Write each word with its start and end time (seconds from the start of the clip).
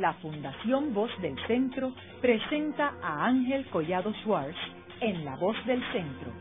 la 0.00 0.12
Fundación 0.14 0.94
Voz 0.94 1.10
del 1.20 1.34
Centro 1.46 1.92
presenta 2.20 2.94
a 3.02 3.26
Ángel 3.26 3.66
Collado 3.66 4.12
Schwartz 4.22 4.56
en 5.00 5.24
La 5.24 5.36
Voz 5.36 5.56
del 5.66 5.82
Centro, 5.92 6.32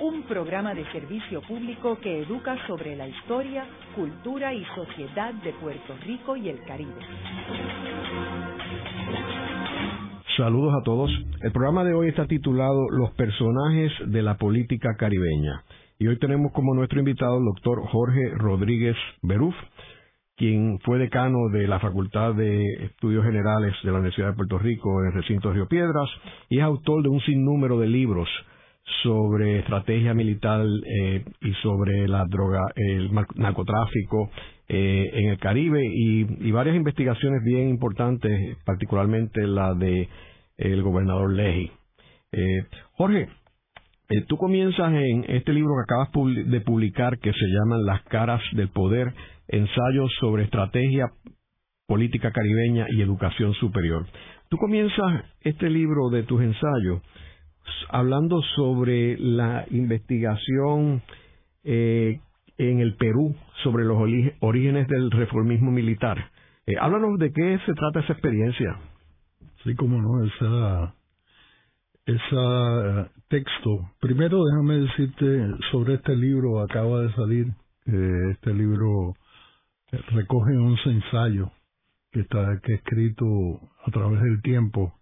un 0.00 0.22
programa 0.22 0.74
de 0.74 0.84
servicio 0.92 1.42
público 1.42 1.98
que 2.00 2.22
educa 2.22 2.56
sobre 2.66 2.94
la 2.96 3.08
historia, 3.08 3.64
cultura 3.96 4.54
y 4.54 4.64
sociedad 4.76 5.34
de 5.34 5.52
Puerto 5.54 5.94
Rico 6.04 6.36
y 6.36 6.48
el 6.48 6.62
Caribe. 6.64 7.00
Saludos 10.36 10.74
a 10.80 10.84
todos. 10.84 11.10
El 11.42 11.52
programa 11.52 11.82
de 11.84 11.94
hoy 11.94 12.08
está 12.08 12.26
titulado 12.26 12.88
Los 12.90 13.10
personajes 13.12 13.92
de 14.06 14.22
la 14.22 14.36
política 14.36 14.96
caribeña. 14.96 15.64
Y 15.98 16.06
hoy 16.06 16.18
tenemos 16.18 16.52
como 16.52 16.74
nuestro 16.74 17.00
invitado 17.00 17.38
el 17.38 17.44
doctor 17.44 17.82
Jorge 17.90 18.30
Rodríguez 18.36 18.96
Beruf, 19.22 19.54
quien 20.40 20.78
fue 20.78 20.98
decano 20.98 21.50
de 21.52 21.68
la 21.68 21.78
Facultad 21.80 22.34
de 22.34 22.64
Estudios 22.86 23.26
Generales 23.26 23.74
de 23.82 23.90
la 23.90 23.98
Universidad 23.98 24.28
de 24.28 24.36
Puerto 24.36 24.58
Rico 24.58 25.02
en 25.02 25.08
el 25.08 25.12
recinto 25.12 25.48
de 25.48 25.54
Río 25.56 25.68
Piedras 25.68 26.08
y 26.48 26.56
es 26.56 26.64
autor 26.64 27.02
de 27.02 27.10
un 27.10 27.20
sinnúmero 27.20 27.78
de 27.78 27.88
libros 27.88 28.26
sobre 29.02 29.58
estrategia 29.58 30.14
militar 30.14 30.64
eh, 30.64 31.26
y 31.42 31.52
sobre 31.62 32.08
la 32.08 32.24
droga, 32.24 32.62
el 32.74 33.10
narcotráfico 33.34 34.30
eh, 34.66 35.10
en 35.12 35.28
el 35.28 35.38
Caribe 35.38 35.82
y, 35.84 36.50
varias 36.50 36.74
investigaciones 36.74 37.44
bien 37.44 37.68
importantes, 37.68 38.56
particularmente 38.64 39.46
la 39.46 39.74
de 39.74 40.08
el 40.56 40.82
gobernador 40.82 41.34
Leji. 41.34 41.70
Eh, 42.32 42.64
Jorge, 42.92 43.28
tú 44.26 44.38
comienzas 44.38 44.90
en 44.94 45.26
este 45.28 45.52
libro 45.52 45.74
que 45.76 45.92
acabas 45.92 46.10
de 46.50 46.60
publicar 46.62 47.18
que 47.18 47.30
se 47.30 47.46
llama 47.46 47.76
Las 47.76 48.02
caras 48.04 48.40
del 48.52 48.68
poder 48.70 49.12
ensayos 49.50 50.12
sobre 50.20 50.44
estrategia 50.44 51.06
política 51.86 52.30
caribeña 52.30 52.86
y 52.90 53.02
educación 53.02 53.52
superior. 53.54 54.06
Tú 54.48 54.56
comienzas 54.56 55.24
este 55.40 55.68
libro 55.68 56.08
de 56.10 56.22
tus 56.22 56.40
ensayos 56.40 57.02
hablando 57.88 58.40
sobre 58.56 59.18
la 59.18 59.64
investigación 59.70 61.02
eh, 61.64 62.20
en 62.58 62.80
el 62.80 62.94
Perú 62.94 63.34
sobre 63.62 63.84
los 63.84 63.98
orígenes 64.40 64.88
del 64.88 65.10
reformismo 65.10 65.70
militar. 65.70 66.30
Eh, 66.66 66.74
háblanos 66.80 67.18
de 67.18 67.32
qué 67.32 67.58
se 67.66 67.72
trata 67.74 68.00
esa 68.00 68.12
experiencia. 68.12 68.76
Sí, 69.64 69.74
como 69.74 70.00
no, 70.00 70.24
esa, 70.24 70.94
esa 72.06 73.10
texto. 73.28 73.90
Primero 74.00 74.44
déjame 74.44 74.74
decirte 74.80 75.48
sobre 75.70 75.94
este 75.94 76.16
libro, 76.16 76.60
acaba 76.60 77.02
de 77.02 77.12
salir, 77.14 77.46
eh, 77.86 78.30
este 78.32 78.54
libro 78.54 79.14
recoge 79.90 80.56
11 80.56 80.90
ensayos 80.90 81.50
que 82.12 82.20
está 82.20 82.60
que 82.62 82.74
escrito 82.74 83.24
a 83.86 83.90
través 83.90 84.20
del 84.22 84.42
tiempo, 84.42 84.94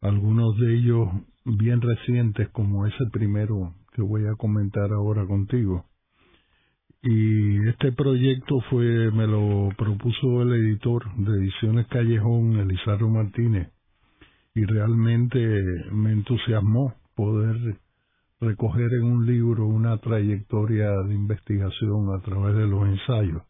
algunos 0.00 0.58
de 0.58 0.74
ellos 0.74 1.08
bien 1.44 1.80
recientes 1.80 2.48
como 2.50 2.86
ese 2.86 3.06
primero 3.12 3.74
que 3.92 4.02
voy 4.02 4.26
a 4.26 4.34
comentar 4.34 4.92
ahora 4.92 5.26
contigo. 5.26 5.86
Y 7.02 7.68
este 7.68 7.92
proyecto 7.92 8.60
fue, 8.70 9.10
me 9.10 9.26
lo 9.26 9.68
propuso 9.76 10.42
el 10.42 10.54
editor 10.54 11.04
de 11.16 11.32
Ediciones 11.38 11.86
Callejón, 11.88 12.58
Elizardo 12.60 13.08
Martínez, 13.08 13.70
y 14.54 14.64
realmente 14.64 15.38
me 15.92 16.12
entusiasmó 16.12 16.94
poder 17.14 17.76
recoger 18.40 18.92
en 18.94 19.04
un 19.04 19.26
libro 19.26 19.66
una 19.66 19.98
trayectoria 19.98 20.90
de 21.02 21.14
investigación 21.14 22.14
a 22.14 22.22
través 22.22 22.56
de 22.56 22.66
los 22.66 22.86
ensayos. 22.86 23.42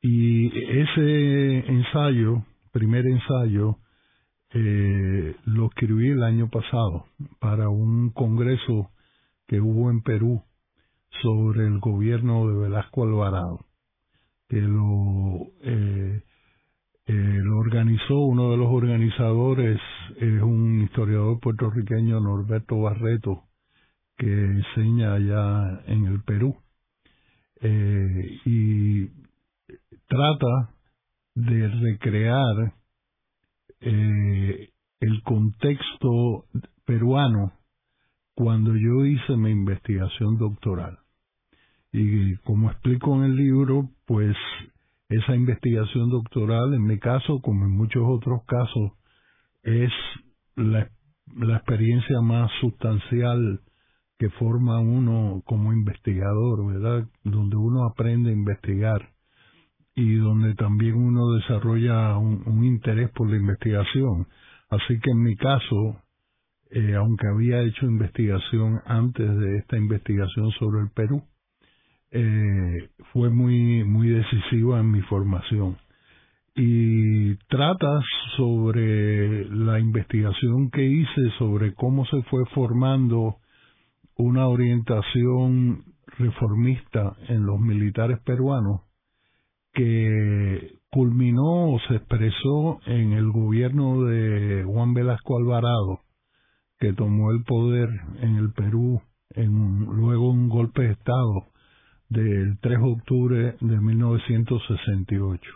Y 0.00 0.48
ese 0.48 1.58
ensayo, 1.68 2.44
primer 2.72 3.06
ensayo, 3.06 3.78
eh, 4.54 5.34
lo 5.44 5.66
escribí 5.66 6.10
el 6.10 6.22
año 6.22 6.48
pasado 6.48 7.06
para 7.40 7.68
un 7.68 8.10
congreso 8.10 8.90
que 9.46 9.60
hubo 9.60 9.90
en 9.90 10.02
Perú 10.02 10.42
sobre 11.22 11.66
el 11.66 11.78
gobierno 11.78 12.48
de 12.48 12.58
Velasco 12.58 13.04
Alvarado, 13.04 13.66
que 14.48 14.60
lo, 14.60 15.46
eh, 15.62 16.22
eh, 17.06 17.40
lo 17.42 17.58
organizó 17.58 18.18
uno 18.20 18.50
de 18.50 18.56
los 18.56 18.68
organizadores, 18.68 19.80
es 20.16 20.42
un 20.42 20.82
historiador 20.82 21.40
puertorriqueño, 21.40 22.20
Norberto 22.20 22.80
Barreto, 22.80 23.44
que 24.16 24.32
enseña 24.32 25.14
allá 25.14 25.82
en 25.86 26.06
el 26.06 26.22
Perú. 26.22 26.56
Eh, 27.60 28.38
y 28.44 29.04
trata 30.06 30.74
de 31.34 31.68
recrear 31.68 32.74
eh, 33.80 34.70
el 35.00 35.22
contexto 35.22 36.46
peruano 36.84 37.52
cuando 38.34 38.74
yo 38.74 39.04
hice 39.04 39.36
mi 39.36 39.50
investigación 39.50 40.38
doctoral. 40.38 40.98
Y 41.92 42.36
como 42.38 42.70
explico 42.70 43.14
en 43.16 43.24
el 43.24 43.36
libro, 43.36 43.90
pues 44.06 44.36
esa 45.08 45.34
investigación 45.34 46.08
doctoral, 46.08 46.72
en 46.74 46.84
mi 46.84 46.98
caso, 46.98 47.40
como 47.40 47.64
en 47.64 47.70
muchos 47.70 48.02
otros 48.06 48.44
casos, 48.46 48.92
es 49.62 49.92
la, 50.56 50.90
la 51.36 51.56
experiencia 51.56 52.20
más 52.22 52.50
sustancial 52.60 53.60
que 54.18 54.30
forma 54.30 54.78
uno 54.80 55.42
como 55.44 55.72
investigador, 55.72 56.66
¿verdad? 56.66 57.08
Donde 57.24 57.56
uno 57.56 57.84
aprende 57.84 58.30
a 58.30 58.34
investigar 58.34 59.11
y 59.94 60.14
donde 60.16 60.54
también 60.54 60.94
uno 60.94 61.32
desarrolla 61.32 62.16
un, 62.16 62.64
interés 62.64 63.10
por 63.10 63.28
la 63.30 63.36
investigación. 63.36 64.26
Así 64.70 64.98
que 65.00 65.10
en 65.10 65.22
mi 65.22 65.36
caso, 65.36 65.96
eh, 66.70 66.94
aunque 66.94 67.26
había 67.26 67.60
hecho 67.60 67.86
investigación 67.86 68.80
antes 68.86 69.28
de 69.38 69.58
esta 69.58 69.76
investigación 69.76 70.50
sobre 70.52 70.80
el 70.82 70.90
Perú, 70.90 71.22
eh, 72.10 72.88
fue 73.12 73.30
muy, 73.30 73.84
muy 73.84 74.08
decisiva 74.08 74.80
en 74.80 74.90
mi 74.90 75.02
formación. 75.02 75.76
Y 76.54 77.34
trata 77.48 78.00
sobre 78.36 79.46
la 79.48 79.78
investigación 79.78 80.70
que 80.70 80.84
hice 80.84 81.30
sobre 81.38 81.74
cómo 81.74 82.04
se 82.06 82.22
fue 82.24 82.44
formando 82.54 83.36
una 84.16 84.46
orientación 84.48 85.84
reformista 86.18 87.16
en 87.28 87.46
los 87.46 87.58
militares 87.58 88.18
peruanos 88.20 88.82
que 89.72 90.78
culminó 90.90 91.72
o 91.72 91.80
se 91.88 91.96
expresó 91.96 92.80
en 92.86 93.12
el 93.12 93.30
gobierno 93.30 94.02
de 94.02 94.64
Juan 94.64 94.92
Velasco 94.94 95.38
Alvarado, 95.38 96.00
que 96.78 96.92
tomó 96.92 97.30
el 97.30 97.42
poder 97.44 97.88
en 98.20 98.36
el 98.36 98.52
Perú 98.52 99.00
en 99.30 99.86
luego 99.86 100.30
un 100.30 100.48
golpe 100.48 100.82
de 100.82 100.92
Estado 100.92 101.46
del 102.08 102.58
3 102.60 102.78
de 102.78 102.84
octubre 102.84 103.56
de 103.60 103.80
1968. 103.80 105.50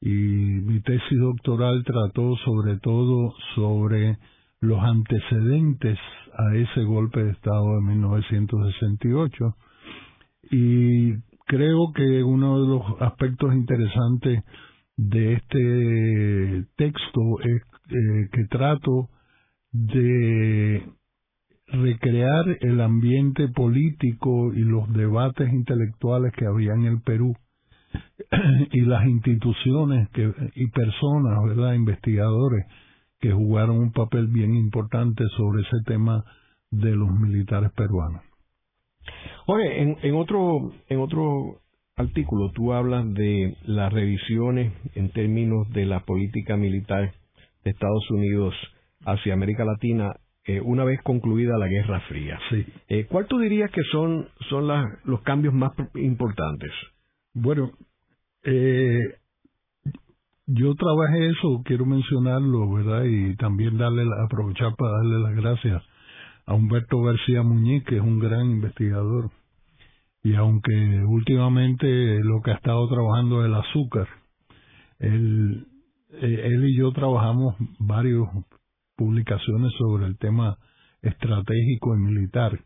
Y 0.00 0.08
mi 0.08 0.80
tesis 0.80 1.18
doctoral 1.18 1.82
trató 1.84 2.36
sobre 2.44 2.78
todo 2.78 3.34
sobre 3.54 4.18
los 4.60 4.78
antecedentes 4.80 5.98
a 6.36 6.54
ese 6.54 6.84
golpe 6.84 7.24
de 7.24 7.32
Estado 7.32 7.76
de 7.76 7.80
1968 7.80 9.56
y 10.50 11.14
creo 11.54 11.92
que 11.94 12.24
uno 12.24 12.60
de 12.60 12.68
los 12.68 12.82
aspectos 13.00 13.54
interesantes 13.54 14.42
de 14.96 15.34
este 15.34 16.66
texto 16.76 17.40
es 17.42 17.62
eh, 17.90 18.28
que 18.32 18.44
trato 18.50 19.08
de 19.70 20.84
recrear 21.68 22.58
el 22.60 22.80
ambiente 22.80 23.46
político 23.48 24.52
y 24.52 24.64
los 24.64 24.92
debates 24.92 25.52
intelectuales 25.52 26.32
que 26.32 26.46
había 26.46 26.72
en 26.72 26.86
el 26.86 27.00
Perú 27.02 27.36
y 28.72 28.80
las 28.80 29.06
instituciones 29.06 30.08
que, 30.10 30.32
y 30.56 30.66
personas, 30.70 31.38
¿verdad?, 31.44 31.74
investigadores 31.74 32.66
que 33.20 33.32
jugaron 33.32 33.78
un 33.78 33.92
papel 33.92 34.26
bien 34.26 34.56
importante 34.56 35.22
sobre 35.36 35.62
ese 35.62 35.84
tema 35.86 36.24
de 36.72 36.96
los 36.96 37.10
militares 37.12 37.70
peruanos. 37.76 38.22
Oye, 39.46 39.82
en, 39.82 39.96
en 40.02 40.14
otro 40.14 40.72
en 40.88 41.00
otro 41.00 41.60
artículo 41.96 42.50
tú 42.52 42.72
hablas 42.72 43.12
de 43.14 43.56
las 43.66 43.92
revisiones 43.92 44.72
en 44.94 45.10
términos 45.10 45.70
de 45.70 45.86
la 45.86 46.00
política 46.00 46.56
militar 46.56 47.12
de 47.64 47.70
Estados 47.70 48.10
Unidos 48.10 48.54
hacia 49.04 49.34
América 49.34 49.64
Latina 49.64 50.16
eh, 50.46 50.60
una 50.60 50.84
vez 50.84 51.00
concluida 51.02 51.56
la 51.56 51.68
Guerra 51.68 52.00
Fría. 52.00 52.38
Sí. 52.50 52.66
Eh, 52.88 53.06
¿Cuál 53.06 53.26
tú 53.26 53.38
dirías 53.38 53.70
que 53.70 53.82
son 53.90 54.28
son 54.50 54.66
las, 54.66 54.84
los 55.04 55.22
cambios 55.22 55.54
más 55.54 55.72
importantes? 55.94 56.70
Bueno, 57.32 57.70
eh, 58.42 59.00
yo 60.46 60.74
trabajé 60.74 61.28
eso, 61.28 61.62
quiero 61.64 61.86
mencionarlo, 61.86 62.70
¿verdad? 62.72 63.04
Y 63.04 63.36
también 63.36 63.78
darle 63.78 64.04
aprovechar 64.24 64.74
para 64.76 64.92
darle 64.98 65.18
las 65.20 65.34
gracias 65.34 65.82
a 66.46 66.54
Humberto 66.54 67.00
García 67.02 67.42
Muñiz, 67.42 67.84
que 67.84 67.96
es 67.96 68.02
un 68.02 68.18
gran 68.18 68.50
investigador. 68.50 69.30
Y 70.22 70.34
aunque 70.34 71.02
últimamente 71.06 71.86
lo 72.22 72.40
que 72.42 72.50
ha 72.50 72.54
estado 72.54 72.88
trabajando 72.88 73.42
es 73.42 73.48
el 73.48 73.54
azúcar, 73.54 74.08
él 74.98 75.66
eh, 76.20 76.60
y 76.62 76.76
yo 76.76 76.92
trabajamos 76.92 77.56
varias 77.78 78.22
publicaciones 78.96 79.72
sobre 79.78 80.06
el 80.06 80.16
tema 80.18 80.56
estratégico 81.02 81.94
y 81.94 81.98
militar. 81.98 82.60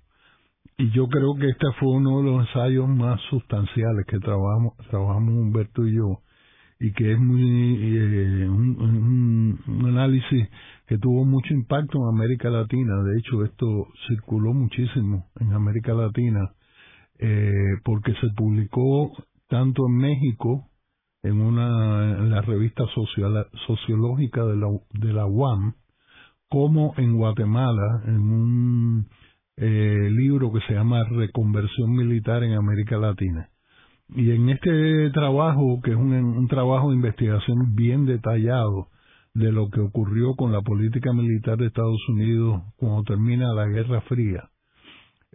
Y 0.77 0.91
yo 0.91 1.09
creo 1.09 1.35
que 1.35 1.49
este 1.49 1.67
fue 1.81 1.89
uno 1.89 2.19
de 2.19 2.31
los 2.31 2.47
ensayos 2.47 2.89
más 2.89 3.21
sustanciales 3.31 4.07
que 4.07 4.19
trabajamos, 4.19 4.77
trabajamos 4.91 5.35
Humberto 5.35 5.87
y 5.87 5.97
yo, 5.97 6.21
y 6.79 6.93
que 6.93 7.13
es 7.13 7.19
muy 7.19 7.43
eh, 7.43 8.49
un, 8.49 9.59
análisis 9.87 10.49
que 10.89 10.97
tuvo 10.97 11.25
mucho 11.27 11.53
impacto 11.53 11.99
en 11.99 12.09
América 12.17 12.49
Latina. 12.49 13.03
De 13.03 13.19
hecho, 13.19 13.45
esto 13.45 13.89
circuló 14.09 14.55
muchísimo 14.55 15.27
en 15.39 15.53
América 15.53 15.93
Latina 15.93 16.51
eh, 17.19 17.53
porque 17.85 18.15
se 18.15 18.29
publicó 18.35 19.13
tanto 19.49 19.87
en 19.87 19.97
México 19.97 20.65
en 21.23 21.41
una 21.43 22.19
en 22.19 22.31
la 22.31 22.41
revista 22.41 22.85
sociológica 23.67 24.45
de 24.47 24.57
la, 24.57 24.69
de 24.93 25.13
la 25.13 25.27
UAM 25.27 25.75
como 26.49 26.95
en 26.97 27.17
Guatemala 27.17 28.03
en 28.07 28.21
un 28.21 29.09
eh, 29.57 30.09
libro 30.11 30.51
que 30.53 30.61
se 30.67 30.73
llama 30.73 31.05
Reconversión 31.05 31.91
Militar 31.91 32.43
en 32.45 32.55
América 32.55 32.97
Latina. 32.97 33.51
Y 34.15 34.31
en 34.31 34.49
este 34.49 35.11
trabajo, 35.11 35.81
que 35.85 35.91
es 35.91 35.97
un, 35.97 36.15
un 36.15 36.49
trabajo 36.49 36.89
de 36.89 36.97
investigación 36.97 37.75
bien 37.75 38.07
detallado 38.07 38.89
de 39.35 39.53
lo 39.53 39.69
que 39.69 39.81
ocurrió 39.81 40.35
con 40.35 40.53
la 40.53 40.63
política 40.63 41.13
militar 41.13 41.59
de 41.59 41.67
Estados 41.67 42.01
Unidos 42.09 42.63
cuando 42.77 43.03
termina 43.05 43.53
la 43.53 43.67
Guerra 43.67 44.01
Fría, 44.03 44.51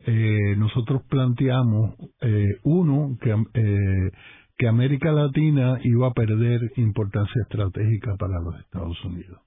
eh, 0.05 0.55
nosotros 0.57 1.03
planteamos, 1.09 1.95
eh, 2.21 2.57
uno, 2.63 3.17
que, 3.21 3.31
eh, 3.53 4.11
que 4.57 4.67
América 4.67 5.11
Latina 5.11 5.79
iba 5.83 6.07
a 6.07 6.13
perder 6.13 6.59
importancia 6.75 7.41
estratégica 7.43 8.15
para 8.17 8.39
los 8.41 8.59
Estados 8.59 9.03
Unidos, 9.05 9.41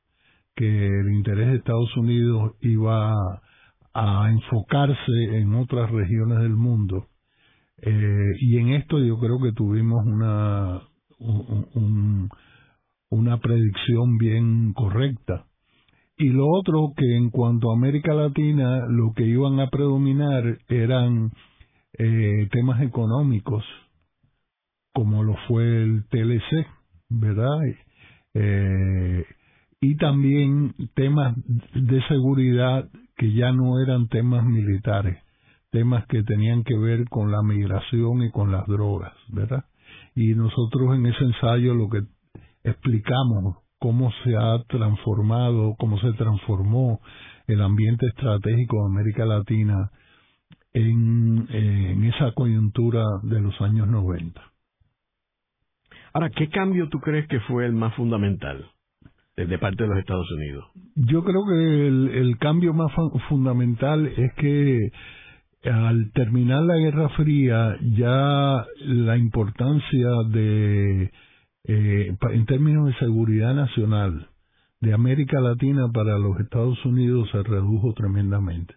que 0.54 0.86
el 0.86 1.12
interés 1.12 1.48
de 1.48 1.56
Estados 1.56 1.94
Unidos 1.96 2.54
iba 2.60 3.40
a 3.92 4.30
enfocarse 4.30 5.38
en 5.38 5.54
otras 5.54 5.90
regiones 5.90 6.40
del 6.40 6.54
mundo. 6.54 7.06
Eh, 7.78 8.32
y 8.40 8.58
en 8.58 8.68
esto 8.74 8.98
yo 8.98 9.18
creo 9.18 9.38
que 9.40 9.52
tuvimos 9.52 10.04
una, 10.04 10.82
una 13.16 13.38
predicción 13.38 14.18
bien 14.18 14.72
correcta. 14.74 15.46
Y 16.18 16.28
lo 16.28 16.46
otro, 16.48 16.92
que 16.96 17.16
en 17.16 17.30
cuanto 17.30 17.70
a 17.70 17.74
América 17.74 18.14
Latina, 18.14 18.86
lo 18.88 19.12
que 19.14 19.24
iban 19.24 19.60
a 19.60 19.68
predominar 19.68 20.58
eran 20.68 21.32
eh, 21.98 22.48
temas 22.50 22.80
económicos, 22.82 23.64
como 24.94 25.22
lo 25.22 25.34
fue 25.46 25.82
el 25.82 26.04
TLC, 26.08 26.66
¿verdad? 27.10 27.58
Eh, 28.34 29.24
y 29.80 29.96
también 29.96 30.74
temas 30.94 31.36
de 31.74 32.02
seguridad 32.08 32.88
que 33.16 33.32
ya 33.32 33.52
no 33.52 33.80
eran 33.82 34.08
temas 34.08 34.44
militares, 34.44 35.18
temas 35.70 36.06
que 36.06 36.22
tenían 36.22 36.64
que 36.64 36.76
ver 36.76 37.08
con 37.08 37.30
la 37.30 37.42
migración 37.42 38.22
y 38.22 38.30
con 38.30 38.52
las 38.52 38.66
drogas, 38.66 39.12
¿verdad? 39.28 39.64
Y 40.14 40.34
nosotros 40.34 40.96
en 40.96 41.06
ese 41.06 41.24
ensayo 41.24 41.74
lo 41.74 41.88
que 41.90 42.02
explicamos 42.66 43.58
cómo 43.78 44.10
se 44.24 44.36
ha 44.36 44.62
transformado, 44.68 45.74
cómo 45.78 45.98
se 46.00 46.12
transformó 46.14 47.00
el 47.46 47.62
ambiente 47.62 48.06
estratégico 48.06 48.76
de 48.78 48.92
América 48.92 49.24
Latina 49.24 49.90
en, 50.72 51.46
en 51.50 52.04
esa 52.04 52.32
coyuntura 52.32 53.04
de 53.22 53.40
los 53.40 53.58
años 53.60 53.88
90. 53.88 54.40
Ahora, 56.12 56.30
¿qué 56.30 56.48
cambio 56.48 56.88
tú 56.88 56.98
crees 57.00 57.28
que 57.28 57.40
fue 57.40 57.66
el 57.66 57.72
más 57.72 57.94
fundamental? 57.94 58.70
de 59.44 59.58
parte 59.58 59.82
de 59.82 59.88
los 59.90 59.98
Estados 59.98 60.30
Unidos? 60.32 60.64
Yo 60.94 61.22
creo 61.22 61.44
que 61.46 61.86
el, 62.20 62.38
cambio 62.38 62.72
más 62.72 62.90
fundamental 63.28 64.06
es 64.06 64.32
que 64.34 64.90
al 65.64 66.10
terminar 66.12 66.62
la 66.62 66.76
Guerra 66.76 67.08
Fría 67.10 67.76
ya 67.96 68.64
la 68.80 69.16
importancia 69.18 70.08
de, 70.30 71.10
eh, 71.68 72.16
en 72.32 72.46
términos 72.46 72.86
de 72.86 72.94
seguridad 72.94 73.54
nacional, 73.54 74.28
de 74.80 74.92
América 74.92 75.40
Latina 75.40 75.90
para 75.92 76.18
los 76.18 76.38
Estados 76.38 76.84
Unidos 76.84 77.28
se 77.32 77.42
redujo 77.42 77.92
tremendamente. 77.94 78.74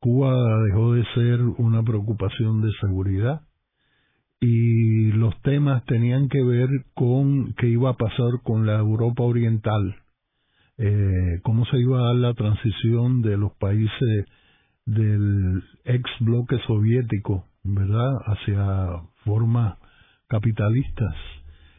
Cuba 0.00 0.34
dejó 0.64 0.94
de 0.94 1.04
ser 1.14 1.40
una 1.42 1.82
preocupación 1.82 2.60
de 2.60 2.70
seguridad 2.80 3.42
y 4.40 5.12
los 5.12 5.40
temas 5.42 5.84
tenían 5.84 6.28
que 6.28 6.42
ver 6.42 6.68
con 6.94 7.54
qué 7.54 7.68
iba 7.68 7.90
a 7.90 7.96
pasar 7.96 8.42
con 8.42 8.66
la 8.66 8.78
Europa 8.78 9.22
Oriental, 9.22 9.96
eh, 10.76 11.40
cómo 11.42 11.64
se 11.66 11.78
iba 11.78 12.00
a 12.00 12.06
dar 12.06 12.16
la 12.16 12.34
transición 12.34 13.22
de 13.22 13.36
los 13.36 13.52
países 13.52 14.26
del 14.86 15.62
ex 15.84 16.04
bloque 16.20 16.58
soviético, 16.66 17.46
¿verdad?, 17.62 18.12
hacia 18.26 19.02
formas 19.24 19.78
capitalistas. 20.26 21.14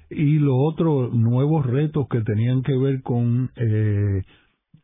Y 0.10 0.40
lo 0.40 0.56
otro, 0.58 1.10
nuevos 1.10 1.66
retos 1.66 2.08
que 2.10 2.22
tenían 2.22 2.62
que 2.62 2.78
ver 2.78 3.02
con 3.02 3.52
eh, 3.56 4.24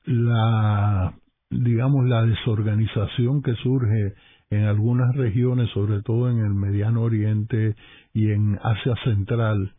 la, 0.06 1.14
digamos, 1.50 2.08
la 2.08 2.26
desorganización 2.26 3.42
que 3.42 3.54
surge 3.56 4.14
en 4.50 4.66
algunas 4.66 5.16
regiones, 5.16 5.70
sobre 5.72 6.02
todo 6.02 6.30
en 6.30 6.40
el 6.40 6.54
Mediano 6.54 7.04
Oriente 7.04 7.76
y 8.14 8.32
en 8.32 8.60
Asia 8.62 8.96
Central, 9.04 9.74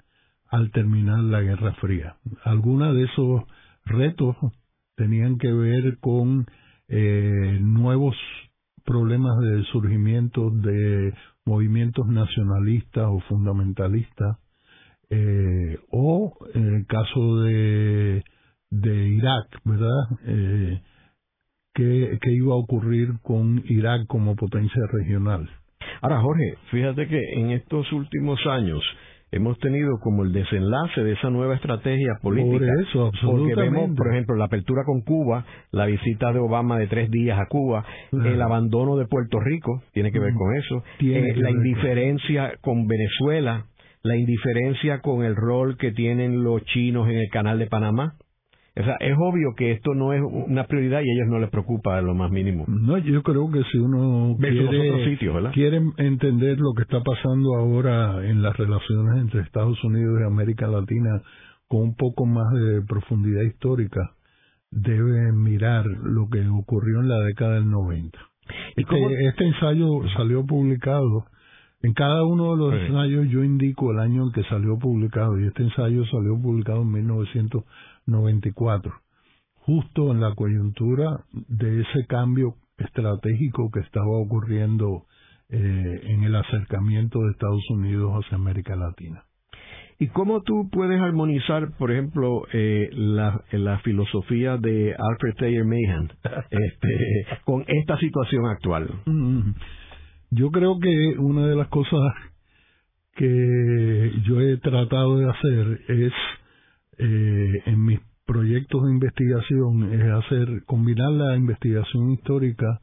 al 0.49 0.71
terminar 0.71 1.21
la 1.21 1.41
Guerra 1.41 1.75
Fría. 1.75 2.17
Algunos 2.45 2.95
de 2.95 3.05
esos 3.05 3.43
retos 3.85 4.37
tenían 4.97 5.39
que 5.39 5.53
ver 5.53 5.99
con 5.99 6.47
eh, 6.89 7.59
nuevos 7.61 8.17
problemas 8.85 9.39
de 9.41 9.63
surgimiento 9.73 10.51
de 10.51 11.15
movimientos 11.45 12.07
nacionalistas 12.07 13.07
o 13.09 13.21
fundamentalistas, 13.29 14.39
eh, 15.15 15.79
o 15.91 16.33
en 16.55 16.75
el 16.75 16.87
caso 16.87 17.43
de, 17.43 18.25
de 18.71 19.09
Irak, 19.09 19.47
¿verdad? 19.63 20.05
Eh, 20.27 20.81
qué, 21.75 22.19
iba 22.33 22.55
a 22.55 22.57
ocurrir 22.57 23.09
con 23.23 23.63
Irak 23.67 24.07
como 24.07 24.37
potencia 24.37 24.81
regional. 24.91 25.51
Ahora, 26.01 26.23
Jorge, 26.23 26.55
fíjate 26.71 27.09
que 27.09 27.21
en 27.35 27.51
estos 27.51 27.93
últimos 27.93 28.41
años 28.47 28.83
hemos 29.33 29.59
tenido 29.59 29.99
como 30.01 30.23
el 30.23 30.33
desenlace 30.33 31.03
de 31.03 31.13
esa 31.13 31.29
nueva 31.29 31.57
estrategia 31.57 32.15
política. 32.23 32.59
Por 32.59 32.83
eso, 32.83 33.13
Porque 33.23 33.55
vemos, 33.55 33.91
por 33.95 34.13
ejemplo, 34.13 34.37
la 34.37 34.47
apertura 34.47 34.83
con 34.87 35.03
Cuba, 35.03 35.45
la 35.73 35.85
visita 35.85 36.33
de 36.33 36.39
Obama 36.39 36.79
de 36.79 36.87
tres 36.87 37.11
días 37.11 37.39
a 37.39 37.47
Cuba, 37.51 37.85
el 38.13 38.41
abandono 38.41 38.97
de 38.97 39.07
Puerto 39.07 39.39
Rico, 39.41 39.83
tiene 39.93 40.11
que 40.11 40.21
ver 40.21 40.33
mm. 40.33 40.39
con 40.39 40.57
eso, 40.57 40.85
eh, 41.01 41.35
la 41.37 41.51
indiferencia 41.51 42.55
con 42.63 42.87
Venezuela, 42.87 43.67
la 44.03 44.17
indiferencia 44.17 45.01
con 45.01 45.25
el 45.25 45.37
rol 45.37 45.77
que 45.77 45.93
tienen 45.93 46.43
los 46.43 46.65
chinos 46.65 47.09
en 47.09 47.17
el 47.17 47.29
canal 47.31 47.59
de 47.59 47.67
Panamá. 47.67 48.15
O 48.75 48.83
sea, 48.83 48.97
es 49.01 49.15
obvio 49.19 49.55
que 49.55 49.73
esto 49.73 49.95
no 49.95 50.15
es 50.15 50.23
una 50.23 50.67
prioridad 50.67 51.03
y 51.03 51.11
a 51.11 51.13
ellos 51.13 51.29
no 51.29 51.39
les 51.39 51.51
preocupa 51.51 52.01
lo 52.01 52.15
más 52.15 52.31
mínimo. 52.31 52.65
No, 52.67 52.97
yo 52.97 53.23
creo 53.23 53.51
que 53.51 53.63
si 53.71 53.77
uno 53.77 54.35
quiere, 54.39 55.19
quiere 55.53 55.81
entender 55.99 56.59
lo 56.59 56.73
que 56.73 56.83
está 56.83 57.03
pasando 57.03 57.55
ahora 57.55 58.27
en 58.27 58.41
las 58.41 58.57
relaciones 58.57 59.21
entre 59.21 59.43
Estados 59.43 59.83
Unidos 59.85 60.21
y 60.21 60.25
América 60.25 60.67
Latina 60.69 61.23
con 61.69 61.83
un 61.83 61.97
poco 61.97 62.25
más 62.25 62.51
de 62.55 62.81
profundidad 62.89 63.43
histórica, 63.43 64.15
debe 64.71 65.33
mirar 65.33 65.85
lo 65.87 66.29
que 66.31 66.41
ocurrió 66.49 67.01
en 67.01 67.09
la 67.09 67.19
década 67.21 67.55
del 67.55 67.71
90. 67.71 68.19
Este, 68.77 69.27
este 69.29 69.47
ensayo 69.47 70.01
salió 70.17 70.47
publicado 70.47 71.27
en 71.83 71.93
cada 71.95 72.23
uno 72.25 72.53
de 72.53 72.59
los 72.59 72.75
ensayos 72.75 73.27
yo 73.29 73.43
indico 73.43 73.91
el 73.91 73.99
año 73.99 74.23
en 74.25 74.31
que 74.33 74.45
salió 74.45 74.79
publicado 74.79 75.41
y 75.41 75.47
este 75.47 75.65
ensayo 75.65 76.05
salió 76.07 76.41
publicado 76.41 76.83
en 76.83 76.93
1994, 76.93 78.93
justo 79.55 80.13
en 80.13 80.21
la 80.21 80.33
coyuntura 80.35 81.25
de 81.33 81.81
ese 81.81 82.07
cambio 82.07 82.55
estratégico 82.79 83.73
que 83.73 83.81
estaba 83.81 84.07
ocurriendo 84.07 85.07
eh, 85.49 86.01
en 86.05 86.23
el 86.23 86.37
acercamiento 86.37 87.19
de 87.21 87.33
Estados 87.33 87.69
Unidos 87.71 88.13
hacia 88.15 88.37
América 88.37 88.77
Latina. 88.77 89.25
¿Y 89.99 90.09
cómo 90.09 90.43
tú 90.43 90.69
puedes 90.71 91.01
armonizar, 91.01 91.73
por 91.79 91.91
ejemplo, 91.93 92.45
eh, 92.53 92.91
la, 92.93 93.43
la, 93.53 93.79
filosofía 93.81 94.57
de 94.57 94.95
Alfred 94.99 95.35
Thayer 95.37 95.65
Mahan 95.65 96.11
este, 96.51 97.27
con 97.45 97.65
esta 97.69 97.97
situación 97.99 98.47
actual? 98.47 98.89
Mm-hmm. 99.05 99.55
Yo 100.35 100.51
creo 100.51 100.79
que 100.81 101.19
una 101.19 101.47
de 101.47 101.55
las 101.55 101.69
cosas 101.69 102.15
que 103.15 104.13
yo 104.25 104.41
he 104.41 104.57
tratado 104.57 105.19
de 105.19 105.29
hacer 105.29 105.81
es 105.89 106.13
eh, 106.97 107.63
en 107.67 107.85
mis 107.85 108.01
proyectos 108.25 108.83
de 108.85 108.93
investigación 108.93 109.93
es 109.93 110.11
hacer 110.11 110.65
combinar 110.65 111.13
la 111.13 111.37
investigación 111.37 112.13
histórica 112.13 112.81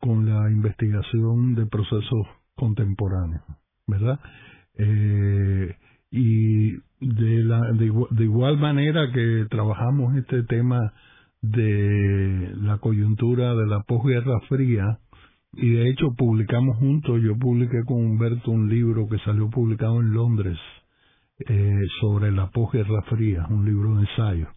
con 0.00 0.24
la 0.24 0.50
investigación 0.50 1.54
de 1.56 1.66
procesos 1.66 2.26
contemporáneos, 2.54 3.42
¿verdad? 3.86 4.18
Eh, 4.78 5.76
y 6.10 6.70
de 6.72 7.44
la, 7.44 7.70
de, 7.72 7.92
de 8.12 8.24
igual 8.24 8.56
manera 8.56 9.12
que 9.12 9.46
trabajamos 9.50 10.16
este 10.16 10.42
tema 10.44 10.94
de 11.42 12.50
la 12.62 12.78
coyuntura 12.78 13.54
de 13.54 13.66
la 13.66 13.82
posguerra 13.82 14.40
fría, 14.48 15.00
y 15.52 15.70
de 15.70 15.90
hecho 15.90 16.14
publicamos 16.16 16.76
juntos, 16.76 17.20
yo 17.22 17.36
publiqué 17.36 17.82
con 17.86 18.04
Humberto 18.04 18.50
un 18.50 18.68
libro 18.68 19.08
que 19.08 19.18
salió 19.18 19.48
publicado 19.50 20.00
en 20.00 20.12
Londres 20.12 20.58
eh, 21.48 21.80
sobre 22.00 22.30
la 22.32 22.50
posguerra 22.50 23.02
fría, 23.02 23.46
un 23.48 23.64
libro 23.64 23.94
de 23.96 24.02
ensayo. 24.02 24.48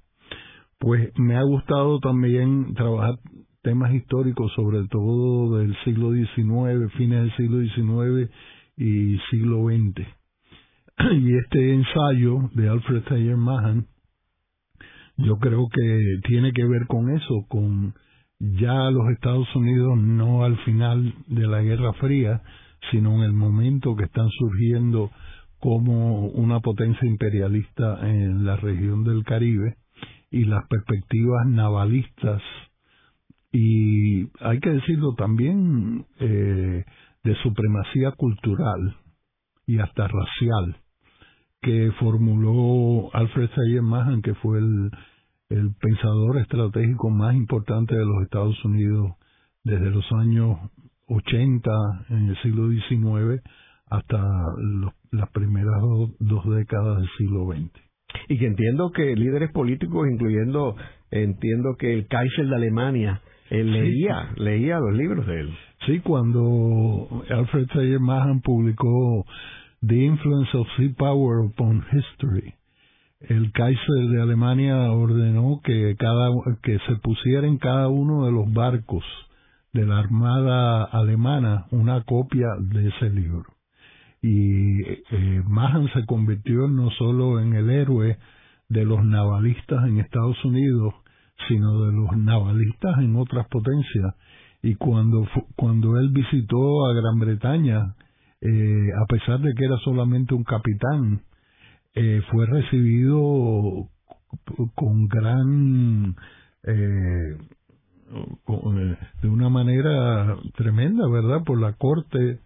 Pues 0.79 1.11
me 1.17 1.37
ha 1.37 1.43
gustado 1.43 1.99
también 1.99 2.73
trabajar 2.73 3.15
temas 3.61 3.93
históricos, 3.93 4.51
sobre 4.55 4.87
todo 4.87 5.57
del 5.57 5.75
siglo 5.83 6.11
XIX, 6.11 6.91
fines 6.97 7.21
del 7.21 7.35
siglo 7.35 7.61
XIX 7.61 8.31
y 8.77 9.17
siglo 9.29 9.67
XX. 9.67 10.07
Y 11.13 11.37
este 11.37 11.73
ensayo 11.73 12.49
de 12.53 12.69
Alfred 12.69 13.03
Thayer 13.03 13.37
Mahan, 13.37 13.87
yo 15.17 15.37
creo 15.37 15.67
que 15.69 16.19
tiene 16.27 16.51
que 16.51 16.65
ver 16.65 16.85
con 16.87 17.11
eso, 17.11 17.45
con 17.47 17.93
ya 18.41 18.89
los 18.89 19.09
Estados 19.11 19.47
Unidos 19.55 19.97
no 19.97 20.43
al 20.43 20.57
final 20.65 21.13
de 21.27 21.47
la 21.47 21.61
Guerra 21.61 21.93
Fría, 21.93 22.41
sino 22.89 23.17
en 23.17 23.21
el 23.21 23.33
momento 23.33 23.95
que 23.95 24.05
están 24.05 24.29
surgiendo 24.29 25.11
como 25.59 26.25
una 26.29 26.59
potencia 26.59 27.07
imperialista 27.07 27.99
en 28.01 28.43
la 28.43 28.55
región 28.55 29.03
del 29.03 29.23
Caribe 29.23 29.75
y 30.31 30.45
las 30.45 30.65
perspectivas 30.67 31.45
navalistas. 31.45 32.41
Y 33.51 34.23
hay 34.39 34.59
que 34.59 34.71
decirlo 34.71 35.13
también 35.13 36.05
eh, 36.19 36.83
de 37.23 37.35
supremacía 37.43 38.11
cultural 38.13 38.95
y 39.67 39.77
hasta 39.77 40.07
racial 40.07 40.77
que 41.61 41.91
formuló 41.99 43.13
Alfred 43.13 43.51
Sayer 43.53 43.83
Mahan, 43.83 44.23
que 44.23 44.33
fue 44.33 44.57
el, 44.57 44.89
el 45.51 45.73
pensador 45.75 46.37
estratégico 46.39 47.09
más 47.09 47.35
importante 47.35 47.95
de 47.95 48.05
los 48.05 48.23
Estados 48.23 48.63
Unidos 48.63 49.11
desde 49.63 49.91
los 49.91 50.05
años 50.13 50.57
80 51.07 51.71
en 52.09 52.29
el 52.29 52.41
siglo 52.41 52.69
XIX 52.69 53.41
hasta 53.89 54.17
las 55.11 55.29
primeras 55.31 55.81
dos, 56.19 56.45
décadas 56.55 56.99
del 56.99 57.09
siglo 57.17 57.47
XX. 57.51 57.69
Y 58.29 58.39
que 58.39 58.47
entiendo 58.47 58.91
que 58.91 59.15
líderes 59.15 59.51
políticos, 59.51 60.07
incluyendo, 60.09 60.75
entiendo 61.11 61.75
que 61.77 61.93
el 61.93 62.07
Kaiser 62.07 62.47
de 62.47 62.55
Alemania, 62.55 63.21
él 63.49 63.73
leía, 63.73 64.31
leía 64.37 64.79
los 64.79 64.93
libros 64.93 65.27
de 65.27 65.41
él. 65.41 65.57
Sí, 65.85 65.99
cuando 65.99 67.23
Alfred 67.29 67.67
Sayer 67.73 67.99
Mahan 67.99 68.39
publicó 68.41 69.25
The 69.85 69.95
Influence 69.95 70.57
of 70.57 70.67
Sea 70.77 70.93
Power 70.97 71.45
Upon 71.47 71.83
History, 71.91 72.53
el 73.29 73.51
Kaiser 73.51 74.09
de 74.09 74.21
Alemania 74.21 74.91
ordenó 74.91 75.61
que 75.63 75.95
cada 75.97 76.29
que 76.63 76.79
se 76.87 76.95
pusiera 76.97 77.47
en 77.47 77.57
cada 77.57 77.87
uno 77.87 78.25
de 78.25 78.31
los 78.31 78.51
barcos 78.51 79.03
de 79.73 79.85
la 79.85 79.99
armada 79.99 80.83
alemana 80.83 81.65
una 81.71 82.03
copia 82.03 82.47
de 82.59 82.89
ese 82.89 83.09
libro. 83.09 83.45
Y 84.21 84.81
eh, 84.83 85.43
Mahan 85.47 85.87
se 85.93 86.05
convirtió 86.05 86.67
no 86.67 86.89
solo 86.91 87.39
en 87.39 87.53
el 87.53 87.69
héroe 87.69 88.17
de 88.69 88.85
los 88.85 89.03
navalistas 89.03 89.87
en 89.87 89.99
Estados 89.99 90.43
Unidos 90.45 90.93
sino 91.47 91.85
de 91.85 91.91
los 91.91 92.15
navalistas 92.17 92.99
en 92.99 93.15
otras 93.15 93.47
potencias. 93.47 94.15
Y 94.61 94.75
cuando 94.75 95.27
cuando 95.55 95.97
él 95.97 96.09
visitó 96.09 96.85
a 96.85 96.93
Gran 96.93 97.19
Bretaña 97.19 97.95
eh, 98.41 98.89
a 98.99 99.05
pesar 99.07 99.39
de 99.39 99.53
que 99.53 99.65
era 99.65 99.77
solamente 99.83 100.33
un 100.33 100.43
capitán 100.43 101.21
eh, 101.93 102.21
fue 102.31 102.45
recibido 102.45 103.89
con 104.75 105.07
gran 105.07 106.15
eh, 106.63 107.37
eh, 108.13 108.97
de 109.21 109.29
una 109.29 109.49
manera 109.49 110.37
tremenda, 110.55 111.07
¿verdad? 111.07 111.43
Por 111.45 111.59
la 111.59 111.73
corte 111.73 112.39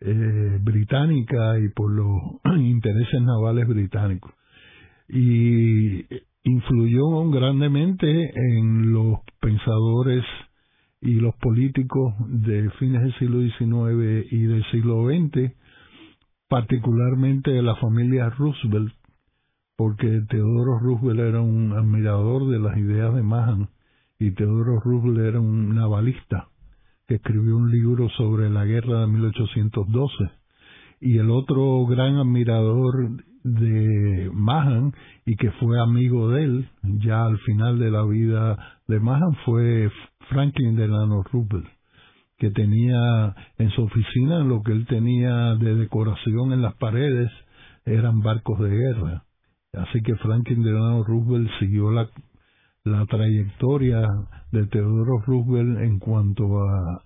eh, 0.00 0.58
británica 0.60 1.58
y 1.58 1.68
por 1.70 1.90
los 1.90 2.20
intereses 2.60 3.22
navales 3.22 3.66
británicos. 3.66 4.32
Y 5.08 6.04
influyó 6.44 7.28
grandemente 7.30 8.06
en 8.58 8.92
los 8.92 9.18
pensadores 9.40 10.24
y 11.00 11.14
los 11.14 11.34
políticos 11.36 12.14
de 12.28 12.70
fines 12.78 13.02
del 13.02 13.14
siglo 13.18 13.40
XIX 13.40 14.32
y 14.32 14.42
del 14.42 14.64
siglo 14.70 15.06
XX, 15.06 15.52
particularmente 16.48 17.50
de 17.50 17.62
la 17.62 17.76
familia 17.76 18.30
Roosevelt, 18.30 18.94
porque 19.76 20.22
Teodoro 20.28 20.78
Roosevelt 20.78 21.20
era 21.20 21.40
un 21.40 21.72
admirador 21.72 22.48
de 22.48 22.58
las 22.58 22.76
ideas 22.78 23.14
de 23.14 23.22
Mahan 23.22 23.68
y 24.18 24.30
Teodoro 24.30 24.80
Roosevelt 24.80 25.18
era 25.20 25.40
un 25.40 25.74
navalista 25.74 26.48
que 27.06 27.16
escribió 27.16 27.56
un 27.56 27.70
libro 27.70 28.08
sobre 28.10 28.48
la 28.50 28.64
guerra 28.64 29.00
de 29.00 29.06
1812 29.08 30.30
y 31.00 31.18
el 31.18 31.30
otro 31.30 31.84
gran 31.86 32.16
admirador 32.16 33.10
de 33.44 34.30
Mahan 34.32 34.92
y 35.24 35.36
que 35.36 35.50
fue 35.52 35.80
amigo 35.80 36.30
de 36.30 36.44
él 36.44 36.68
ya 36.82 37.26
al 37.26 37.38
final 37.40 37.78
de 37.78 37.90
la 37.90 38.04
vida 38.04 38.80
de 38.88 38.98
Mahan 38.98 39.34
fue 39.44 39.90
Franklin 40.30 40.74
Delano 40.74 41.22
Roosevelt 41.22 41.75
que 42.38 42.50
tenía 42.50 43.34
en 43.58 43.70
su 43.70 43.82
oficina 43.82 44.40
lo 44.40 44.62
que 44.62 44.72
él 44.72 44.86
tenía 44.86 45.54
de 45.54 45.74
decoración 45.74 46.52
en 46.52 46.62
las 46.62 46.74
paredes 46.74 47.30
eran 47.84 48.20
barcos 48.20 48.58
de 48.60 48.70
guerra. 48.70 49.24
Así 49.72 50.00
que 50.02 50.14
Franklin 50.16 50.62
Delano 50.62 51.04
Roosevelt 51.04 51.50
siguió 51.58 51.90
la, 51.90 52.08
la 52.84 53.04
trayectoria 53.06 54.02
de 54.52 54.66
Teodoro 54.66 55.18
Roosevelt 55.26 55.80
en 55.80 55.98
cuanto 55.98 56.62
a, 56.62 57.02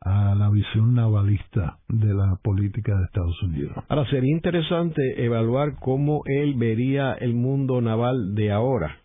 a 0.00 0.34
la 0.34 0.50
visión 0.50 0.94
navalista 0.94 1.78
de 1.88 2.14
la 2.14 2.36
política 2.42 2.96
de 2.96 3.04
Estados 3.04 3.42
Unidos. 3.42 3.72
Ahora, 3.88 4.08
sería 4.10 4.34
interesante 4.34 5.24
evaluar 5.24 5.76
cómo 5.80 6.22
él 6.26 6.54
vería 6.54 7.14
el 7.14 7.34
mundo 7.34 7.80
naval 7.80 8.34
de 8.34 8.52
ahora 8.52 9.04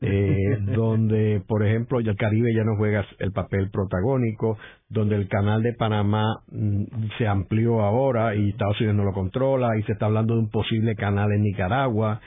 eh, 0.00 0.58
donde, 0.74 1.42
por 1.46 1.66
ejemplo, 1.66 1.98
el 1.98 2.16
Caribe 2.16 2.54
ya 2.54 2.64
no 2.64 2.76
juega 2.76 3.04
el 3.18 3.32
papel 3.32 3.70
protagónico, 3.70 4.58
donde 4.88 5.16
el 5.16 5.28
canal 5.28 5.62
de 5.62 5.74
Panamá 5.74 6.24
mm, 6.50 6.84
se 7.18 7.26
amplió 7.26 7.80
ahora 7.80 8.34
y 8.34 8.50
Estados 8.50 8.78
Unidos 8.80 8.96
no 8.96 9.04
lo 9.04 9.12
controla, 9.12 9.76
y 9.78 9.82
se 9.82 9.92
está 9.92 10.06
hablando 10.06 10.34
de 10.34 10.40
un 10.40 10.50
posible 10.50 10.94
canal 10.94 11.30
en 11.32 11.42
Nicaragua, 11.42 12.20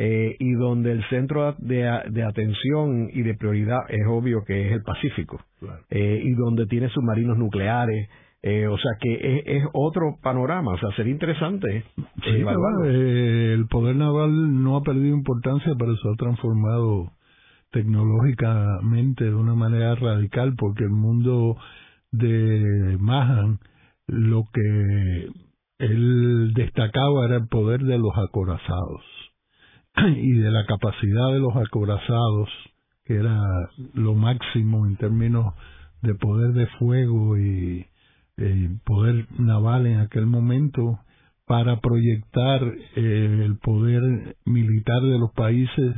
eh, 0.00 0.36
y 0.38 0.52
donde 0.52 0.92
el 0.92 1.04
centro 1.08 1.54
de, 1.58 1.88
atención 1.88 3.08
y 3.12 3.22
de 3.22 3.34
prioridad 3.34 3.80
es 3.88 4.06
obvio 4.08 4.44
que 4.46 4.66
es 4.66 4.72
el 4.72 4.82
Pacífico, 4.82 5.40
eh, 5.90 6.20
y 6.22 6.32
donde 6.34 6.66
tiene 6.66 6.88
submarinos 6.88 7.36
nucleares, 7.36 8.08
eh, 8.40 8.68
o 8.68 8.78
sea 8.78 8.92
que 9.00 9.42
es, 9.44 9.64
otro 9.72 10.16
panorama, 10.22 10.72
o 10.72 10.78
sea, 10.78 10.90
sería 10.94 11.12
interesante 11.12 11.82
sí, 12.22 12.30
el 12.30 13.66
poder 13.68 13.96
naval 13.96 14.62
no 14.62 14.76
ha 14.76 14.82
perdido 14.82 15.16
importancia, 15.16 15.72
pero 15.76 15.96
se 15.96 16.08
ha 16.08 16.16
transformado 16.16 17.10
tecnológicamente 17.72 19.24
de 19.24 19.34
una 19.34 19.54
manera 19.54 19.96
radical 19.96 20.54
porque 20.56 20.84
el 20.84 20.90
mundo 20.90 21.56
de 22.12 22.96
Mahan 23.00 23.58
lo 24.06 24.44
que 24.52 25.28
él 25.78 26.52
destacaba 26.54 27.26
era 27.26 27.36
el 27.36 27.48
poder 27.48 27.82
de 27.82 27.98
los 27.98 28.12
acorazados 28.16 29.02
y 30.16 30.32
de 30.32 30.50
la 30.50 30.66
capacidad 30.66 31.32
de 31.32 31.38
los 31.38 31.56
acorazados 31.56 32.48
que 33.04 33.16
era 33.16 33.40
lo 33.94 34.14
máximo 34.14 34.86
en 34.86 34.96
términos 34.96 35.54
de 36.02 36.14
poder 36.14 36.52
de 36.52 36.66
fuego 36.78 37.38
y, 37.38 37.86
poder 38.84 39.26
naval 39.36 39.86
en 39.86 39.98
aquel 39.98 40.26
momento 40.26 41.00
para 41.44 41.80
proyectar 41.80 42.62
eh, 42.94 43.42
el 43.44 43.58
poder 43.58 44.36
militar 44.44 45.02
de 45.02 45.18
los 45.18 45.32
países 45.32 45.96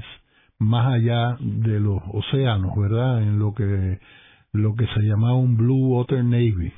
más 0.59 0.95
allá 0.95 1.37
de 1.41 1.81
los 1.81 2.01
océanos, 2.15 2.75
¿verdad? 2.79 3.23
En 3.23 3.39
lo 3.39 3.53
que 3.53 3.99
lo 4.53 4.75
que 4.75 4.87
se 4.87 5.01
llamaba 5.01 5.37
un 5.37 5.57
Blue 5.57 5.89
Water 5.89 6.25
Navy. 6.25 6.73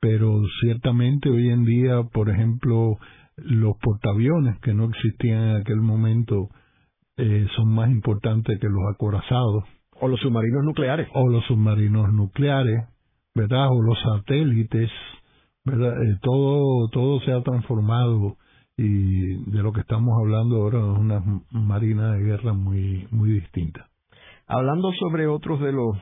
Pero 0.00 0.40
ciertamente 0.60 1.30
hoy 1.30 1.48
en 1.50 1.64
día, 1.64 2.02
por 2.12 2.30
ejemplo, 2.30 2.98
los 3.36 3.76
portaaviones 3.78 4.58
que 4.60 4.74
no 4.74 4.84
existían 4.84 5.42
en 5.42 5.56
aquel 5.56 5.80
momento 5.80 6.48
eh, 7.16 7.46
son 7.56 7.74
más 7.74 7.90
importantes 7.90 8.58
que 8.60 8.68
los 8.68 8.82
acorazados. 8.94 9.64
O 10.00 10.08
los 10.08 10.20
submarinos 10.20 10.64
nucleares. 10.64 11.08
O 11.14 11.28
los 11.28 11.44
submarinos 11.46 12.12
nucleares, 12.12 12.84
¿verdad? 13.34 13.68
O 13.70 13.82
los 13.82 13.98
satélites, 14.02 14.90
¿verdad? 15.64 16.02
Eh, 16.02 16.18
todo, 16.20 16.88
todo 16.90 17.20
se 17.20 17.32
ha 17.32 17.42
transformado 17.42 18.36
y 18.76 19.50
de 19.50 19.62
lo 19.62 19.72
que 19.72 19.80
estamos 19.80 20.18
hablando 20.20 20.56
ahora 20.56 20.78
es 20.80 20.98
una 20.98 21.22
marina 21.50 22.12
de 22.12 22.22
guerra 22.22 22.52
muy 22.52 23.08
muy 23.10 23.30
distinta. 23.30 23.88
Hablando 24.46 24.92
sobre 24.92 25.26
otros 25.26 25.60
de 25.60 25.72
los 25.72 25.96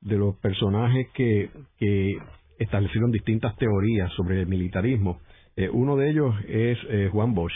de 0.00 0.16
los 0.16 0.36
personajes 0.36 1.08
que, 1.14 1.50
que 1.78 2.16
establecieron 2.58 3.10
distintas 3.10 3.56
teorías 3.56 4.12
sobre 4.12 4.40
el 4.40 4.46
militarismo, 4.46 5.20
Eh, 5.58 5.68
uno 5.72 5.96
de 5.96 6.08
ellos 6.08 6.32
es 6.46 6.78
eh, 6.88 7.08
Juan 7.10 7.34
Bosch. 7.34 7.52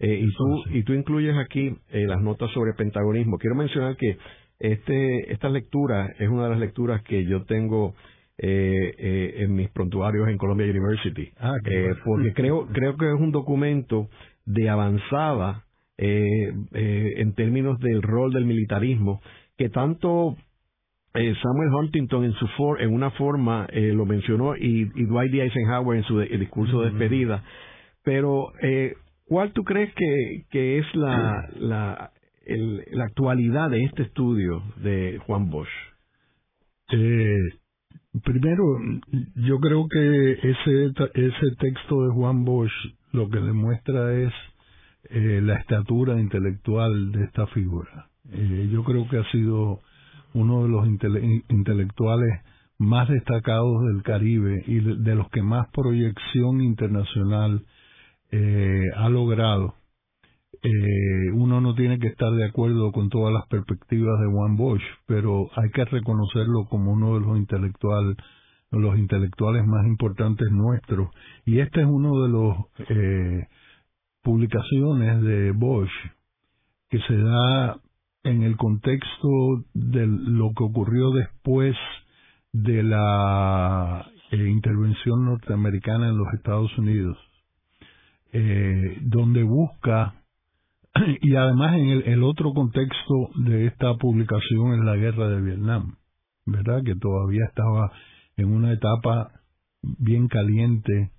Eh, 0.00 0.18
y, 0.22 0.28
tú, 0.34 0.64
y 0.70 0.82
tú 0.82 0.92
incluyes 0.92 1.36
aquí 1.36 1.72
las 1.92 2.20
notas 2.20 2.50
sobre 2.50 2.72
pentagonismo. 2.74 3.38
Quiero 3.38 3.54
mencionar 3.54 3.96
que 3.96 4.18
este, 4.58 5.32
esta 5.32 5.48
lectura 5.48 6.12
es 6.18 6.28
una 6.28 6.44
de 6.44 6.50
las 6.50 6.58
lecturas 6.58 7.02
que 7.04 7.24
yo 7.26 7.44
tengo 7.44 7.94
en 8.36 9.54
mis 9.54 9.70
prontuarios 9.70 10.28
en 10.28 10.36
Columbia 10.36 10.66
University. 10.66 11.30
Ah, 11.38 11.54
porque 12.04 12.32
creo, 12.34 12.66
creo 12.72 12.96
que 12.96 13.06
es 13.06 13.20
un 13.20 13.30
documento 13.30 14.08
de 14.44 14.68
avanzada 14.68 15.62
en 15.96 17.34
términos 17.34 17.78
del 17.78 18.02
rol 18.02 18.32
del 18.32 18.46
militarismo 18.46 19.20
que 19.56 19.68
tanto 19.68 20.36
eh, 21.16 21.32
Samuel 21.40 21.72
Huntington 21.72 22.24
en 22.24 22.32
su 22.32 22.48
en 22.80 22.92
una 22.92 23.12
forma 23.12 23.68
eh, 23.70 23.92
lo 23.92 24.04
mencionó 24.04 24.56
y, 24.56 24.84
Dwight 24.84 25.30
D. 25.30 25.42
Eisenhower 25.42 25.98
en 25.98 26.04
su 26.04 26.18
discurso 26.18 26.80
de 26.80 26.90
despedida. 26.90 27.44
Pero, 28.02 28.52
eh, 28.60 28.96
¿cuál 29.24 29.52
tú 29.52 29.62
crees 29.62 29.94
que, 29.94 30.44
que 30.50 30.78
es 30.78 30.86
la, 30.94 31.48
la, 31.56 32.10
la 32.46 33.04
actualidad 33.04 33.70
de 33.70 33.84
este 33.84 34.02
estudio 34.02 34.62
de 34.82 35.20
Juan 35.26 35.50
Bosch? 35.50 35.68
primero, 38.22 38.62
yo 39.36 39.58
creo 39.58 39.86
que 39.88 40.32
ese, 40.32 40.86
ese 41.14 41.56
texto 41.58 42.06
de 42.06 42.12
Juan 42.12 42.44
Bosch 42.44 42.72
lo 43.12 43.28
que 43.28 43.40
demuestra 43.40 44.14
es 44.14 44.32
la 45.10 45.54
estatura 45.54 46.20
intelectual 46.20 47.12
de 47.12 47.24
esta 47.24 47.46
figura. 47.48 48.08
yo 48.70 48.84
creo 48.84 49.08
que 49.08 49.18
ha 49.18 49.30
sido 49.32 49.80
uno 50.34 50.62
de 50.62 50.68
los 50.68 50.86
intelectuales 50.86 52.40
más 52.78 53.08
destacados 53.08 53.82
del 53.84 54.02
Caribe 54.02 54.62
y 54.66 54.80
de 54.80 55.14
los 55.14 55.28
que 55.30 55.42
más 55.42 55.68
proyección 55.72 56.60
internacional 56.60 57.64
eh, 58.30 58.84
ha 58.96 59.08
logrado. 59.08 59.74
Eh, 60.62 61.30
uno 61.34 61.60
no 61.60 61.74
tiene 61.74 61.98
que 61.98 62.08
estar 62.08 62.32
de 62.32 62.46
acuerdo 62.46 62.90
con 62.92 63.10
todas 63.10 63.32
las 63.32 63.46
perspectivas 63.48 64.18
de 64.20 64.32
Juan 64.32 64.56
Bosch, 64.56 64.82
pero 65.06 65.50
hay 65.56 65.70
que 65.70 65.84
reconocerlo 65.84 66.66
como 66.68 66.92
uno 66.92 67.14
de 67.14 67.20
los 67.20 67.36
intelectuales 67.36 68.16
los 68.70 68.98
intelectuales 68.98 69.64
más 69.66 69.86
importantes 69.86 70.50
nuestros. 70.50 71.10
Y 71.44 71.60
esta 71.60 71.80
es 71.80 71.86
uno 71.86 72.22
de 72.22 72.28
los 72.28 72.56
eh, 72.88 73.46
publicaciones 74.22 75.22
de 75.22 75.52
Bosch 75.52 75.92
que 76.88 76.98
se 77.00 77.16
da 77.16 77.80
en 78.24 78.42
el 78.42 78.56
contexto 78.56 79.28
de 79.74 80.06
lo 80.06 80.52
que 80.56 80.64
ocurrió 80.64 81.10
después 81.10 81.76
de 82.52 82.82
la 82.82 84.06
eh, 84.30 84.48
intervención 84.48 85.26
norteamericana 85.26 86.08
en 86.08 86.16
los 86.16 86.26
Estados 86.34 86.76
Unidos, 86.78 87.18
eh, 88.32 88.98
donde 89.02 89.42
busca, 89.42 90.14
y 91.20 91.36
además 91.36 91.76
en 91.76 92.02
el, 92.10 92.22
otro 92.22 92.52
contexto 92.54 93.30
de 93.36 93.66
esta 93.66 93.94
publicación 93.94 94.72
en 94.72 94.86
la 94.86 94.96
guerra 94.96 95.28
de 95.28 95.42
Vietnam, 95.42 95.96
¿verdad? 96.46 96.82
Que 96.82 96.94
todavía 96.94 97.44
estaba 97.46 97.92
en 98.36 98.52
una 98.52 98.72
etapa 98.72 99.32
bien 99.82 100.28
caliente 100.28 101.10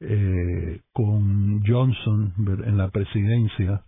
eh, 0.00 0.80
con 0.92 1.62
Johnson 1.66 2.32
en 2.64 2.78
la 2.78 2.88
presidencia 2.88 3.82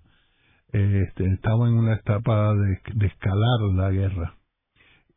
este, 0.77 1.25
estaba 1.33 1.69
en 1.69 1.75
una 1.75 1.95
etapa 1.95 2.55
de, 2.55 3.07
escalar 3.07 3.61
la 3.75 3.91
guerra 3.91 4.37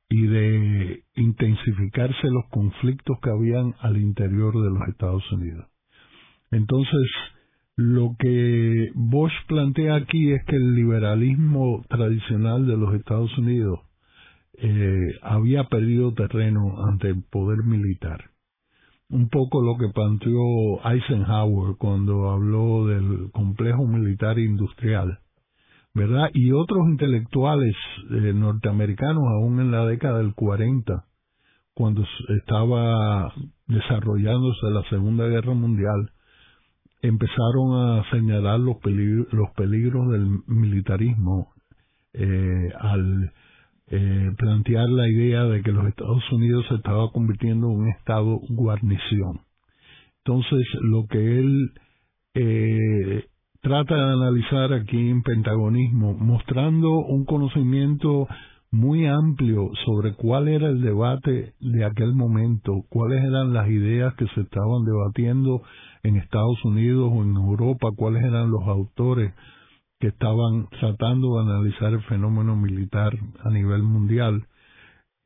y 0.08 0.25
de 0.25 1.04
intensificarse 1.16 2.28
los 2.30 2.46
conflictos 2.50 3.18
que 3.22 3.30
habían 3.30 3.75
al 3.82 3.98
interior 3.98 4.54
de 4.54 4.70
los 4.70 4.88
Estados 4.88 5.30
Unidos. 5.34 5.68
Entonces, 6.51 7.12
lo 7.75 8.16
que 8.18 8.89
Bosch 8.96 9.34
plantea 9.48 9.96
aquí 9.96 10.32
es 10.32 10.44
que 10.46 10.56
el 10.56 10.75
liberalismo 10.75 11.84
tradicional 11.89 12.66
de 12.66 12.78
los 12.78 12.96
Estados 12.96 13.38
Unidos 13.38 13.82
eh, 14.54 15.19
había 15.22 15.65
perdido 15.65 16.13
terreno 16.13 16.86
ante 16.88 17.10
el 17.10 17.22
poder 17.30 17.65
militar. 17.65 18.32
Un 19.10 19.28
poco 19.28 19.62
lo 19.62 19.78
que 19.78 19.93
planteó 19.93 20.39
Eisenhower 20.86 21.76
cuando 21.78 22.30
habló 22.30 22.88
del 22.88 23.30
complejo 23.32 23.86
militar 23.86 24.39
industrial 24.39 25.19
¿verdad? 26.00 26.30
Y 26.34 26.54
otros 26.54 26.88
intelectuales 26.88 27.76
eh, 28.10 28.32
norteamericanos, 28.34 29.22
aún 29.28 29.60
en 29.60 29.70
la 29.70 29.86
década 29.86 30.20
del 30.20 30.34
40, 30.34 31.04
cuando 31.74 32.06
estaba 32.38 33.34
desarrollándose 33.68 34.70
la 34.72 34.84
Segunda 34.90 35.28
Guerra 35.28 35.54
Mundial, 35.54 36.12
empezaron 37.02 37.76
a 37.76 38.10
señalar 38.12 38.62
los 38.62 38.78
peligros, 38.78 39.50
peligros 39.58 40.10
del 40.12 40.40
militarismo 40.48 41.54
eh, 42.14 42.70
al 42.80 43.34
eh, 43.88 44.32
plantear 44.38 44.88
la 44.90 45.10
idea 45.10 45.44
de 45.44 45.62
que 45.62 45.74
los 45.74 45.86
Estados 45.86 46.24
Unidos 46.32 46.66
se 46.70 46.76
estaba 46.76 47.12
convirtiendo 47.12 47.68
en 47.68 47.74
un 47.74 47.90
estado 47.90 48.40
guarnición. 48.48 49.42
Entonces, 50.24 50.66
lo 50.82 51.08
que 51.08 51.40
él 51.40 51.72
eh, 52.36 53.26
trata 53.62 53.95
de 53.95 54.13
analizar 54.13 54.74
aquí 54.74 55.10
en 55.10 55.22
Pentagonismo, 55.22 56.13
mostrando 56.13 56.91
un 56.91 57.26
conocimiento 57.26 58.28
muy 58.72 59.06
amplio 59.06 59.72
sobre 59.86 60.13
cuál 60.13 60.48
era 60.48 60.69
el 60.69 60.82
debate 60.82 61.54
de 61.60 61.86
aquel 61.86 62.13
momento, 62.13 62.86
cuáles 62.89 63.24
eran 63.24 63.54
las 63.54 63.67
ideas 63.69 64.13
que 64.15 64.28
se 64.28 64.41
estaban 64.41 64.86
debatiendo 64.86 65.62
en 66.04 66.15
Estados 66.15 66.63
Unidos 66.63 67.12
o 67.13 67.24
en 67.24 67.36
Europa, 67.36 67.89
cuáles 67.95 68.24
eran 68.24 68.50
los 68.50 68.63
autores 68.67 69.34
que 70.00 70.08
estaban 70.08 70.67
tratando 70.80 71.36
de 71.36 71.52
analizar 71.52 71.91
el 71.93 72.02
fenómeno 72.04 72.56
militar 72.56 73.12
a 73.43 73.50
nivel 73.50 73.84
mundial. 73.84 74.45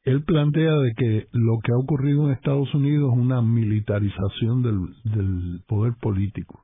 Él 0.05 0.23
plantea 0.23 0.73
de 0.73 0.93
que 0.97 1.27
lo 1.33 1.59
que 1.63 1.71
ha 1.71 1.77
ocurrido 1.77 2.25
en 2.25 2.33
Estados 2.33 2.73
Unidos 2.73 3.13
es 3.13 3.19
una 3.19 3.41
militarización 3.41 4.63
del, 4.63 4.79
del 5.03 5.61
poder 5.67 5.93
político 6.01 6.62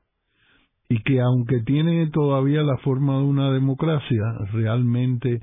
y 0.89 1.03
que 1.03 1.21
aunque 1.21 1.61
tiene 1.61 2.09
todavía 2.09 2.63
la 2.63 2.77
forma 2.77 3.19
de 3.19 3.23
una 3.23 3.51
democracia, 3.51 4.23
realmente 4.51 5.39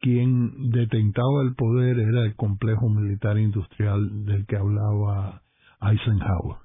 quien 0.00 0.70
detentaba 0.70 1.42
el 1.44 1.54
poder 1.54 1.98
era 1.98 2.24
el 2.24 2.36
complejo 2.36 2.90
militar 2.90 3.38
industrial 3.38 4.24
del 4.26 4.44
que 4.46 4.56
hablaba 4.56 5.42
Eisenhower. 5.80 6.58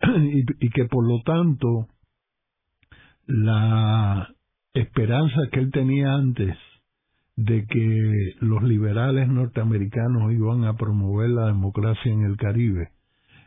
y, 0.60 0.70
que 0.70 0.84
por 0.84 1.08
lo 1.08 1.20
tanto 1.24 1.88
la 3.26 4.28
esperanza 4.72 5.36
que 5.50 5.60
él 5.60 5.70
tenía 5.72 6.14
antes 6.14 6.56
de 7.34 7.66
que 7.66 8.34
los 8.40 8.62
liberales 8.62 9.28
norteamericanos 9.28 10.32
iban 10.32 10.64
a 10.64 10.76
promover 10.76 11.30
la 11.30 11.46
democracia 11.46 12.12
en 12.12 12.22
el 12.22 12.36
Caribe 12.36 12.90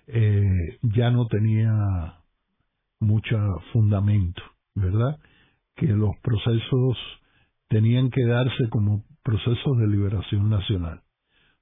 eh, 0.07 0.77
ya 0.81 1.11
no 1.11 1.27
tenía 1.27 2.18
mucho 2.99 3.37
fundamento, 3.73 4.41
¿verdad? 4.75 5.17
Que 5.75 5.87
los 5.87 6.15
procesos 6.21 6.97
tenían 7.67 8.09
que 8.09 8.25
darse 8.25 8.69
como 8.69 9.03
procesos 9.23 9.77
de 9.77 9.87
liberación 9.87 10.49
nacional. 10.49 11.01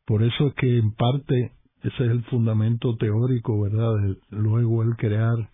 Por 0.06 0.24
eso 0.24 0.48
es 0.48 0.54
que 0.56 0.78
en 0.78 0.94
parte 0.94 1.52
ese 1.84 2.06
es 2.06 2.12
el 2.12 2.24
fundamento 2.26 2.96
teórico, 2.98 3.62
¿verdad? 3.62 3.96
De 4.02 4.18
luego 4.32 4.84
el 4.84 4.96
crear 4.96 5.50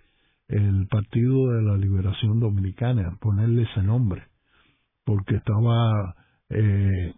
el 0.47 0.87
Partido 0.87 1.47
de 1.51 1.63
la 1.63 1.77
Liberación 1.77 2.39
Dominicana, 2.39 3.17
ponerle 3.19 3.63
ese 3.63 3.81
nombre, 3.81 4.23
porque 5.03 5.35
estaba 5.35 6.15
eh, 6.49 7.13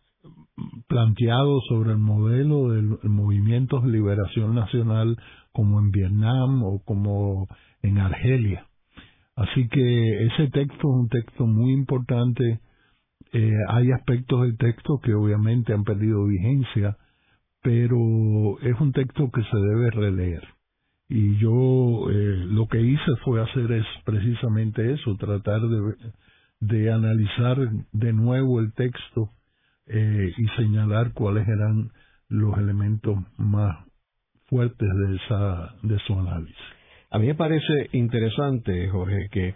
planteado 0.87 1.59
sobre 1.67 1.91
el 1.91 1.97
modelo 1.97 2.69
del 2.69 2.97
movimiento 3.03 3.81
de 3.81 3.91
liberación 3.91 4.55
nacional 4.55 5.17
como 5.51 5.79
en 5.79 5.91
Vietnam 5.91 6.63
o 6.63 6.81
como 6.83 7.47
en 7.85 7.97
Argelia. 7.99 8.67
Así 9.35 9.67
que 9.67 10.25
ese 10.25 10.49
texto 10.49 10.77
es 10.77 10.83
un 10.83 11.09
texto 11.09 11.45
muy 11.45 11.73
importante. 11.73 12.59
Eh, 13.33 13.51
hay 13.69 13.91
aspectos 13.91 14.43
del 14.43 14.57
texto 14.57 14.99
que 15.03 15.13
obviamente 15.13 15.73
han 15.73 15.83
perdido 15.83 16.25
vigencia, 16.25 16.97
pero 17.61 18.59
es 18.61 18.79
un 18.79 18.91
texto 18.93 19.29
que 19.31 19.41
se 19.43 19.57
debe 19.57 19.91
releer. 19.91 20.43
Y 21.09 21.37
yo 21.37 22.09
eh, 22.09 22.45
lo 22.47 22.67
que 22.67 22.81
hice 22.81 23.11
fue 23.23 23.43
hacer 23.43 23.71
es 23.71 23.85
precisamente 24.05 24.93
eso, 24.93 25.15
tratar 25.17 25.61
de, 26.61 26.91
analizar 26.91 27.57
de 27.91 28.13
nuevo 28.13 28.59
el 28.59 28.73
texto 28.73 29.29
eh, 29.85 30.31
y 30.35 30.47
señalar 30.55 31.13
cuáles 31.13 31.47
eran 31.47 31.91
los 32.29 32.57
elementos 32.57 33.17
más 33.37 33.85
fuertes 34.47 34.89
de, 34.89 35.15
esa, 35.17 35.75
de 35.83 35.99
su 36.07 36.19
análisis. 36.19 36.74
A 37.15 37.17
mí 37.17 37.27
me 37.27 37.35
parece 37.35 37.87
interesante, 37.93 38.89
Jorge, 38.89 39.29
que 39.31 39.53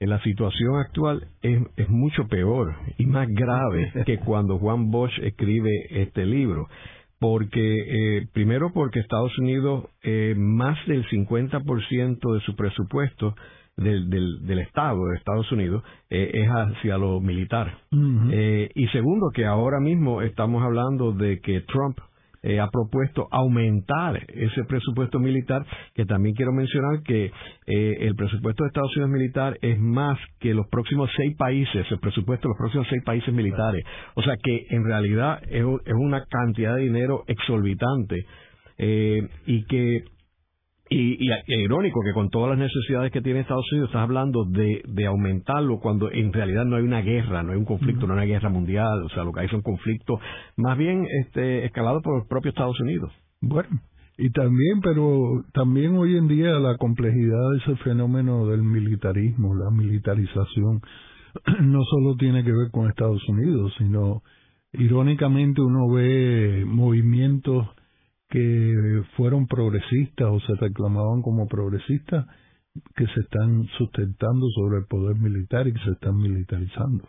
la 0.00 0.18
situación 0.22 0.76
actual 0.76 1.28
es, 1.42 1.60
es, 1.76 1.90
mucho 1.90 2.26
peor 2.26 2.74
y 2.96 3.04
más 3.04 3.28
grave 3.28 3.92
que 4.06 4.18
cuando 4.18 4.58
Juan 4.58 4.90
Bosch 4.90 5.12
escribe 5.18 5.70
este 5.90 6.24
libro. 6.24 6.68
Porque, 7.18 7.60
eh, 7.60 8.26
primero 8.32 8.72
porque 8.72 9.00
Estados 9.00 9.38
Unidos, 9.38 9.90
eh, 10.02 10.34
más 10.38 10.78
del 10.86 11.06
50% 11.06 12.32
de 12.32 12.40
su 12.46 12.56
presupuesto 12.56 13.34
del, 13.76 14.08
del, 14.08 14.58
Estado, 14.60 15.04
de 15.08 15.18
Estados 15.18 15.52
Unidos, 15.52 15.84
eh, 16.08 16.30
es 16.32 16.48
hacia 16.48 16.96
lo 16.96 17.20
militar. 17.20 17.76
Eh, 18.30 18.70
y 18.74 18.86
segundo, 18.88 19.28
que 19.34 19.44
ahora 19.44 19.80
mismo 19.80 20.22
estamos 20.22 20.62
hablando 20.62 21.12
de 21.12 21.40
que 21.40 21.60
Trump 21.60 21.98
eh, 22.42 22.60
ha 22.60 22.68
propuesto 22.68 23.28
aumentar 23.30 24.20
ese 24.28 24.64
presupuesto 24.64 25.18
militar, 25.18 25.64
que 25.94 26.04
también 26.04 26.34
quiero 26.34 26.52
mencionar 26.52 27.02
que 27.02 27.30
el 27.66 28.14
presupuesto 28.16 28.64
de 28.64 28.68
Estados 28.68 28.96
Unidos 28.96 29.10
militar 29.10 29.58
es 29.62 29.78
más 29.78 30.18
que 30.40 30.52
los 30.52 30.66
próximos 30.68 31.10
seis 31.16 31.36
países, 31.36 31.86
el 31.90 32.00
presupuesto 32.00 32.48
de 32.48 32.52
los 32.52 32.58
próximos 32.58 32.86
seis 32.90 33.02
países 33.04 33.32
militares. 33.32 33.84
O 34.14 34.22
sea 34.22 34.34
que 34.42 34.66
en 34.70 34.84
realidad 34.84 35.40
es, 35.44 35.64
es 35.84 35.94
una 35.94 36.24
cantidad 36.26 36.76
de 36.76 36.82
dinero 36.82 37.24
exorbitante 37.28 38.26
y 38.78 39.64
que 39.66 40.04
y, 40.92 41.28
y, 41.28 41.54
irónico 41.54 42.00
que 42.04 42.12
con 42.12 42.30
todas 42.30 42.50
las 42.50 42.58
necesidades 42.58 43.12
que 43.12 43.20
tiene 43.20 43.40
Estados 43.40 43.70
Unidos 43.72 43.88
estás 43.90 44.02
hablando 44.02 44.44
de, 44.44 44.82
de 44.86 45.06
aumentarlo 45.06 45.80
cuando 45.80 46.10
en 46.10 46.32
realidad 46.32 46.64
no 46.64 46.76
hay 46.76 46.82
una 46.82 47.00
guerra, 47.00 47.42
no 47.42 47.52
hay 47.52 47.58
un 47.58 47.64
conflicto, 47.64 48.06
no 48.06 48.14
hay 48.14 48.18
una 48.18 48.26
guerra 48.26 48.48
mundial, 48.48 49.02
o 49.04 49.08
sea, 49.10 49.24
lo 49.24 49.32
que 49.32 49.40
hay 49.40 49.48
son 49.48 49.62
conflictos 49.62 50.20
más 50.56 50.76
bien 50.76 51.06
este, 51.24 51.64
escalados 51.64 52.02
por 52.02 52.20
el 52.20 52.28
propio 52.28 52.50
Estados 52.50 52.78
Unidos. 52.80 53.12
Bueno, 53.40 53.80
y 54.18 54.30
también, 54.30 54.80
pero 54.82 55.44
también 55.52 55.96
hoy 55.96 56.16
en 56.16 56.28
día 56.28 56.58
la 56.58 56.76
complejidad 56.76 57.50
de 57.50 57.58
ese 57.58 57.76
fenómeno 57.82 58.46
del 58.46 58.62
militarismo, 58.62 59.54
la 59.54 59.70
militarización, 59.70 60.80
no 61.62 61.82
solo 61.84 62.16
tiene 62.16 62.44
que 62.44 62.52
ver 62.52 62.70
con 62.70 62.88
Estados 62.88 63.26
Unidos, 63.28 63.72
sino 63.78 64.22
irónicamente 64.72 65.60
uno 65.60 65.90
ve 65.90 66.64
movimientos 66.66 67.66
que 68.32 69.02
fueron 69.14 69.46
progresistas 69.46 70.26
o 70.30 70.40
se 70.40 70.54
reclamaban 70.54 71.20
como 71.20 71.46
progresistas 71.46 72.26
que 72.96 73.06
se 73.06 73.20
están 73.20 73.66
sustentando 73.76 74.46
sobre 74.54 74.78
el 74.78 74.86
poder 74.86 75.16
militar 75.16 75.68
y 75.68 75.74
que 75.74 75.84
se 75.84 75.90
están 75.90 76.16
militarizando. 76.16 77.06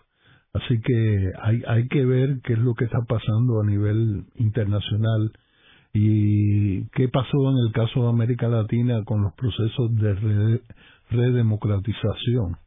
Así 0.52 0.82
que 0.82 1.32
hay, 1.42 1.64
hay 1.66 1.88
que 1.88 2.06
ver 2.06 2.42
qué 2.44 2.54
es 2.54 2.60
lo 2.60 2.74
que 2.74 2.84
está 2.84 3.00
pasando 3.08 3.62
a 3.62 3.66
nivel 3.66 4.26
internacional 4.36 5.32
y 5.94 6.90
qué 6.90 7.08
pasó 7.08 7.52
en 7.52 7.68
el 7.68 7.72
caso 7.72 8.04
de 8.04 8.10
América 8.10 8.50
Latina 8.50 9.06
con 9.06 9.24
los 9.24 9.34
procesos 9.36 9.96
de 9.96 10.60
redemocratización. 11.10 12.58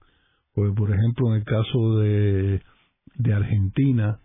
Pues, 0.54 0.72
por 0.74 0.90
ejemplo, 0.92 1.28
en 1.28 1.34
el 1.34 1.44
caso 1.44 1.98
de, 1.98 2.62
de 3.16 3.34
Argentina, 3.34 4.18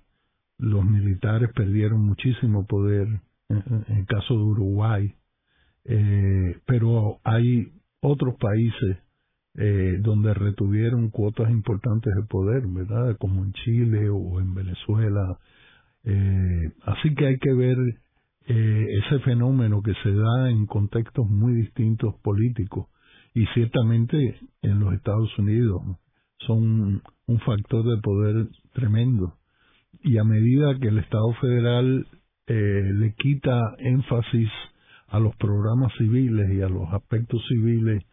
los 0.58 0.86
militares 0.86 1.50
perdieron 1.54 2.06
muchísimo 2.06 2.66
poder 2.66 3.08
en 3.52 3.98
el 3.98 4.06
caso 4.06 4.34
de 4.34 4.44
Uruguay, 4.44 5.14
eh, 5.86 6.58
pero 6.66 7.20
hay 7.24 7.72
otros 8.02 8.36
países 8.40 8.98
eh, 9.56 9.98
donde 10.02 10.34
retuvieron 10.34 11.10
cuotas 11.10 11.50
importantes 11.52 12.14
de 12.16 12.24
poder, 12.24 12.64
¿verdad? 12.68 13.18
Como 13.18 13.44
en 13.44 13.54
Chile 13.54 14.10
o 14.10 14.40
en 14.40 14.54
Venezuela. 14.54 15.40
Eh, 16.04 16.72
así 16.84 17.14
que 17.16 17.28
hay 17.28 17.38
que 17.38 17.54
ver 17.54 17.78
ese 18.44 19.20
fenómeno 19.20 19.82
que 19.82 19.94
se 20.04 20.12
da 20.12 20.50
en 20.50 20.66
contextos 20.66 21.26
muy 21.30 21.54
distintos 21.54 22.16
políticos 22.22 22.88
y 23.34 23.46
ciertamente 23.54 24.40
en 24.62 24.80
los 24.80 24.94
Estados 24.94 25.30
Unidos 25.38 25.82
son 26.40 27.02
un 27.28 27.40
factor 27.46 27.86
de 27.86 28.02
poder 28.02 28.48
tremendo. 28.74 29.36
Y 30.04 30.18
a 30.18 30.24
medida 30.24 30.78
que 30.80 30.88
el 30.88 30.98
Estado 30.98 31.34
federal 31.40 32.08
eh, 32.08 32.21
le 32.54 33.14
quita 33.18 33.60
énfasis 33.80 34.50
a 35.12 35.20
los 35.20 35.36
programas 35.36 35.92
civiles 35.98 36.50
y 36.52 36.62
a 36.62 36.70
los 36.70 36.92
aspectos 36.94 37.42
civiles 37.48 38.04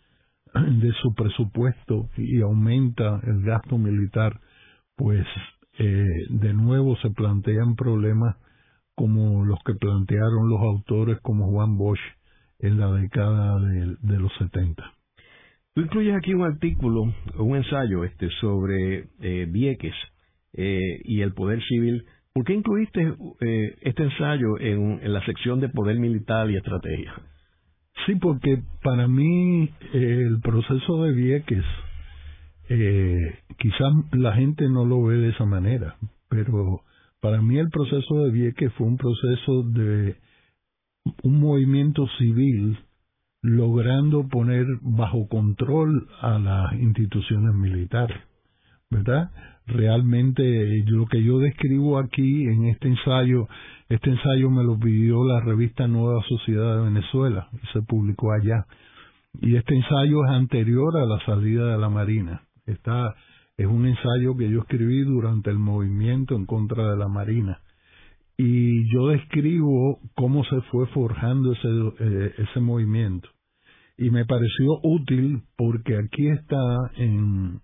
de 0.54 0.92
su 1.00 1.14
presupuesto 1.14 2.08
y 2.16 2.40
aumenta 2.40 3.20
el 3.24 3.42
gasto 3.42 3.78
militar, 3.78 4.40
pues 4.96 5.26
eh, 5.78 6.04
de 6.30 6.54
nuevo 6.54 6.96
se 6.96 7.10
plantean 7.10 7.76
problemas 7.76 8.36
como 8.96 9.44
los 9.44 9.60
que 9.64 9.74
plantearon 9.74 10.48
los 10.48 10.60
autores 10.60 11.18
como 11.22 11.50
Juan 11.52 11.78
Bosch 11.78 12.00
en 12.58 12.80
la 12.80 12.90
década 12.90 13.60
de, 13.60 14.18
los 14.18 14.32
70. 14.38 14.82
Tú 15.74 15.82
incluyes 15.82 16.16
aquí 16.16 16.34
un 16.34 16.42
artículo, 16.44 17.02
un 17.36 17.56
ensayo 17.56 18.02
este 18.02 18.28
sobre 18.40 19.08
eh, 19.20 19.46
Vieques 19.48 19.94
y 20.50 21.20
el 21.20 21.34
poder 21.34 21.62
civil 21.62 22.04
¿Por 22.38 22.44
qué 22.44 22.54
incluiste 22.54 23.00
eh, 23.40 23.78
este 23.80 24.04
ensayo 24.04 24.60
en, 24.60 25.12
la 25.12 25.26
sección 25.26 25.58
de 25.58 25.70
poder 25.70 25.98
militar 25.98 26.48
y 26.48 26.56
estrategia? 26.56 27.12
Sí, 28.06 28.14
porque 28.14 28.62
para 28.80 29.08
mí 29.08 29.64
eh, 29.64 30.22
el 30.24 30.38
proceso 30.40 31.02
de 31.02 31.14
Vieques, 31.14 31.64
eh, 32.68 33.40
quizás 33.58 33.92
la 34.12 34.34
gente 34.34 34.68
no 34.68 34.84
lo 34.84 35.02
ve 35.02 35.16
de 35.16 35.30
esa 35.30 35.46
manera, 35.46 35.96
pero 36.28 36.82
para 37.20 37.42
mí 37.42 37.58
el 37.58 37.70
proceso 37.70 38.22
de 38.22 38.30
Vieques 38.30 38.72
fue 38.74 38.86
un 38.86 38.98
proceso 38.98 39.64
de 39.64 40.14
un 41.24 41.40
movimiento 41.40 42.06
civil 42.18 42.78
logrando 43.42 44.28
poner 44.28 44.64
bajo 44.80 45.26
control 45.26 46.06
a 46.20 46.38
las 46.38 46.72
instituciones 46.74 47.52
militares, 47.52 48.16
¿verdad? 48.90 49.30
realmente 49.68 50.82
lo 50.86 51.06
que 51.06 51.22
yo 51.22 51.38
describo 51.38 51.98
aquí 51.98 52.44
en 52.44 52.66
este 52.66 52.88
ensayo, 52.88 53.46
este 53.88 54.10
ensayo 54.10 54.50
me 54.50 54.64
lo 54.64 54.78
pidió 54.78 55.24
la 55.24 55.40
revista 55.40 55.86
Nueva 55.86 56.22
Sociedad 56.28 56.76
de 56.76 56.84
Venezuela 56.84 57.48
y 57.52 57.66
se 57.72 57.82
publicó 57.82 58.32
allá. 58.32 58.66
Y 59.40 59.56
este 59.56 59.74
ensayo 59.74 60.24
es 60.24 60.30
anterior 60.30 60.96
a 60.96 61.06
la 61.06 61.20
salida 61.24 61.72
de 61.72 61.78
la 61.78 61.90
Marina. 61.90 62.42
Está, 62.66 63.14
es 63.56 63.66
un 63.66 63.86
ensayo 63.86 64.36
que 64.36 64.50
yo 64.50 64.60
escribí 64.60 65.02
durante 65.02 65.50
el 65.50 65.58
movimiento 65.58 66.34
en 66.34 66.46
contra 66.46 66.90
de 66.90 66.96
la 66.96 67.08
Marina. 67.08 67.60
Y 68.36 68.90
yo 68.92 69.08
describo 69.08 70.00
cómo 70.14 70.44
se 70.44 70.60
fue 70.70 70.86
forjando 70.88 71.52
ese, 71.52 71.68
eh, 72.00 72.34
ese 72.38 72.60
movimiento. 72.60 73.28
Y 73.98 74.10
me 74.10 74.24
pareció 74.24 74.78
útil 74.82 75.42
porque 75.56 75.96
aquí 75.96 76.28
está 76.28 76.62
en, 76.96 77.60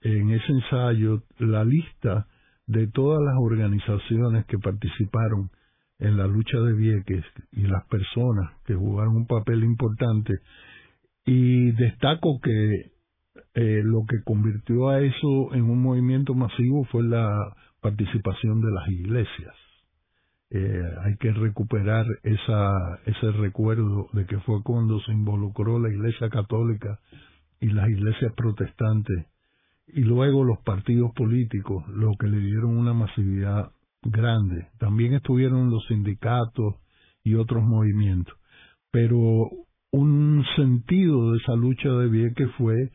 en 0.00 0.30
ese 0.30 0.52
ensayo 0.52 1.22
la 1.38 1.64
lista 1.64 2.26
de 2.66 2.86
todas 2.88 3.22
las 3.22 3.34
organizaciones 3.38 4.46
que 4.46 4.58
participaron 4.58 5.50
en 5.98 6.16
la 6.16 6.26
lucha 6.26 6.58
de 6.58 6.72
Vieques 6.72 7.24
y 7.52 7.62
las 7.62 7.86
personas 7.88 8.50
que 8.64 8.74
jugaron 8.74 9.16
un 9.16 9.26
papel 9.26 9.62
importante 9.64 10.34
y 11.24 11.72
destaco 11.72 12.40
que 12.42 12.92
eh, 13.54 13.82
lo 13.84 14.04
que 14.06 14.22
convirtió 14.24 14.88
a 14.88 15.00
eso 15.00 15.54
en 15.54 15.62
un 15.62 15.80
movimiento 15.80 16.34
masivo 16.34 16.84
fue 16.84 17.02
la 17.04 17.54
participación 17.80 18.60
de 18.60 18.72
las 18.72 18.88
iglesias. 18.88 19.54
Eh, 20.50 20.82
hay 21.04 21.16
que 21.16 21.32
recuperar 21.32 22.06
esa, 22.22 22.98
ese 23.06 23.32
recuerdo 23.32 24.08
de 24.12 24.26
que 24.26 24.38
fue 24.40 24.62
cuando 24.62 25.00
se 25.00 25.12
involucró 25.12 25.78
la 25.78 25.88
iglesia 25.88 26.28
católica 26.30 27.00
y 27.60 27.68
las 27.68 27.88
iglesias 27.88 28.32
protestantes 28.36 29.26
y 29.86 30.00
luego 30.00 30.44
los 30.44 30.58
partidos 30.60 31.12
políticos, 31.14 31.86
lo 31.88 32.16
que 32.18 32.26
le 32.26 32.38
dieron 32.38 32.76
una 32.76 32.94
masividad 32.94 33.72
grande. 34.02 34.68
También 34.78 35.14
estuvieron 35.14 35.70
los 35.70 35.86
sindicatos 35.86 36.76
y 37.22 37.34
otros 37.34 37.62
movimientos. 37.62 38.34
Pero 38.90 39.50
un 39.90 40.44
sentido 40.56 41.32
de 41.32 41.38
esa 41.38 41.54
lucha 41.54 41.88
de 41.88 42.08
Vieques 42.08 42.50
fue 42.58 42.90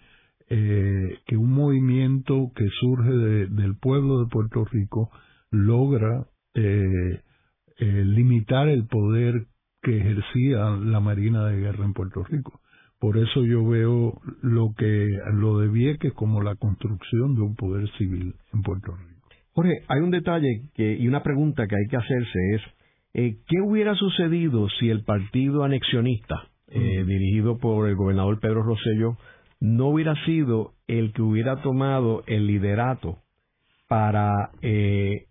eh, 0.50 1.20
que 1.28 1.38
un 1.38 1.52
movimiento 1.52 2.52
que 2.56 2.68
surge 2.80 3.12
del 3.12 3.76
pueblo 3.78 4.20
de 4.20 4.30
Puerto 4.30 4.66
Rico 4.66 5.12
logra 5.52 6.26
eh, 6.56 7.22
eh, 7.78 8.04
limitar 8.06 8.68
el 8.68 8.88
poder 8.88 9.48
que 9.82 9.98
ejercía 9.98 10.70
la 10.72 11.00
Marina 11.00 11.46
de 11.46 11.60
Guerra 11.60 11.86
en 11.86 11.94
Puerto 11.94 12.24
Rico. 12.24 12.60
Por 13.00 13.18
eso 13.18 13.46
yo 13.46 13.66
veo 13.66 14.20
lo 14.42 14.74
que 14.78 15.08
lo 15.34 15.60
de 15.60 15.70
Vieques 15.70 16.14
como 16.14 16.42
la 16.42 16.56
construcción 16.56 17.34
de 17.36 17.42
un 17.42 17.56
poder 17.56 17.90
civil 17.98 18.36
en 18.54 18.62
Puerto 18.62 18.94
Rico. 18.94 19.20
Jorge, 19.54 19.84
hay 19.88 20.02
un 20.02 20.12
detalle 20.12 20.64
que, 20.76 20.98
y 20.98 21.08
una 21.08 21.24
pregunta 21.24 21.66
que 21.68 21.76
hay 21.76 21.88
que 21.90 21.98
hacerse 21.98 22.40
es, 22.56 22.62
eh, 23.14 23.38
¿qué 23.48 23.62
hubiera 23.62 23.96
sucedido 23.96 24.68
si 24.80 24.90
el 24.90 25.04
partido 25.04 25.64
anexionista, 25.64 26.50
eh, 26.68 27.04
dirigido 27.06 27.58
por 27.58 27.88
el 27.88 27.96
gobernador 27.96 28.40
Pedro 28.40 28.64
Rosselló, 28.64 29.18
no 29.62 29.88
hubiera 29.88 30.16
sido 30.26 30.74
el 30.88 31.14
que 31.14 31.22
hubiera 31.22 31.62
tomado 31.62 32.24
el 32.28 32.48
liderato 32.48 33.20
para 33.88 34.52
eh, 34.62 35.26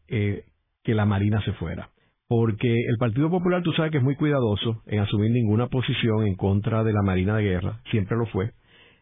que 0.83 0.95
la 0.95 1.05
Marina 1.05 1.43
se 1.45 1.53
fuera? 1.53 1.91
Porque 2.29 2.73
el 2.89 2.99
Partido 2.99 3.31
Popular 3.31 3.63
tú 3.63 3.73
sabes 3.73 3.91
que 3.91 3.99
es 3.99 4.05
muy 4.05 4.17
cuidadoso 4.17 4.83
en 4.87 5.01
asumir 5.01 5.31
ninguna 5.31 5.69
posición 5.69 6.27
en 6.27 6.35
contra 6.37 6.85
de 6.85 6.93
la 6.93 7.03
Marina 7.03 7.37
de 7.37 7.43
Guerra, 7.43 7.81
siempre 7.91 8.17
lo 8.17 8.27
fue. 8.27 8.53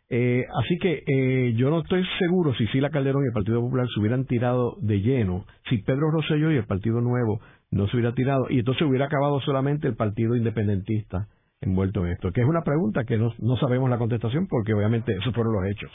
Eh, 0.08 0.44
así 0.62 0.78
que 0.78 1.02
eh, 1.04 1.54
yo 1.56 1.68
no 1.68 1.80
estoy 1.80 2.04
seguro 2.20 2.54
si 2.54 2.66
Sila 2.68 2.90
Calderón 2.90 3.24
y 3.24 3.26
el 3.26 3.32
Partido 3.32 3.60
Popular 3.60 3.86
se 3.92 4.00
hubieran 4.00 4.24
tirado 4.24 4.76
de 4.80 5.00
lleno, 5.00 5.44
si 5.68 5.78
Pedro 5.78 6.12
Rosselló 6.12 6.52
y 6.52 6.56
el 6.56 6.66
Partido 6.66 7.00
Nuevo 7.00 7.40
no 7.72 7.88
se 7.88 7.96
hubiera 7.96 8.14
tirado, 8.14 8.46
y 8.48 8.60
entonces 8.60 8.86
hubiera 8.86 9.06
acabado 9.06 9.40
solamente 9.40 9.88
el 9.88 9.96
Partido 9.96 10.36
Independentista 10.36 11.26
envuelto 11.60 12.04
en 12.04 12.12
esto? 12.12 12.30
Que 12.32 12.42
es 12.42 12.46
una 12.46 12.62
pregunta 12.62 13.04
que 13.04 13.16
no, 13.16 13.32
no 13.38 13.56
sabemos 13.56 13.90
la 13.90 13.98
contestación 13.98 14.46
porque 14.46 14.74
obviamente 14.74 15.12
esos 15.12 15.34
fueron 15.34 15.54
los 15.54 15.66
hechos. 15.66 15.90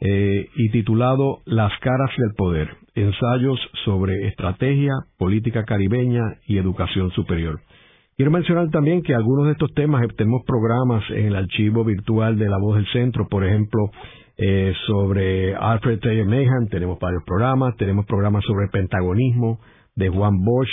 eh, 0.00 0.48
y 0.56 0.70
titulado 0.70 1.40
Las 1.44 1.70
caras 1.80 2.08
del 2.16 2.32
poder, 2.34 2.70
ensayos 2.94 3.60
sobre 3.84 4.28
estrategia, 4.28 4.92
política 5.18 5.64
caribeña 5.64 6.22
y 6.46 6.56
educación 6.56 7.10
superior. 7.10 7.60
Quiero 8.16 8.30
mencionar 8.30 8.70
también 8.70 9.02
que 9.02 9.14
algunos 9.14 9.44
de 9.44 9.52
estos 9.52 9.74
temas 9.74 10.00
tenemos 10.16 10.40
programas 10.46 11.04
en 11.10 11.26
el 11.26 11.36
archivo 11.36 11.84
virtual 11.84 12.38
de 12.38 12.48
La 12.48 12.56
Voz 12.56 12.76
del 12.76 12.86
Centro, 12.86 13.28
por 13.28 13.44
ejemplo, 13.44 13.90
eh, 14.38 14.72
sobre 14.86 15.54
Alfred 15.54 15.98
T. 15.98 16.24
Mehan, 16.24 16.68
tenemos 16.70 16.98
varios 16.98 17.22
programas, 17.26 17.76
tenemos 17.76 18.06
programas 18.06 18.42
sobre 18.44 18.68
pentagonismo 18.68 19.60
de 19.96 20.08
Juan 20.10 20.44
Bosch, 20.44 20.68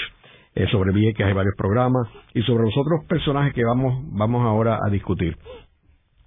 eh, 0.55 0.67
sobre 0.71 0.91
Vieques 0.91 1.25
hay 1.25 1.33
varios 1.33 1.55
programas 1.57 2.07
y 2.33 2.41
sobre 2.43 2.65
los 2.65 2.77
otros 2.77 3.05
personajes 3.07 3.53
que 3.53 3.63
vamos, 3.63 4.03
vamos 4.11 4.45
ahora 4.45 4.77
a 4.85 4.89
discutir. 4.91 5.35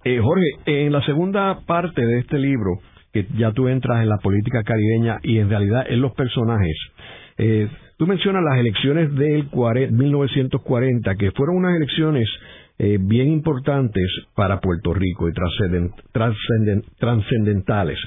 Eh, 0.04 0.20
Jorge, 0.20 0.46
en 0.66 0.92
la 0.92 1.04
segunda 1.04 1.60
parte 1.66 2.04
de 2.04 2.18
este 2.20 2.38
libro, 2.38 2.80
que 3.12 3.26
ya 3.36 3.52
tú 3.52 3.68
entras 3.68 4.02
en 4.02 4.08
la 4.08 4.18
política 4.18 4.62
caribeña 4.62 5.18
y 5.22 5.38
en 5.38 5.48
realidad 5.48 5.84
en 5.88 6.00
los 6.00 6.12
personajes, 6.14 6.76
eh, 7.38 7.68
tú 7.98 8.06
mencionas 8.06 8.42
las 8.42 8.58
elecciones 8.58 9.14
del 9.14 9.48
1940, 9.92 11.14
que 11.16 11.30
fueron 11.32 11.56
unas 11.56 11.76
elecciones 11.76 12.28
eh, 12.78 12.98
bien 13.00 13.28
importantes 13.28 14.04
para 14.34 14.60
Puerto 14.60 14.92
Rico 14.92 15.28
y 15.28 15.32
trascendentales. 15.32 17.98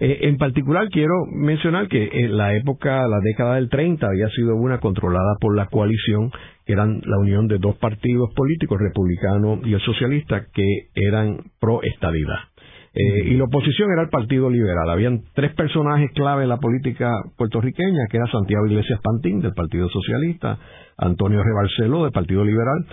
Eh, 0.00 0.20
en 0.22 0.38
particular 0.38 0.88
quiero 0.88 1.26
mencionar 1.30 1.88
que 1.88 2.08
en 2.10 2.34
la 2.36 2.56
época, 2.56 3.06
la 3.06 3.20
década 3.22 3.56
del 3.56 3.68
30, 3.68 4.06
había 4.06 4.30
sido 4.30 4.56
una 4.56 4.80
controlada 4.80 5.36
por 5.40 5.54
la 5.54 5.66
coalición, 5.66 6.30
que 6.64 6.72
eran 6.72 7.02
la 7.04 7.18
unión 7.18 7.48
de 7.48 7.58
dos 7.58 7.76
partidos 7.76 8.30
políticos, 8.34 8.78
el 8.80 8.86
republicano 8.88 9.60
y 9.62 9.74
el 9.74 9.80
socialista, 9.80 10.46
que 10.54 10.88
eran 10.94 11.40
pro 11.60 11.82
estadidad. 11.82 12.48
Eh, 12.94 13.24
y 13.26 13.36
la 13.36 13.44
oposición 13.44 13.90
era 13.92 14.02
el 14.02 14.08
Partido 14.08 14.48
Liberal. 14.48 14.88
Habían 14.88 15.24
tres 15.34 15.52
personajes 15.54 16.12
clave 16.14 16.44
en 16.44 16.48
la 16.48 16.58
política 16.58 17.12
puertorriqueña, 17.36 18.06
que 18.08 18.18
era 18.18 18.26
Santiago 18.28 18.66
Iglesias 18.66 19.00
Pantín, 19.02 19.40
del 19.40 19.52
Partido 19.52 19.88
Socialista, 19.88 20.58
Antonio 20.96 21.42
Rebarceló, 21.42 22.04
del 22.04 22.12
Partido 22.12 22.44
Liberal, 22.44 22.86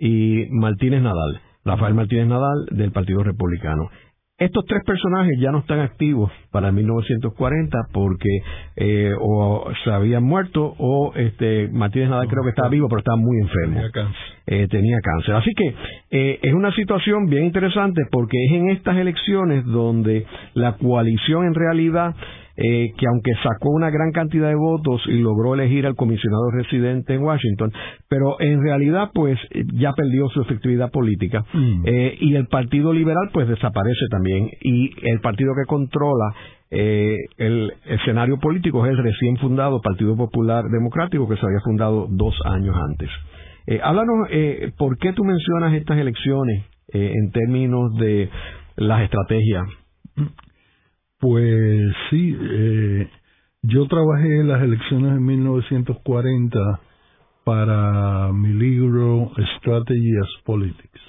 y 0.00 0.46
Martínez 0.50 1.02
Nadal, 1.02 1.40
Rafael 1.64 1.94
Martínez 1.94 2.26
Nadal 2.26 2.66
del 2.70 2.90
Partido 2.90 3.22
Republicano. 3.22 3.90
Estos 4.38 4.64
tres 4.64 4.82
personajes 4.86 5.38
ya 5.38 5.52
no 5.52 5.58
están 5.58 5.80
activos 5.80 6.32
para 6.50 6.72
1940 6.72 7.78
porque 7.92 8.38
eh, 8.76 9.12
o 9.20 9.70
se 9.84 9.90
habían 9.90 10.24
muerto 10.24 10.74
o 10.78 11.12
este 11.14 11.68
Martínez 11.68 12.08
Nadal 12.08 12.26
creo 12.26 12.42
que 12.44 12.48
estaba 12.48 12.70
vivo 12.70 12.88
pero 12.88 13.00
estaba 13.00 13.18
muy 13.18 13.36
enfermo. 13.38 13.74
Tenía 13.74 13.90
cáncer. 13.90 14.22
Eh, 14.46 14.68
tenía 14.70 14.96
cáncer. 15.02 15.34
Así 15.34 15.50
que 15.54 15.74
eh, 16.10 16.38
es 16.40 16.54
una 16.54 16.72
situación 16.74 17.26
bien 17.26 17.44
interesante 17.44 18.00
porque 18.10 18.38
es 18.46 18.52
en 18.52 18.70
estas 18.70 18.96
elecciones 18.96 19.66
donde 19.66 20.24
la 20.54 20.78
coalición 20.78 21.44
en 21.44 21.54
realidad 21.54 22.14
eh, 22.60 22.92
que 22.96 23.06
aunque 23.06 23.32
sacó 23.42 23.70
una 23.70 23.90
gran 23.90 24.12
cantidad 24.12 24.48
de 24.48 24.54
votos 24.54 25.02
y 25.06 25.18
logró 25.18 25.54
elegir 25.54 25.86
al 25.86 25.96
comisionado 25.96 26.50
residente 26.52 27.14
en 27.14 27.22
Washington, 27.22 27.72
pero 28.08 28.36
en 28.38 28.62
realidad 28.62 29.10
pues 29.14 29.38
ya 29.74 29.92
perdió 29.94 30.28
su 30.28 30.42
efectividad 30.42 30.90
política 30.90 31.44
mm. 31.52 31.82
eh, 31.86 32.16
y 32.20 32.34
el 32.34 32.46
Partido 32.46 32.92
Liberal 32.92 33.30
pues 33.32 33.48
desaparece 33.48 34.06
también 34.10 34.50
y 34.60 34.90
el 35.08 35.20
partido 35.20 35.52
que 35.54 35.66
controla 35.66 36.34
eh, 36.70 37.16
el 37.38 37.72
escenario 37.86 38.38
político 38.38 38.84
es 38.86 38.92
el 38.92 38.98
recién 38.98 39.36
fundado 39.38 39.80
Partido 39.80 40.16
Popular 40.16 40.64
Democrático 40.70 41.28
que 41.28 41.36
se 41.36 41.44
había 41.44 41.60
fundado 41.64 42.06
dos 42.10 42.34
años 42.44 42.76
antes. 42.76 43.08
Eh, 43.66 43.80
háblanos, 43.82 44.28
eh, 44.30 44.72
¿por 44.76 44.98
qué 44.98 45.12
tú 45.12 45.24
mencionas 45.24 45.74
estas 45.74 45.98
elecciones 45.98 46.64
eh, 46.92 47.12
en 47.14 47.30
términos 47.30 47.94
de 47.96 48.28
las 48.76 49.02
estrategias? 49.02 49.64
Pues 51.20 51.92
sí, 52.08 52.34
eh, 52.40 53.10
yo 53.62 53.86
trabajé 53.88 54.40
en 54.40 54.48
las 54.48 54.62
elecciones 54.62 55.12
de 55.12 55.20
1940 55.20 56.80
para 57.44 58.32
mi 58.32 58.54
libro 58.54 59.30
Strategy 59.58 60.16
as 60.16 60.42
Politics. 60.46 61.00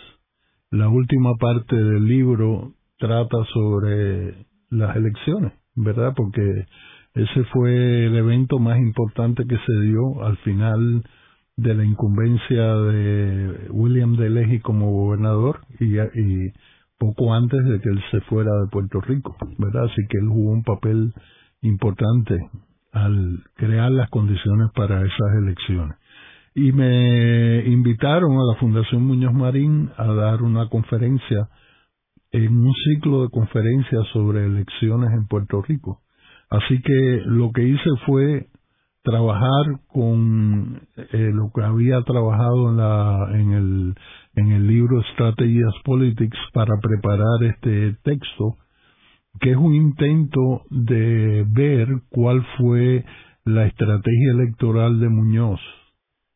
La 0.69 0.89
última 0.89 1.36
parte 1.39 1.78
del 1.78 2.06
libro 2.06 2.74
trata 2.97 3.38
sobre 3.54 4.45
las 4.69 4.97
elecciones, 4.97 5.54
¿verdad? 5.76 6.12
Porque 6.13 6.65
ese 7.13 7.45
fue 7.54 8.08
el 8.08 8.17
evento 8.17 8.60
más 8.60 8.80
importante 8.80 9.45
que 9.47 9.56
se 9.65 9.82
dio 9.82 10.26
al 10.26 10.36
final 10.39 11.04
de 11.56 11.74
la 11.74 11.86
incumbencia 11.86 12.76
de 12.76 13.69
William 13.69 14.17
Delegi 14.17 14.60
como 14.60 14.91
gobernador 14.91 15.62
y, 15.80 15.97
y 15.97 16.52
poco 17.02 17.34
antes 17.34 17.66
de 17.66 17.80
que 17.80 17.90
él 17.90 18.00
se 18.12 18.22
fuera 18.22 18.52
de 18.62 18.68
Puerto 18.72 19.02
Rico, 19.02 19.36
¿verdad? 19.58 19.86
Así 19.86 20.06
que 20.08 20.20
él 20.20 20.28
jugó 20.30 20.52
un 20.52 20.64
papel 20.64 21.12
importante 21.64 22.38
al 22.92 23.40
crear 23.56 23.90
las 23.90 24.08
condiciones 24.12 24.70
para 24.76 25.00
esas 25.00 25.36
elecciones. 25.42 25.98
Y 26.54 26.72
me 26.74 27.66
invitaron 27.66 28.34
a 28.34 28.54
la 28.54 28.60
Fundación 28.60 29.04
Muñoz 29.04 29.34
Marín 29.34 29.90
a 29.98 30.14
dar 30.14 30.44
una 30.44 30.70
conferencia 30.70 31.50
en 32.32 32.56
un 32.56 32.74
ciclo 32.86 33.24
de 33.24 33.30
conferencias 33.30 34.06
sobre 34.14 34.46
elecciones 34.46 35.10
en 35.12 35.26
Puerto 35.26 35.64
Rico. 35.64 36.02
Así 36.52 36.82
que 36.84 37.22
lo 37.26 37.52
que 37.52 37.64
hice 37.64 37.90
fue 38.06 38.48
trabajar 39.04 39.80
con 39.88 40.82
eh, 40.96 41.32
lo 41.34 41.52
que 41.54 41.64
había 41.64 42.02
trabajado 42.04 42.70
en, 42.70 42.78
la, 42.78 43.28
en 43.34 43.52
el 43.52 43.96
en 44.36 44.52
el 44.52 44.68
libro 44.68 45.02
Strategies 45.14 45.74
Politics 45.84 46.38
para 46.54 46.74
preparar 46.80 47.44
este 47.44 47.98
texto, 48.04 48.58
que 49.40 49.52
es 49.52 49.58
un 49.58 49.74
intento 49.74 50.64
de 50.70 51.46
ver 51.50 51.88
cuál 52.10 52.46
fue 52.58 53.04
la 53.44 53.66
estrategia 53.66 54.32
electoral 54.32 55.00
de 55.00 55.10
Muñoz, 55.10 55.60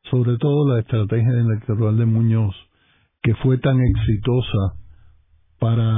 sobre 0.10 0.38
todo 0.38 0.73
la 0.73 0.82
estrategia 0.82 1.39
electoral 1.39 1.97
de 1.97 2.06
Muñoz, 2.06 2.56
que 3.21 3.34
fue 3.36 3.58
tan 3.60 3.80
exitosa 3.80 4.75
para 5.60 5.93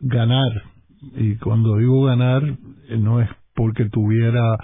ganar. 0.00 0.50
Y 1.14 1.36
cuando 1.36 1.76
digo 1.76 2.04
ganar, 2.04 2.42
no 2.98 3.20
es 3.20 3.28
porque 3.54 3.88
tuviera 3.88 4.58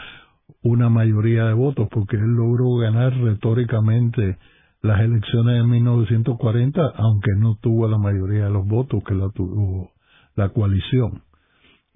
una 0.62 0.88
mayoría 0.88 1.46
de 1.46 1.54
votos, 1.54 1.88
porque 1.90 2.16
él 2.16 2.34
logró 2.34 2.76
ganar 2.76 3.12
retóricamente 3.14 4.38
las 4.80 5.00
elecciones 5.00 5.56
de 5.56 5.62
1940, 5.64 6.92
aunque 6.96 7.30
no 7.38 7.56
tuvo 7.60 7.88
la 7.88 7.98
mayoría 7.98 8.44
de 8.44 8.50
los 8.50 8.66
votos 8.66 9.02
que 9.04 9.14
la 9.14 9.28
tuvo 9.30 9.92
la 10.34 10.48
coalición. 10.50 11.22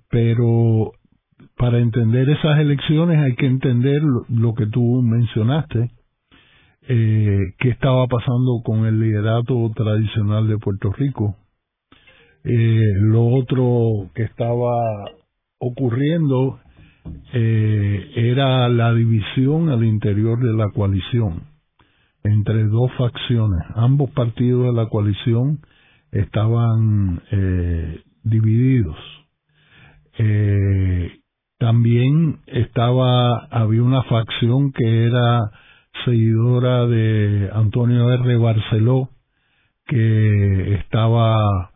Pero 0.09 0.93
para 1.57 1.79
entender 1.79 2.29
esas 2.31 2.59
elecciones 2.59 3.19
hay 3.19 3.35
que 3.35 3.47
entender 3.47 4.03
lo, 4.03 4.55
que 4.55 4.67
tú 4.67 5.03
mencionaste, 5.03 5.91
eh, 6.89 7.39
qué 7.59 7.69
estaba 7.71 8.07
pasando 8.07 8.63
con 8.65 8.87
el 8.87 9.01
liderato 9.01 9.71
tradicional 9.75 10.49
de 10.49 10.59
Puerto 10.59 10.93
Rico. 10.93 11.37
Eh, 12.45 12.93
lo 13.01 13.27
otro 13.27 14.11
que 14.15 14.23
estaba 14.23 14.71
ocurriendo 15.59 16.61
eh, 17.33 18.13
era 18.15 18.69
la 18.69 18.93
división 18.95 19.69
al 19.69 19.85
interior 19.85 20.39
de 20.39 20.53
la 20.53 20.71
coalición 20.71 21.43
entre 22.25 22.65
dos 22.65 22.91
facciones. 22.97 23.63
Ambos 23.75 24.11
partidos 24.11 24.67
de 24.67 24.73
la 24.73 24.89
coalición 24.89 25.61
estaban 26.11 27.23
eh, 27.31 28.03
divididos. 28.23 28.97
Eh, 30.19 31.21
también 31.59 32.41
estaba 32.47 33.47
había 33.47 33.83
una 33.83 34.03
facción 34.05 34.73
que 34.73 35.05
era 35.05 35.41
seguidora 36.05 36.87
de 36.87 37.51
Antonio 37.53 38.13
R. 38.13 38.37
Barceló 38.37 39.11
que 39.87 40.75
estaba 40.75 41.71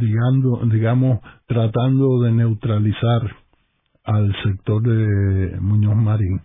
digamos, 0.00 0.70
digamos 0.70 1.20
tratando 1.46 2.22
de 2.22 2.32
neutralizar 2.32 3.36
al 4.04 4.34
sector 4.42 4.82
de 4.82 5.60
Muñoz 5.60 5.96
Marín 5.96 6.40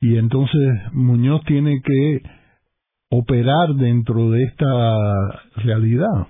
y 0.00 0.16
entonces 0.16 0.92
Muñoz 0.92 1.42
tiene 1.44 1.82
que 1.82 2.22
operar 3.10 3.74
dentro 3.74 4.30
de 4.30 4.44
esta 4.44 5.42
realidad 5.56 6.28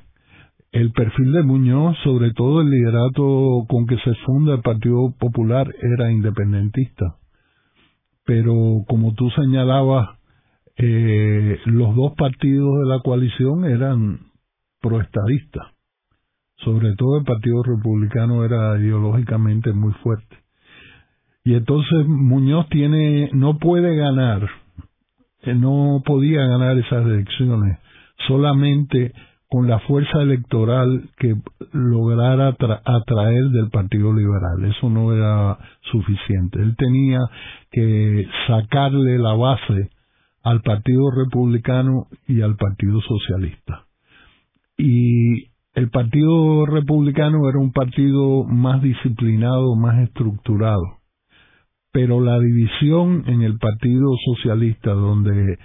el 0.72 0.92
perfil 0.92 1.32
de 1.32 1.42
Muñoz, 1.42 1.96
sobre 2.04 2.32
todo 2.32 2.60
el 2.60 2.70
liderato 2.70 3.64
con 3.68 3.86
que 3.86 3.96
se 3.98 4.14
funda 4.26 4.54
el 4.54 4.60
Partido 4.60 5.12
Popular, 5.18 5.72
era 5.82 6.12
independentista. 6.12 7.16
Pero 8.24 8.84
como 8.86 9.14
tú 9.14 9.30
señalabas, 9.30 10.20
eh, 10.76 11.58
los 11.64 11.94
dos 11.96 12.12
partidos 12.16 12.78
de 12.78 12.86
la 12.86 13.00
coalición 13.00 13.64
eran 13.64 14.20
proestadistas. 14.80 15.69
Sobre 16.64 16.94
todo 16.96 17.18
el 17.18 17.24
Partido 17.24 17.62
Republicano 17.62 18.44
era 18.44 18.78
ideológicamente 18.78 19.72
muy 19.72 19.92
fuerte. 20.02 20.36
Y 21.44 21.54
entonces 21.54 22.06
Muñoz 22.06 22.68
tiene, 22.68 23.30
no 23.32 23.58
puede 23.58 23.96
ganar, 23.96 24.48
eh, 25.42 25.54
no 25.54 26.02
podía 26.04 26.46
ganar 26.46 26.76
esas 26.76 27.06
elecciones 27.06 27.78
solamente 28.28 29.12
con 29.48 29.66
la 29.66 29.80
fuerza 29.80 30.22
electoral 30.22 31.10
que 31.18 31.34
lograra 31.72 32.48
atraer 32.84 33.44
del 33.46 33.68
Partido 33.70 34.12
Liberal. 34.12 34.64
Eso 34.64 34.88
no 34.88 35.12
era 35.12 35.58
suficiente. 35.90 36.60
Él 36.62 36.76
tenía 36.76 37.18
que 37.72 38.28
sacarle 38.46 39.18
la 39.18 39.34
base 39.34 39.90
al 40.44 40.60
Partido 40.62 41.10
Republicano 41.10 42.06
y 42.28 42.42
al 42.42 42.56
Partido 42.56 43.00
Socialista. 43.00 43.86
Y 44.78 45.49
el 45.74 45.90
Partido 45.90 46.66
Republicano 46.66 47.48
era 47.48 47.58
un 47.58 47.72
partido 47.72 48.44
más 48.44 48.82
disciplinado, 48.82 49.76
más 49.76 49.98
estructurado. 50.02 50.98
Pero 51.92 52.20
la 52.20 52.38
división 52.38 53.24
en 53.26 53.42
el 53.42 53.58
Partido 53.58 54.08
Socialista, 54.26 54.92
donde 54.92 55.58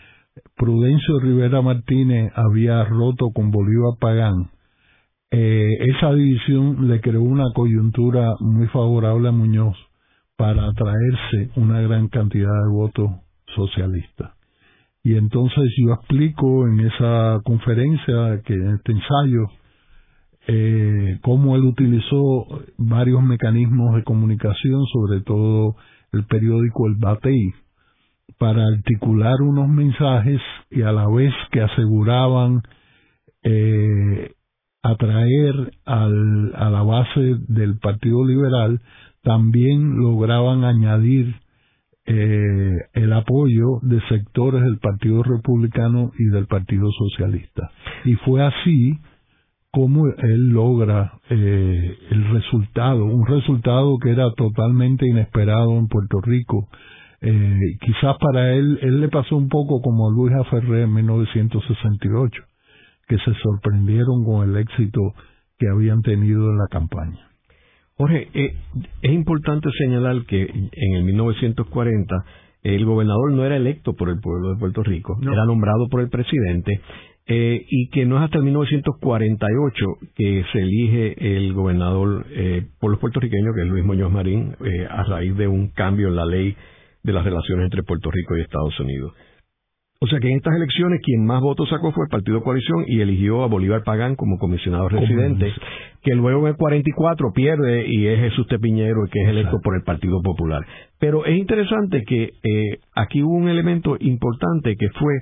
Prudencio 0.56 1.20
Rivera 1.20 1.62
Martínez 1.62 2.32
había 2.36 2.84
roto 2.84 3.32
con 3.32 3.52
Bolívar 3.52 3.94
Pagán, 4.00 4.50
eh, 5.32 5.78
esa 5.80 6.13
división 6.13 6.88
le 6.88 7.02
creó 7.02 7.22
una 7.22 7.52
coyuntura 7.54 8.34
muy 8.39 8.68
favorable 8.68 9.30
a 9.30 9.32
Muñoz 9.32 9.76
para 10.38 10.65
atraerse 10.68 11.52
una 11.56 11.82
gran 11.82 12.08
cantidad 12.10 12.50
de 12.63 12.72
votos 12.72 13.12
socialistas. 13.56 14.32
Y 15.04 15.15
entonces 15.15 15.63
yo 15.78 15.94
explico 15.94 16.68
en 16.68 16.80
esa 16.82 17.39
conferencia, 17.44 18.41
que 18.44 18.54
en 18.54 18.76
este 18.76 18.91
ensayo, 18.91 19.48
eh, 20.47 21.19
cómo 21.21 21.55
él 21.55 21.63
utilizó 21.63 22.47
varios 22.77 23.23
mecanismos 23.23 23.95
de 23.95 24.03
comunicación, 24.03 24.86
sobre 24.93 25.21
todo 25.21 25.75
el 26.12 26.25
periódico 26.25 26.88
El 26.88 26.95
Batey, 26.95 27.53
para 28.38 28.63
articular 28.65 29.41
unos 29.41 29.67
mensajes 29.69 30.41
y 30.69 30.81
a 30.81 30.91
la 30.91 31.08
vez 31.08 31.34
que 31.51 31.62
aseguraban 31.62 32.62
eh, 33.43 34.34
atraer 34.84 35.71
al, 35.86 36.53
a 36.55 36.69
la 36.69 36.84
base 36.84 37.38
del 37.47 37.77
Partido 37.79 38.25
Liberal, 38.25 38.81
también 39.23 39.97
lograban 39.97 40.63
añadir 40.63 41.36
eh, 42.05 42.77
el 42.93 43.13
apoyo 43.13 43.79
de 43.81 43.99
sectores 44.10 44.63
del 44.63 44.77
Partido 44.77 45.23
Republicano 45.23 46.12
y 46.19 46.25
del 46.25 46.45
Partido 46.45 46.91
Socialista. 46.91 47.71
Y 48.03 48.13
fue 48.15 48.45
así 48.45 48.99
como 49.75 50.07
él 50.07 50.51
logra 50.51 51.19
eh, 51.29 51.97
el 52.09 52.29
resultado, 52.31 53.03
un 53.03 53.27
resultado 53.27 53.97
que 54.01 54.09
era 54.09 54.31
totalmente 54.31 55.05
inesperado 55.05 55.77
en 55.77 55.89
Puerto 55.89 56.21
Rico, 56.21 56.69
eh, 57.19 57.59
quizás 57.81 58.15
para 58.21 58.53
él, 58.53 58.79
él 58.81 59.01
le 59.01 59.09
pasó 59.09 59.35
un 59.35 59.49
poco 59.49 59.81
como 59.81 60.07
a 60.07 60.13
Luis 60.13 60.33
Aferré 60.33 60.83
en 60.83 60.93
1968, 60.93 62.41
que 63.09 63.17
se 63.17 63.33
sorprendieron 63.43 64.23
con 64.23 64.49
el 64.49 64.55
éxito 64.55 65.01
que 65.59 65.67
habían 65.67 66.01
tenido 66.03 66.51
en 66.51 66.57
la 66.57 66.67
campaña. 66.71 67.27
Jorge, 67.97 68.29
eh, 68.33 68.55
es 69.01 69.11
importante 69.11 69.67
señalar 69.77 70.25
que 70.25 70.43
en 70.43 70.95
el 70.95 71.03
1940 71.03 72.15
el 72.63 72.85
gobernador 72.85 73.33
no 73.33 73.43
era 73.43 73.57
electo 73.57 73.93
por 73.93 74.07
el 74.07 74.21
pueblo 74.21 74.53
de 74.53 74.55
Puerto 74.57 74.83
Rico, 74.83 75.17
era 75.21 75.43
nombrado 75.43 75.89
por 75.89 75.99
el 75.99 76.07
presidente 76.07 76.79
eh, 77.27 77.65
y 77.67 77.89
que 77.89 78.05
no 78.05 78.17
es 78.17 78.23
hasta 78.23 78.38
el 78.38 78.43
1948 78.43 79.85
que 80.15 80.43
se 80.51 80.59
elige 80.59 81.35
el 81.35 81.53
gobernador 81.53 82.25
eh, 82.29 82.67
por 82.79 82.91
los 82.91 82.99
puertorriqueños, 82.99 83.55
que 83.55 83.63
es 83.63 83.67
Luis 83.67 83.83
Muñoz 83.83 84.11
Marín, 84.11 84.55
eh, 84.63 84.88
a 84.88 85.03
raíz 85.03 85.35
de 85.35 85.47
un 85.47 85.69
cambio 85.69 86.09
en 86.09 86.15
la 86.15 86.25
ley 86.25 86.55
de 87.01 87.13
las 87.13 87.25
relaciones 87.25 87.65
entre 87.65 87.83
Puerto 87.83 88.11
Rico 88.11 88.38
y 88.38 88.41
Estados 88.41 88.79
Unidos. 88.79 89.13
O 90.01 90.07
sea 90.07 90.19
que 90.19 90.29
en 90.29 90.38
estas 90.38 90.55
elecciones 90.55 91.01
quien 91.01 91.25
más 91.25 91.41
votos 91.41 91.69
sacó 91.69 91.91
fue 91.91 92.03
el 92.03 92.11
Partido 92.11 92.43
Coalición 92.43 92.83
y 92.85 92.99
eligió 92.99 93.43
a 93.43 93.47
Bolívar 93.47 93.83
Pagán 93.83 94.15
como 94.15 94.38
comisionado 94.38 94.89
residente, 94.89 95.51
que 96.03 96.13
luego 96.13 96.41
en 96.41 96.47
el 96.49 96.57
44 96.57 97.31
pierde 97.33 97.85
y 97.88 98.05
es 98.05 98.19
Jesús 98.19 98.45
Tepiñero 98.47 99.01
que 99.11 99.21
es 99.21 99.29
electo 99.29 99.57
por 99.63 99.75
el 99.75 99.83
Partido 99.83 100.21
Popular. 100.21 100.63
Pero 100.99 101.25
es 101.25 101.35
interesante 101.38 102.03
que 102.05 102.23
eh, 102.25 102.79
aquí 102.93 103.23
hubo 103.23 103.33
un 103.33 103.47
elemento 103.47 103.95
importante 103.99 104.75
que 104.75 104.89
fue 104.89 105.13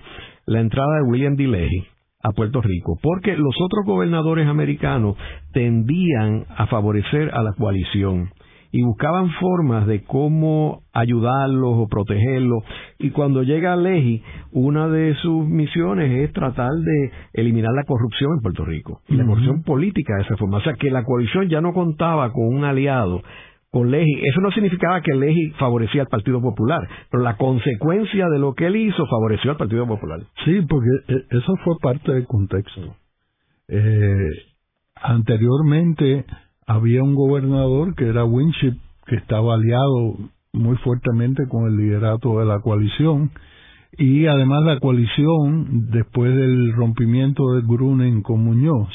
la 0.47 0.59
entrada 0.59 0.97
de 0.97 1.03
William 1.03 1.35
D. 1.35 1.47
Leahy 1.47 1.92
a 2.23 2.31
Puerto 2.31 2.61
Rico, 2.61 2.97
porque 3.01 3.35
los 3.35 3.55
otros 3.61 3.85
gobernadores 3.85 4.47
americanos 4.47 5.17
tendían 5.51 6.45
a 6.55 6.67
favorecer 6.67 7.29
a 7.33 7.43
la 7.43 7.53
coalición 7.53 8.29
y 8.73 8.81
buscaban 8.81 9.29
formas 9.39 9.85
de 9.85 10.03
cómo 10.03 10.81
ayudarlos 10.93 11.73
o 11.75 11.87
protegerlos. 11.87 12.63
Y 12.97 13.11
cuando 13.11 13.43
llega 13.43 13.75
Leji, 13.75 14.23
una 14.51 14.87
de 14.87 15.13
sus 15.21 15.47
misiones 15.47 16.11
es 16.11 16.33
tratar 16.33 16.71
de 16.71 17.11
eliminar 17.33 17.71
la 17.75 17.83
corrupción 17.83 18.31
en 18.33 18.41
Puerto 18.41 18.65
Rico 18.65 19.01
y 19.07 19.15
la 19.15 19.25
corrupción 19.25 19.61
política 19.61 20.15
de 20.15 20.23
esa 20.23 20.37
forma. 20.37 20.57
O 20.57 20.61
sea, 20.61 20.73
que 20.73 20.89
la 20.89 21.03
coalición 21.03 21.49
ya 21.49 21.61
no 21.61 21.71
contaba 21.71 22.31
con 22.31 22.47
un 22.47 22.63
aliado 22.63 23.21
con 23.73 23.89
Leji. 23.89 24.21
Eso 24.29 24.39
no 24.39 24.51
significaba 24.51 25.01
que 25.01 25.15
Leji 25.15 25.49
favorecía 25.57 26.03
al 26.03 26.07
Partido 26.07 26.39
Popular, 26.39 26.87
pero 27.09 27.23
la 27.23 27.37
consecuencia 27.37 28.29
de 28.29 28.37
lo 28.37 28.53
que 28.53 28.67
él 28.67 28.75
hizo 28.75 29.03
favoreció 29.07 29.49
al 29.49 29.57
Partido 29.57 29.87
Popular. 29.87 30.19
Sí, 30.45 30.61
porque 30.69 30.89
eh, 31.07 31.25
eso 31.31 31.55
fue 31.65 31.73
parte 31.81 32.13
del 32.13 32.27
contexto. 32.27 32.95
Eh, 33.67 34.29
anteriormente 34.95 36.23
había 36.67 37.01
un 37.01 37.15
gobernador 37.15 37.95
que 37.95 38.07
era 38.07 38.23
Winship, 38.25 38.75
que 39.07 39.15
estaba 39.15 39.55
aliado 39.55 40.17
muy 40.53 40.77
fuertemente 40.77 41.47
con 41.49 41.65
el 41.65 41.75
liderato 41.75 42.39
de 42.39 42.45
la 42.45 42.59
coalición, 42.59 43.31
y 43.97 44.27
además 44.27 44.63
la 44.65 44.79
coalición, 44.79 45.89
después 45.89 46.35
del 46.35 46.73
rompimiento 46.73 47.53
de 47.55 47.61
Gruning 47.61 48.21
con 48.21 48.43
Muñoz, 48.43 48.89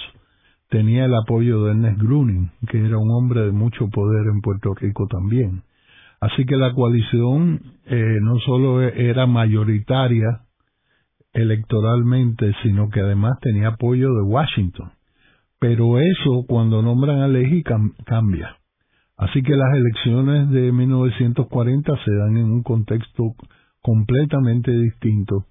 tenía 0.68 1.06
el 1.06 1.14
apoyo 1.14 1.64
de 1.64 1.70
Ernest 1.70 2.00
Gruning, 2.00 2.50
que 2.68 2.78
era 2.78 2.98
un 2.98 3.10
hombre 3.10 3.42
de 3.42 3.52
mucho 3.52 3.88
poder 3.88 4.26
en 4.26 4.40
Puerto 4.40 4.74
Rico 4.74 5.06
también. 5.06 5.62
Así 6.20 6.44
que 6.44 6.56
la 6.56 6.72
coalición 6.72 7.60
eh, 7.86 8.18
no 8.20 8.38
solo 8.40 8.82
era 8.82 9.26
mayoritaria 9.26 10.42
electoralmente, 11.32 12.52
sino 12.62 12.88
que 12.90 13.00
además 13.00 13.38
tenía 13.40 13.68
apoyo 13.68 14.12
de 14.14 14.22
Washington. 14.22 14.90
Pero 15.60 15.98
eso, 15.98 16.44
cuando 16.46 16.82
nombran 16.82 17.20
a 17.20 17.28
Leji, 17.28 17.62
cambia. 18.04 18.56
Así 19.16 19.42
que 19.42 19.54
las 19.54 19.74
elecciones 19.74 20.50
de 20.50 20.70
1940 20.70 21.92
se 22.04 22.14
dan 22.14 22.36
en 22.36 22.44
un 22.44 22.62
contexto 22.62 23.34
completamente 23.82 24.70
distinto, 24.70 25.46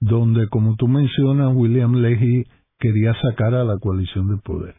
donde, 0.00 0.48
como 0.48 0.74
tú 0.76 0.88
mencionas, 0.88 1.54
William 1.54 1.94
Leahy 1.94 2.44
quería 2.82 3.14
sacar 3.22 3.54
a 3.54 3.64
la 3.64 3.78
coalición 3.78 4.28
de 4.28 4.42
poder. 4.42 4.74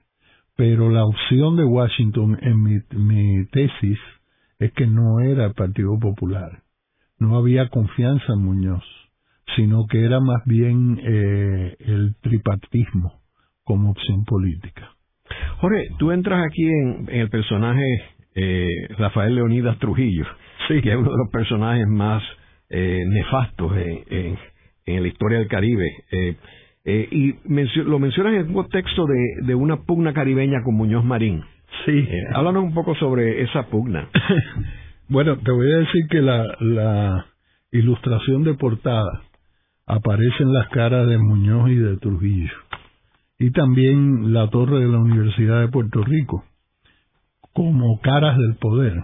Pero 0.58 0.90
la 0.92 1.06
opción 1.06 1.56
de 1.56 1.64
Washington 1.64 2.38
en 2.42 2.62
mi, 2.62 3.46
tesis 3.46 3.98
es 4.60 4.74
que 4.74 4.86
no 4.86 5.22
era 5.22 5.46
el 5.46 5.54
Partido 5.54 5.98
Popular. 6.00 6.60
No 7.18 7.38
había 7.38 7.70
confianza 7.70 8.34
en 8.34 8.44
Muñoz, 8.44 8.84
sino 9.56 9.88
que 9.88 10.04
era 10.04 10.20
más 10.20 10.44
bien 10.46 11.00
eh, 11.02 11.76
el 11.80 12.16
tripartismo 12.22 13.22
como 13.64 13.92
opción 13.92 14.26
política. 14.26 14.92
Jorge, 15.60 15.88
tú 15.98 16.12
entras 16.12 16.46
aquí 16.46 16.68
en, 16.68 17.08
el 17.10 17.30
personaje 17.30 17.86
eh, 18.36 18.68
Rafael 18.98 19.36
Leonidas 19.36 19.80
Trujillo, 19.80 20.26
sí. 20.68 20.82
que 20.82 20.92
es 20.92 20.98
uno 20.98 21.12
de 21.12 21.18
los 21.18 21.30
personajes 21.32 21.88
más 21.88 22.22
eh, 22.70 23.04
nefastos 23.08 23.72
en, 23.78 24.38
la 24.86 25.08
historia 25.08 25.40
del 25.40 25.48
Caribe. 25.48 25.90
Eh, 26.12 26.36
eh, 26.86 27.08
y 27.12 27.36
lo 27.84 28.00
mencionas 28.00 28.34
en 28.34 28.48
un 28.48 28.54
contexto 28.54 29.06
de, 29.06 29.46
de, 29.46 29.56
una 29.56 29.78
pugna 29.84 30.14
caribeña 30.14 30.64
con 30.64 30.76
Muñoz 30.76 31.04
Marín. 31.04 31.44
Sí. 31.86 32.08
háblanos 32.34 32.64
un 32.64 32.74
poco 32.74 32.96
sobre 32.96 33.42
esa 33.44 33.68
pugna. 33.68 34.08
bueno, 35.10 35.38
te 35.38 35.52
voy 35.52 35.72
a 35.72 35.78
decir 35.78 36.08
que 36.10 36.22
la, 36.22 36.56
la 36.60 37.26
ilustración 37.72 38.44
de 38.44 38.54
portada 38.54 39.24
aparece 39.86 40.44
en 40.44 40.54
las 40.54 40.70
caras 40.70 41.08
de 41.08 41.18
Muñoz 41.18 41.70
y 41.70 41.76
de 41.76 41.98
Trujillo. 41.98 42.54
Y 43.40 43.52
también 43.52 44.34
la 44.34 44.50
torre 44.50 44.80
de 44.80 44.88
la 44.88 45.00
Universidad 45.00 45.62
de 45.62 45.68
Puerto 45.70 46.04
Rico, 46.04 46.46
como 47.54 48.00
caras 48.02 48.38
del 48.38 48.56
poder. 48.56 49.04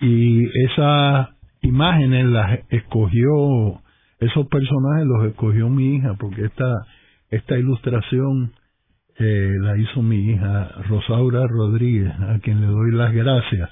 Y 0.00 0.44
esa 0.66 1.34
imágenes 1.64 2.26
las 2.26 2.60
escogió, 2.70 3.80
esos 4.24 4.46
personajes 4.48 5.06
los 5.06 5.26
escogió 5.26 5.68
mi 5.68 5.96
hija, 5.96 6.14
porque 6.18 6.44
esta, 6.44 6.70
esta 7.30 7.58
ilustración 7.58 8.52
eh, 9.18 9.52
la 9.60 9.76
hizo 9.78 10.02
mi 10.02 10.30
hija 10.30 10.68
Rosaura 10.88 11.46
Rodríguez, 11.46 12.12
a 12.18 12.38
quien 12.40 12.60
le 12.60 12.66
doy 12.66 12.92
las 12.92 13.12
gracias. 13.12 13.70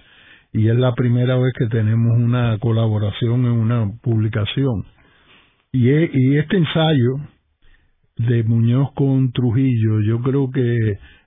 Y 0.53 0.69
es 0.69 0.77
la 0.77 0.95
primera 0.95 1.37
vez 1.39 1.53
que 1.59 1.67
tenemos 1.67 2.19
una 2.19 2.59
colaboración 2.59 3.47
en 3.47 3.53
una 3.53 3.91
publicación. 4.03 4.85
Y, 5.73 5.89
y 5.89 6.37
este 6.37 6.59
ensayo 6.59 7.17
de 8.17 8.45
Muñoz 8.45 8.93
con 8.95 9.33
Trujillo, 9.33 10.01
yo 10.01 10.21
creo 10.21 10.51
que 10.51 10.77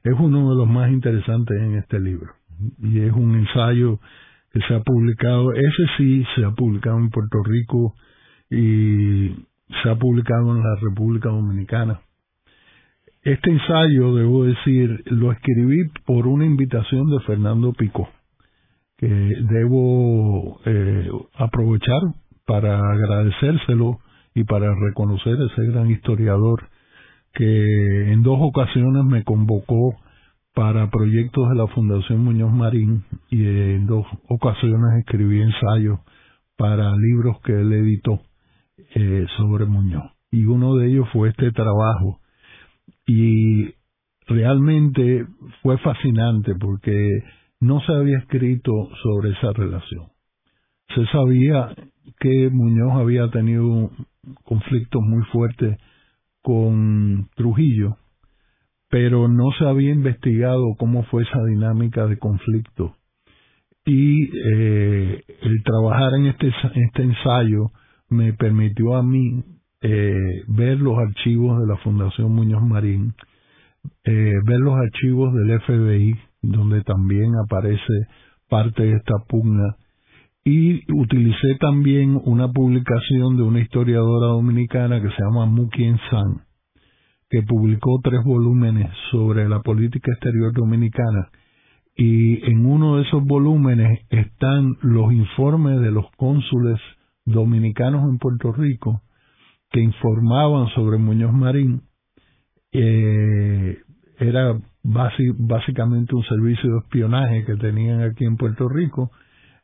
es 0.03 0.13
uno 0.19 0.51
de 0.51 0.55
los 0.55 0.67
más 0.67 0.91
interesantes 0.91 1.59
en 1.59 1.76
este 1.76 1.99
libro. 1.99 2.34
Y 2.80 2.99
es 2.99 3.11
un 3.11 3.36
ensayo 3.36 3.99
que 4.53 4.59
se 4.67 4.76
ha 4.76 4.82
publicado, 4.82 5.51
ese 5.53 5.84
sí 5.97 6.23
se 6.36 6.45
ha 6.45 6.51
publicado 6.51 6.97
en 6.99 7.09
Puerto 7.09 7.39
Rico 7.43 7.95
y 8.49 9.29
se 9.81 9.89
ha 9.89 9.95
publicado 9.95 10.55
en 10.55 10.63
la 10.63 10.75
República 10.81 11.29
Dominicana. 11.29 12.01
Este 13.23 13.49
ensayo, 13.49 14.13
debo 14.13 14.45
decir, 14.45 15.03
lo 15.05 15.31
escribí 15.31 15.89
por 16.05 16.27
una 16.27 16.45
invitación 16.45 17.09
de 17.09 17.19
Fernando 17.21 17.73
Pico, 17.73 18.07
que 18.97 19.07
debo 19.07 20.59
eh, 20.65 21.09
aprovechar 21.33 22.01
para 22.45 22.77
agradecérselo 22.77 23.99
y 24.35 24.43
para 24.43 24.75
reconocer 24.75 25.37
a 25.41 25.45
ese 25.45 25.71
gran 25.71 25.89
historiador 25.89 26.69
que 27.33 28.13
en 28.13 28.21
dos 28.21 28.37
ocasiones 28.39 29.03
me 29.05 29.23
convocó 29.23 29.95
para 30.53 30.89
proyectos 30.89 31.49
de 31.49 31.55
la 31.55 31.67
Fundación 31.67 32.23
Muñoz 32.23 32.53
Marín 32.53 33.03
y 33.29 33.43
en 33.43 33.87
dos 33.87 34.05
ocasiones 34.29 34.99
escribí 34.99 35.41
ensayos 35.41 35.99
para 36.55 36.95
libros 36.95 37.41
que 37.41 37.53
él 37.53 37.73
editó 37.73 38.21
eh, 38.78 39.26
sobre 39.38 39.65
Muñoz. 39.65 40.11
Y 40.32 40.45
uno 40.45 40.76
de 40.76 40.88
ellos 40.88 41.07
fue 41.13 41.30
este 41.30 41.51
trabajo. 41.51 42.19
Y 43.07 43.73
realmente 44.28 45.26
fue 45.61 45.78
fascinante 45.78 46.53
porque 46.59 47.23
no 47.59 47.80
se 47.82 47.93
había 47.93 48.17
escrito 48.19 48.71
sobre 49.01 49.32
esa 49.32 49.51
relación. 49.53 50.07
Se 50.93 51.05
sabía 51.07 51.73
que 52.19 52.49
Muñoz 52.51 52.93
había 52.93 53.30
tenido 53.30 53.91
conflictos 54.43 55.01
muy 55.03 55.23
fuertes 55.26 55.78
con 56.41 57.30
Trujillo, 57.36 57.97
pero 58.89 59.28
no 59.28 59.51
se 59.57 59.65
había 59.65 59.91
investigado 59.91 60.76
cómo 60.78 61.03
fue 61.05 61.23
esa 61.23 61.43
dinámica 61.45 62.05
de 62.07 62.17
conflicto. 62.17 62.95
Y 63.86 64.26
eh, 64.26 65.23
el 65.41 65.63
trabajar 65.63 66.13
en 66.15 66.28
este, 66.28 66.47
este 66.47 67.03
ensayo 67.03 67.71
me 68.16 68.34
permitió 68.34 68.95
a 68.95 69.03
mí 69.03 69.43
eh, 69.82 70.43
ver 70.47 70.80
los 70.80 70.97
archivos 70.97 71.59
de 71.59 71.68
la 71.68 71.78
Fundación 71.78 72.34
Muñoz 72.34 72.63
Marín, 72.63 73.13
eh, 74.03 74.34
ver 74.45 74.59
los 74.59 74.76
archivos 74.76 75.34
del 75.34 75.59
FBI, 75.61 76.16
donde 76.41 76.82
también 76.82 77.32
aparece 77.43 78.07
parte 78.49 78.84
de 78.84 78.93
esta 78.93 79.16
pugna, 79.28 79.76
y 80.43 80.82
utilicé 80.93 81.55
también 81.59 82.20
una 82.24 82.51
publicación 82.51 83.38
de 83.38 83.43
una 83.43 83.59
historiadora 83.59 84.28
dominicana 84.28 85.01
que 85.01 85.09
se 85.09 85.24
llama 85.24 85.45
Mukien 85.47 85.99
San, 86.09 86.43
que 87.30 87.41
publicó 87.41 87.99
tres 88.03 88.24
volúmenes 88.24 88.91
sobre 89.11 89.49
la 89.49 89.59
política 89.61 90.11
exterior 90.11 90.53
dominicana 90.53 91.30
y 91.95 92.43
en 92.51 92.66
uno 92.66 92.97
de 92.97 93.03
esos 93.03 93.24
volúmenes 93.24 94.01
están 94.09 94.76
los 94.82 95.13
informes 95.13 95.80
de 95.80 95.91
los 95.91 96.05
cónsules 96.18 96.80
dominicanos 97.26 98.09
en 98.09 98.17
Puerto 98.17 98.51
Rico 98.53 99.01
que 99.71 99.82
informaban 99.82 100.67
sobre 100.69 100.97
Muñoz 100.97 101.34
Marín. 101.34 101.82
Eh, 102.71 103.80
era 104.19 104.57
básicamente 104.84 106.15
un 106.15 106.23
servicio 106.23 106.71
de 106.71 106.80
espionaje 106.80 107.45
que 107.45 107.55
tenían 107.55 108.01
aquí 108.01 108.23
en 108.23 108.38
Puerto 108.38 108.69
Rico 108.69 109.11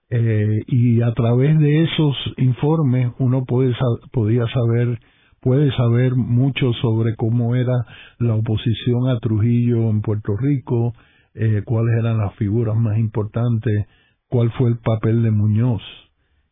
eh, 0.10 0.62
y 0.68 1.02
a 1.02 1.14
través 1.14 1.58
de 1.60 1.84
esos 1.84 2.16
informes 2.38 3.14
uno 3.20 3.46
puede, 3.46 3.74
podía 4.12 4.46
saber 4.48 5.00
puede 5.42 5.72
saber 5.76 6.16
mucho 6.16 6.72
sobre 6.82 7.16
cómo 7.16 7.56
era 7.56 7.74
la 8.20 8.36
oposición 8.36 9.10
a 9.10 9.20
Trujillo 9.20 9.90
en 9.90 10.02
Puerto 10.02 10.38
Rico, 10.38 10.94
eh, 11.34 11.64
cuáles 11.66 11.98
eran 11.98 12.20
las 12.20 12.36
figuras 12.36 12.76
más 12.76 12.98
importantes, 13.00 13.88
cuál 14.30 14.52
fue 14.52 14.70
el 14.70 14.78
papel 14.78 15.24
de 15.24 15.32
Muñoz. 15.32 15.82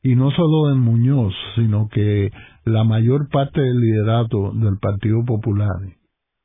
Y 0.01 0.15
no 0.15 0.31
solo 0.31 0.69
de 0.69 0.75
Muñoz, 0.75 1.33
sino 1.55 1.89
que 1.89 2.31
la 2.65 2.83
mayor 2.83 3.27
parte 3.29 3.59
del 3.59 3.79
liderato 3.79 4.51
del 4.53 4.77
Partido 4.79 5.25
Popular 5.25 5.75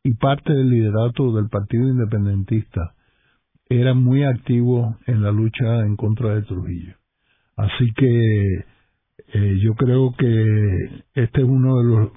y 0.02 0.14
parte 0.14 0.52
del 0.52 0.70
liderato 0.70 1.32
del 1.32 1.48
Partido 1.48 1.88
Independentista 1.88 2.94
eran 3.68 4.02
muy 4.02 4.24
activos 4.24 4.96
en 5.06 5.22
la 5.22 5.30
lucha 5.30 5.80
en 5.80 5.96
contra 5.96 6.34
de 6.34 6.42
Trujillo. 6.42 6.94
Así 7.56 7.92
que 7.96 8.64
eh, 9.32 9.58
yo 9.62 9.74
creo 9.74 10.14
que 10.18 11.04
este 11.14 11.40
es 11.40 11.48
uno 11.48 11.78
de 11.78 11.84
los 11.84 12.12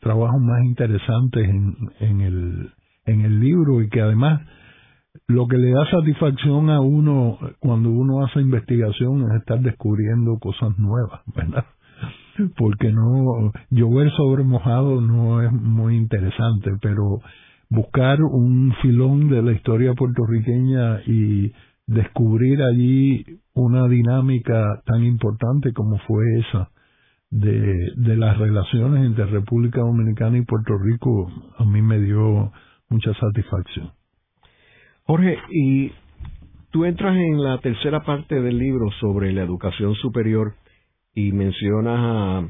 trabajos 0.00 0.40
más 0.40 0.62
interesantes 0.64 1.48
en, 1.48 1.74
en, 2.00 2.20
el, 2.20 2.72
en 3.06 3.20
el 3.22 3.40
libro 3.40 3.82
y 3.82 3.88
que 3.88 4.00
además 4.00 4.42
lo 5.32 5.48
que 5.48 5.56
le 5.56 5.70
da 5.70 5.90
satisfacción 5.90 6.70
a 6.70 6.80
uno 6.80 7.38
cuando 7.58 7.90
uno 7.90 8.24
hace 8.24 8.40
investigación 8.40 9.22
es 9.30 9.40
estar 9.40 9.60
descubriendo 9.60 10.38
cosas 10.38 10.78
nuevas, 10.78 11.20
¿verdad? 11.34 11.64
Porque 12.56 12.92
no, 12.92 13.52
llover 13.70 14.10
sobre 14.12 14.44
mojado 14.44 15.00
no 15.00 15.42
es 15.42 15.52
muy 15.52 15.96
interesante, 15.96 16.70
pero 16.80 17.20
buscar 17.68 18.22
un 18.22 18.74
filón 18.82 19.28
de 19.28 19.42
la 19.42 19.52
historia 19.52 19.94
puertorriqueña 19.94 21.00
y 21.06 21.52
descubrir 21.86 22.62
allí 22.62 23.24
una 23.54 23.88
dinámica 23.88 24.82
tan 24.84 25.02
importante 25.04 25.72
como 25.72 25.98
fue 26.00 26.24
esa 26.40 26.70
de, 27.30 27.92
de 27.96 28.16
las 28.16 28.36
relaciones 28.38 29.06
entre 29.06 29.26
República 29.26 29.80
Dominicana 29.80 30.36
y 30.36 30.44
Puerto 30.44 30.74
Rico 30.78 31.30
a 31.58 31.64
mí 31.64 31.80
me 31.80 31.98
dio 31.98 32.52
mucha 32.88 33.12
satisfacción. 33.14 33.90
Jorge, 35.04 35.38
y 35.50 35.92
tú 36.70 36.84
entras 36.84 37.16
en 37.16 37.42
la 37.42 37.58
tercera 37.58 38.02
parte 38.04 38.40
del 38.40 38.58
libro 38.58 38.90
sobre 39.00 39.32
la 39.32 39.42
educación 39.42 39.94
superior 39.96 40.54
y 41.14 41.32
mencionas 41.32 41.98
a, 41.98 42.48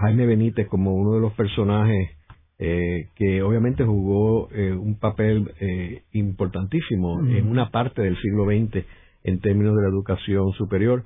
Jaime 0.00 0.26
Benítez 0.26 0.66
como 0.66 0.94
uno 0.96 1.14
de 1.14 1.20
los 1.20 1.32
personajes 1.34 2.10
eh, 2.58 3.10
que 3.14 3.42
obviamente 3.42 3.84
jugó 3.84 4.50
eh, 4.50 4.72
un 4.72 4.98
papel 4.98 5.52
eh, 5.60 6.02
importantísimo 6.12 7.20
en 7.20 7.46
una 7.46 7.70
parte 7.70 8.02
del 8.02 8.16
siglo 8.20 8.46
XX 8.46 8.84
en 9.22 9.40
términos 9.40 9.76
de 9.76 9.82
la 9.82 9.88
educación 9.88 10.52
superior 10.54 11.04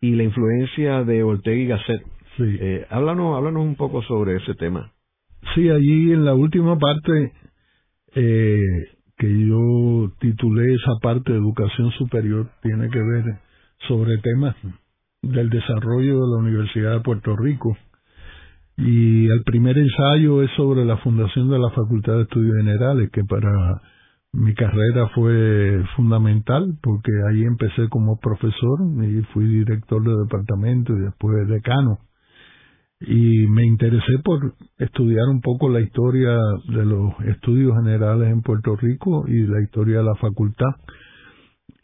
y 0.00 0.12
la 0.12 0.22
influencia 0.22 1.04
de 1.04 1.22
Ortega 1.22 1.56
y 1.56 1.66
Gasset 1.66 2.02
Sí. 2.38 2.44
Eh, 2.60 2.86
háblanos, 2.88 3.36
háblanos 3.36 3.64
un 3.64 3.74
poco 3.74 4.00
sobre 4.02 4.36
ese 4.36 4.54
tema. 4.54 4.92
Sí, 5.54 5.68
allí 5.68 6.12
en 6.12 6.24
la 6.24 6.34
última 6.34 6.78
parte 6.78 7.32
eh, 8.14 8.60
que 9.18 9.46
yo 9.46 10.12
titulé 10.20 10.74
esa 10.74 10.92
parte 11.02 11.32
de 11.32 11.38
educación 11.38 11.90
superior 11.92 12.48
tiene 12.62 12.88
que 12.88 13.00
ver 13.00 13.24
sobre 13.88 14.18
temas 14.18 14.54
del 15.22 15.50
desarrollo 15.50 16.20
de 16.20 16.32
la 16.32 16.38
Universidad 16.38 16.92
de 16.92 17.00
Puerto 17.00 17.36
Rico. 17.36 17.76
Y 18.76 19.26
el 19.26 19.42
primer 19.42 19.76
ensayo 19.76 20.42
es 20.42 20.50
sobre 20.56 20.84
la 20.84 20.98
fundación 20.98 21.50
de 21.50 21.58
la 21.58 21.70
Facultad 21.70 22.14
de 22.14 22.22
Estudios 22.22 22.56
Generales, 22.58 23.10
que 23.10 23.24
para 23.24 23.82
mi 24.32 24.54
carrera 24.54 25.08
fue 25.14 25.82
fundamental 25.96 26.78
porque 26.80 27.10
ahí 27.28 27.42
empecé 27.42 27.88
como 27.88 28.20
profesor 28.20 28.78
y 29.02 29.22
fui 29.32 29.46
director 29.46 30.02
de 30.02 30.16
departamento 30.16 30.92
y 30.92 31.00
después 31.00 31.48
decano 31.48 31.98
y 33.00 33.46
me 33.46 33.64
interesé 33.64 34.18
por 34.24 34.54
estudiar 34.78 35.28
un 35.28 35.40
poco 35.40 35.68
la 35.68 35.80
historia 35.80 36.36
de 36.68 36.84
los 36.84 37.14
estudios 37.26 37.72
generales 37.76 38.30
en 38.30 38.42
Puerto 38.42 38.74
Rico 38.76 39.24
y 39.28 39.46
la 39.46 39.62
historia 39.62 39.98
de 39.98 40.04
la 40.04 40.14
facultad. 40.16 40.74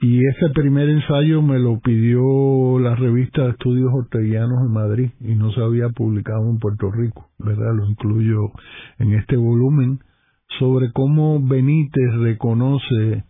Y 0.00 0.26
ese 0.26 0.50
primer 0.54 0.88
ensayo 0.88 1.40
me 1.40 1.58
lo 1.58 1.78
pidió 1.78 2.78
la 2.80 2.96
revista 2.96 3.44
de 3.44 3.50
Estudios 3.50 3.90
Orteguianos 3.94 4.66
en 4.66 4.72
Madrid 4.72 5.10
y 5.20 5.34
no 5.36 5.52
se 5.52 5.62
había 5.62 5.88
publicado 5.90 6.50
en 6.50 6.58
Puerto 6.58 6.90
Rico, 6.90 7.30
¿verdad? 7.38 7.74
Lo 7.74 7.88
incluyo 7.88 8.50
en 8.98 9.12
este 9.14 9.36
volumen 9.36 10.00
sobre 10.58 10.90
cómo 10.92 11.40
Benítez 11.40 12.12
reconoce 12.18 13.24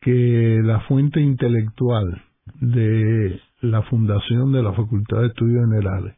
que 0.00 0.60
la 0.64 0.80
fuente 0.80 1.20
intelectual 1.20 2.22
de 2.60 3.38
la 3.60 3.82
fundación 3.82 4.52
de 4.52 4.62
la 4.62 4.72
Facultad 4.72 5.20
de 5.20 5.26
Estudios 5.28 5.66
Generales 5.68 6.16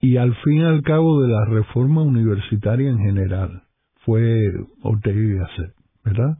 y 0.00 0.16
al 0.16 0.34
fin 0.36 0.60
y 0.60 0.64
al 0.64 0.82
cabo 0.82 1.22
de 1.22 1.28
la 1.28 1.44
reforma 1.44 2.02
universitaria 2.02 2.88
en 2.88 2.98
general 2.98 3.62
fue 4.04 4.50
Ortega 4.82 5.20
y 5.20 5.34
Gasset, 5.34 5.74
¿verdad? 6.04 6.38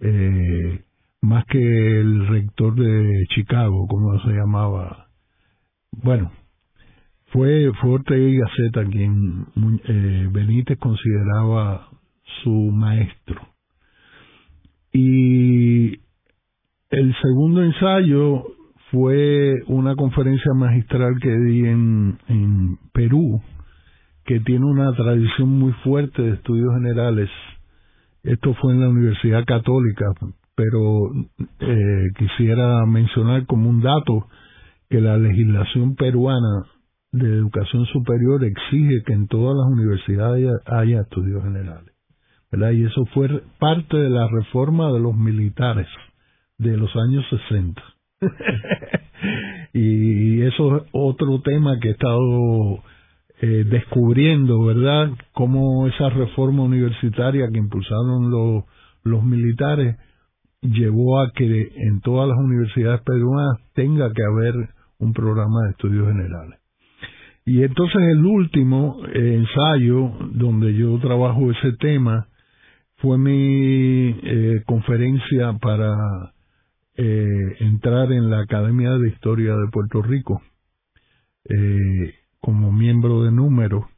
Eh, 0.00 0.82
más 1.22 1.44
que 1.46 2.00
el 2.00 2.26
rector 2.26 2.74
de 2.74 3.24
Chicago, 3.34 3.86
como 3.86 4.18
se 4.20 4.30
llamaba. 4.30 5.08
Bueno, 5.92 6.32
fue, 7.26 7.70
fue 7.80 7.90
Ortega 7.90 8.26
y 8.26 8.38
Gasset 8.38 8.76
a 8.76 8.84
quien 8.90 9.46
eh, 9.84 10.28
Benítez 10.32 10.78
consideraba 10.78 11.88
su 12.42 12.50
maestro. 12.50 13.40
Y 14.92 16.00
el 16.90 17.14
segundo 17.22 17.62
ensayo 17.62 18.55
fue 18.90 19.62
una 19.66 19.96
conferencia 19.96 20.52
magistral 20.54 21.18
que 21.20 21.30
di 21.30 21.66
en, 21.66 22.78
Perú, 22.92 23.40
que 24.24 24.40
tiene 24.40 24.64
una 24.64 24.92
tradición 24.94 25.48
muy 25.48 25.72
fuerte 25.84 26.22
de 26.22 26.34
estudios 26.34 26.72
generales. 26.74 27.28
Esto 28.22 28.54
fue 28.54 28.74
en 28.74 28.80
la 28.80 28.88
Universidad 28.88 29.44
Católica, 29.44 30.06
pero 30.54 31.10
eh, 31.60 32.08
quisiera 32.16 32.84
mencionar 32.86 33.46
como 33.46 33.68
un 33.68 33.82
dato 33.82 34.26
que 34.88 35.00
la 35.00 35.16
legislación 35.18 35.96
peruana 35.96 36.66
de 37.12 37.28
educación 37.28 37.86
superior 37.86 38.44
exige 38.44 39.02
que 39.04 39.12
en 39.12 39.26
todas 39.26 39.56
las 39.56 39.66
universidades 39.72 40.48
haya, 40.66 41.00
estudios 41.00 41.42
generales. 41.42 41.92
Y 42.52 42.84
eso 42.84 43.04
fue 43.12 43.42
parte 43.58 43.96
de 43.96 44.08
la 44.08 44.28
reforma 44.28 44.90
de 44.92 45.00
los 45.00 45.14
militares 45.14 45.88
de 46.58 46.76
los 46.76 46.90
años 46.96 47.24
60. 47.48 47.82
y 49.72 50.42
eso 50.42 50.76
es 50.76 50.82
otro 50.92 51.40
tema 51.42 51.78
que 51.80 51.88
he 51.88 51.92
estado 51.92 52.82
eh, 53.40 53.64
descubriendo, 53.68 54.64
¿verdad? 54.64 55.10
Cómo 55.32 55.86
esa 55.86 56.08
reforma 56.08 56.62
universitaria 56.62 57.48
que 57.52 57.58
impulsaron 57.58 58.30
los, 58.30 59.24
militares 59.24 59.96
llevó 60.62 61.20
a 61.20 61.30
que 61.32 61.72
en 61.76 62.00
todas 62.00 62.28
las 62.28 62.38
universidades 62.38 63.02
peruanas 63.02 63.58
tenga 63.74 64.12
que 64.12 64.22
haber 64.22 64.54
un 64.98 65.12
programa 65.12 65.64
de 65.64 65.70
estudios 65.72 66.08
generales. 66.08 66.58
Y 67.44 67.62
entonces 67.62 68.02
el 68.10 68.24
último 68.24 69.02
eh, 69.12 69.34
ensayo 69.34 70.12
donde 70.32 70.74
yo 70.74 70.98
trabajo 70.98 71.50
ese 71.50 71.72
tema 71.78 72.26
fue 72.96 73.18
mi 73.18 74.18
eh, 74.22 74.62
conferencia 74.66 75.52
para 75.60 76.32
eh, 76.96 77.56
entrar 77.60 78.10
en 78.12 78.30
la 78.30 78.40
Academia 78.40 78.90
de 78.92 79.08
Historia 79.08 79.54
de 79.56 79.68
Puerto 79.68 80.02
Rico 80.02 80.40
eh, 81.44 82.14
como 82.40 82.72
miembro 82.72 83.22
de 83.22 83.32
número 83.32 83.88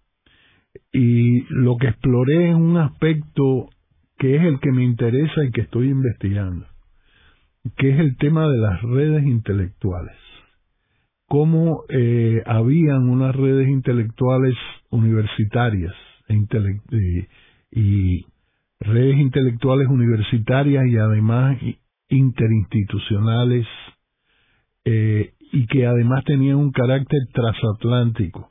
y 0.92 1.42
lo 1.49 1.76
que 1.76 1.88
exploré 1.88 2.51
es 2.51 2.55
un 2.55 2.76
aspecto 2.76 3.68
que 4.18 4.36
es 4.36 4.42
el 4.42 4.59
que 4.61 4.72
me 4.72 4.84
interesa 4.84 5.44
y 5.44 5.51
que 5.51 5.61
estoy 5.62 5.90
investigando, 5.90 6.66
que 7.76 7.90
es 7.90 8.01
el 8.01 8.16
tema 8.16 8.49
de 8.49 8.59
las 8.59 8.82
redes 8.82 9.24
intelectuales. 9.24 10.16
Cómo 11.26 11.84
eh, 11.88 12.42
habían 12.46 13.09
unas 13.09 13.36
redes 13.36 13.68
intelectuales 13.68 14.57
universitarias 14.90 15.94
e 16.28 16.34
y 17.70 18.26
redes 18.80 19.18
intelectuales 19.18 19.88
universitarias 19.88 20.86
y 20.86 20.96
además 20.96 21.59
interinstitucionales 22.09 23.66
eh, 24.84 25.32
y 25.52 25.66
que 25.66 25.86
además 25.86 26.24
tenían 26.24 26.56
un 26.56 26.72
carácter 26.72 27.20
transatlántico, 27.32 28.50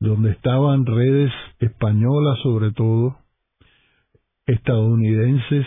donde 0.00 0.30
estaban 0.32 0.86
redes 0.86 1.32
españolas 1.58 2.38
sobre 2.42 2.72
todo, 2.72 3.18
estadounidenses 4.46 5.66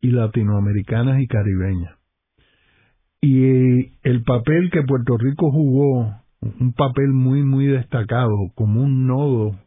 y 0.00 0.10
latinoamericanas 0.10 1.20
y 1.20 1.26
caribeñas. 1.26 1.96
Y 3.20 3.92
el 4.02 4.22
papel 4.24 4.70
que 4.70 4.82
Puerto 4.82 5.16
Rico 5.16 5.50
jugó, 5.50 6.14
un 6.60 6.74
papel 6.74 7.08
muy, 7.08 7.42
muy 7.42 7.66
destacado 7.66 8.34
como 8.54 8.82
un 8.82 9.06
nodo 9.06 9.58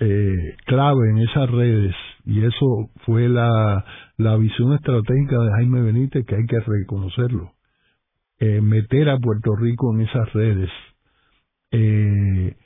eh, 0.00 0.56
clave 0.64 1.10
en 1.10 1.18
esas 1.18 1.50
redes 1.50 1.94
y 2.26 2.44
eso 2.44 2.90
fue 3.04 3.28
la, 3.28 3.84
visión 4.18 4.74
estratégica 4.74 5.38
de 5.38 5.50
Jaime 5.52 5.80
Benítez 5.80 6.26
que 6.26 6.34
hay 6.34 6.46
que 6.46 6.58
reconocerlo. 6.58 7.52
Eh, 8.38 8.60
meter 8.60 9.08
a 9.08 9.18
Puerto 9.18 9.54
Rico 9.54 9.94
en 9.94 10.00
esas 10.02 10.32
redes. 10.32 10.70
Eh, 11.70 12.56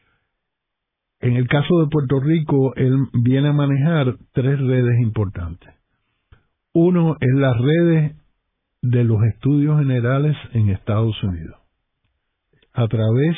en 1.20 1.36
el 1.36 1.46
caso 1.46 1.80
de 1.80 1.90
Puerto 1.90 2.18
Rico, 2.20 2.74
él 2.74 2.96
viene 3.12 3.48
a 3.48 3.52
manejar 3.52 4.16
tres 4.32 4.58
redes 4.58 4.98
importantes. 5.02 5.74
Uno 6.72 7.16
es 7.20 7.34
las 7.34 7.56
redes 7.58 8.16
de 8.80 9.04
los 9.04 9.22
estudios 9.24 9.78
generales 9.78 10.36
en 10.54 10.70
Estados 10.70 11.22
Unidos, 11.22 11.58
a 12.72 12.88
través 12.88 13.36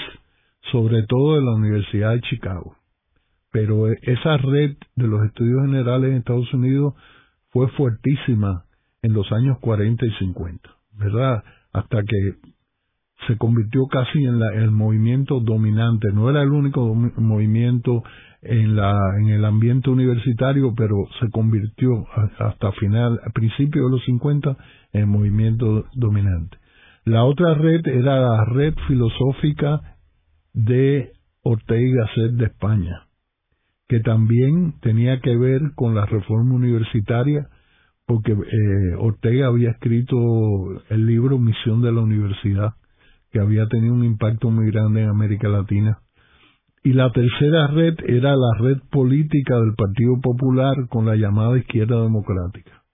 sobre 0.71 1.03
todo 1.09 1.35
de 1.35 1.45
la 1.45 1.55
Universidad 1.55 2.13
de 2.13 2.21
Chicago 2.21 2.77
pero 3.53 3.87
esa 3.89 4.39
red 4.39 4.77
de 4.97 5.07
los 5.07 5.25
estudios 5.27 5.67
generales 5.67 6.11
en 6.11 6.17
Estados 6.17 6.53
Unidos 6.55 6.95
fue 7.51 7.69
fuertísima 7.69 8.65
en 9.03 9.13
los 9.13 9.31
años 9.31 9.59
40 9.61 10.07
y 10.07 10.11
50, 10.13 10.71
¿verdad? 10.99 11.45
Hasta 11.73 12.03
que 12.03 12.35
se 13.27 13.37
convirtió 13.37 13.87
casi 13.87 14.25
en 14.25 14.41
el 14.55 14.71
movimiento 14.71 15.41
dominante. 15.41 16.09
No 16.13 16.31
era 16.31 16.43
el 16.43 16.51
único 16.51 16.95
movimiento 16.95 18.03
en, 18.41 18.75
la, 18.75 18.95
en 19.21 19.29
el 19.29 19.45
ambiente 19.45 19.91
universitario, 19.91 20.75
pero 20.75 20.97
se 21.21 21.31
convirtió 21.31 22.07
hasta 22.39 22.73
final, 22.73 23.21
a 23.25 23.31
principios 23.31 23.85
de 23.85 23.91
los 23.91 24.05
50, 24.07 24.57
en 24.95 25.09
movimiento 25.09 25.85
dominante. 25.95 26.57
La 27.05 27.25
otra 27.25 27.55
red 27.55 27.87
era 27.87 28.19
la 28.19 28.45
red 28.47 28.75
filosófica 28.89 29.97
de 30.55 31.13
Ortega 31.43 31.81
y 31.81 31.93
Gasset 31.93 32.33
de 32.33 32.47
España 32.47 33.07
que 33.93 34.01
también 34.01 34.73
tenía 34.81 35.21
que 35.21 35.37
ver 35.37 35.61
con 35.75 35.95
la 35.95 36.07
reforma 36.07 36.55
universitaria, 36.55 37.47
porque 38.07 38.33
eh, 38.33 38.95
Ortega 38.97 39.49
había 39.49 39.73
escrito 39.73 40.17
el 40.89 41.05
libro 41.05 41.37
Misión 41.39 41.83
de 41.83 41.93
la 41.93 42.01
Universidad, 42.01 42.71
que 43.31 43.39
había 43.39 43.67
tenido 43.67 43.93
un 43.93 44.07
impacto 44.07 44.51
muy 44.51 44.71
grande 44.71 45.03
en 45.03 45.11
América 45.11 45.47
Latina. 45.49 45.99
Y 46.83 46.95
la 46.95 47.13
tercera 47.13 47.67
red 47.67 47.97
era 48.07 48.35
la 48.35 48.55
red 48.61 48.79
política 48.91 49.61
del 49.61 49.75
Partido 49.75 50.19
Popular 50.23 50.75
con 50.89 51.05
la 51.05 51.15
llamada 51.15 51.59
izquierda 51.59 52.01
democrática, 52.01 52.85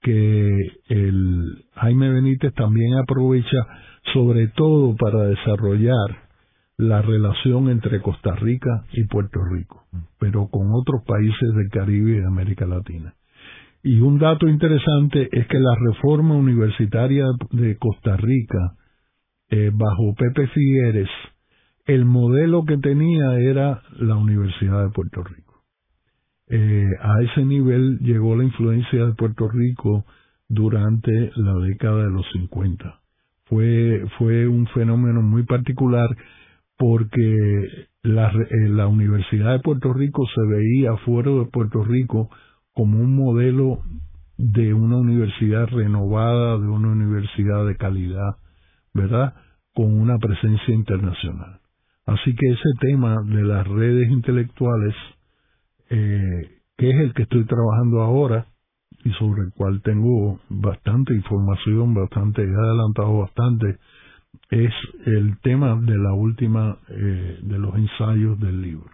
que 0.00 0.48
el 0.88 1.66
Jaime 1.74 2.08
Benítez 2.08 2.54
también 2.54 2.94
aprovecha 2.94 3.66
sobre 4.14 4.48
todo 4.48 4.96
para 4.96 5.24
desarrollar 5.24 6.21
la 6.78 7.02
relación 7.02 7.68
entre 7.68 8.00
Costa 8.00 8.34
Rica 8.34 8.84
y 8.92 9.04
Puerto 9.04 9.40
Rico, 9.44 9.84
pero 10.18 10.48
con 10.48 10.72
otros 10.72 11.02
países 11.06 11.54
del 11.54 11.68
Caribe 11.70 12.12
y 12.12 12.20
de 12.20 12.26
América 12.26 12.66
Latina. 12.66 13.14
Y 13.82 14.00
un 14.00 14.18
dato 14.18 14.48
interesante 14.48 15.28
es 15.32 15.46
que 15.48 15.58
la 15.58 15.74
reforma 15.74 16.34
universitaria 16.34 17.26
de 17.50 17.76
Costa 17.76 18.16
Rica, 18.16 18.76
eh, 19.50 19.70
bajo 19.72 20.14
Pepe 20.16 20.46
Figueres, 20.48 21.08
el 21.84 22.04
modelo 22.04 22.64
que 22.64 22.78
tenía 22.78 23.38
era 23.40 23.82
la 23.98 24.16
Universidad 24.16 24.84
de 24.84 24.90
Puerto 24.90 25.24
Rico. 25.24 25.64
Eh, 26.48 26.86
a 27.00 27.22
ese 27.22 27.44
nivel 27.44 27.98
llegó 28.00 28.36
la 28.36 28.44
influencia 28.44 29.06
de 29.06 29.14
Puerto 29.14 29.48
Rico 29.48 30.04
durante 30.48 31.32
la 31.34 31.54
década 31.54 32.04
de 32.04 32.10
los 32.10 32.26
50. 32.32 33.00
Fue, 33.46 34.04
fue 34.18 34.46
un 34.46 34.66
fenómeno 34.68 35.22
muy 35.22 35.42
particular 35.42 36.08
porque 36.82 37.86
la, 38.02 38.32
eh, 38.32 38.68
la 38.68 38.88
Universidad 38.88 39.52
de 39.52 39.60
Puerto 39.60 39.92
Rico 39.92 40.26
se 40.26 40.40
veía 40.52 40.96
fuera 41.04 41.30
de 41.30 41.44
Puerto 41.44 41.84
Rico 41.84 42.28
como 42.72 42.98
un 42.98 43.14
modelo 43.14 43.78
de 44.36 44.74
una 44.74 44.96
universidad 44.96 45.68
renovada, 45.68 46.58
de 46.58 46.66
una 46.66 46.88
universidad 46.88 47.64
de 47.68 47.76
calidad, 47.76 48.34
¿verdad? 48.94 49.32
Con 49.72 49.94
una 49.96 50.18
presencia 50.18 50.74
internacional. 50.74 51.60
Así 52.04 52.34
que 52.34 52.48
ese 52.48 52.70
tema 52.80 53.14
de 53.26 53.44
las 53.44 53.64
redes 53.68 54.10
intelectuales, 54.10 54.96
eh, 55.88 56.62
que 56.76 56.90
es 56.90 56.96
el 56.96 57.14
que 57.14 57.22
estoy 57.22 57.44
trabajando 57.44 58.02
ahora 58.02 58.46
y 59.04 59.10
sobre 59.12 59.42
el 59.42 59.52
cual 59.52 59.82
tengo 59.82 60.40
bastante 60.48 61.14
información, 61.14 61.94
bastante, 61.94 62.42
he 62.42 62.52
adelantado 62.52 63.18
bastante, 63.18 63.78
es 64.52 64.72
el 65.06 65.38
tema 65.40 65.80
de 65.80 65.96
la 65.96 66.12
última 66.12 66.78
eh, 66.90 67.38
de 67.40 67.58
los 67.58 67.74
ensayos 67.74 68.38
del 68.38 68.60
libro. 68.60 68.90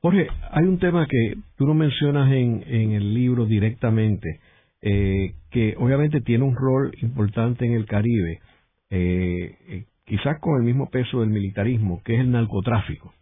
Jorge, 0.00 0.28
hay 0.50 0.64
un 0.64 0.78
tema 0.78 1.06
que 1.06 1.34
tú 1.58 1.66
no 1.66 1.74
mencionas 1.74 2.32
en, 2.32 2.64
en 2.66 2.92
el 2.92 3.12
libro 3.12 3.44
directamente, 3.44 4.40
eh, 4.80 5.34
que 5.50 5.74
obviamente 5.78 6.22
tiene 6.22 6.44
un 6.44 6.56
rol 6.56 6.90
importante 7.02 7.66
en 7.66 7.74
el 7.74 7.84
Caribe, 7.84 8.40
eh, 8.88 9.56
eh, 9.68 9.84
quizás 10.06 10.40
con 10.40 10.56
el 10.56 10.62
mismo 10.62 10.88
peso 10.88 11.20
del 11.20 11.28
militarismo, 11.28 12.00
que 12.02 12.14
es 12.14 12.20
el 12.20 12.30
narcotráfico. 12.30 13.12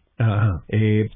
Eh, 0.69 1.11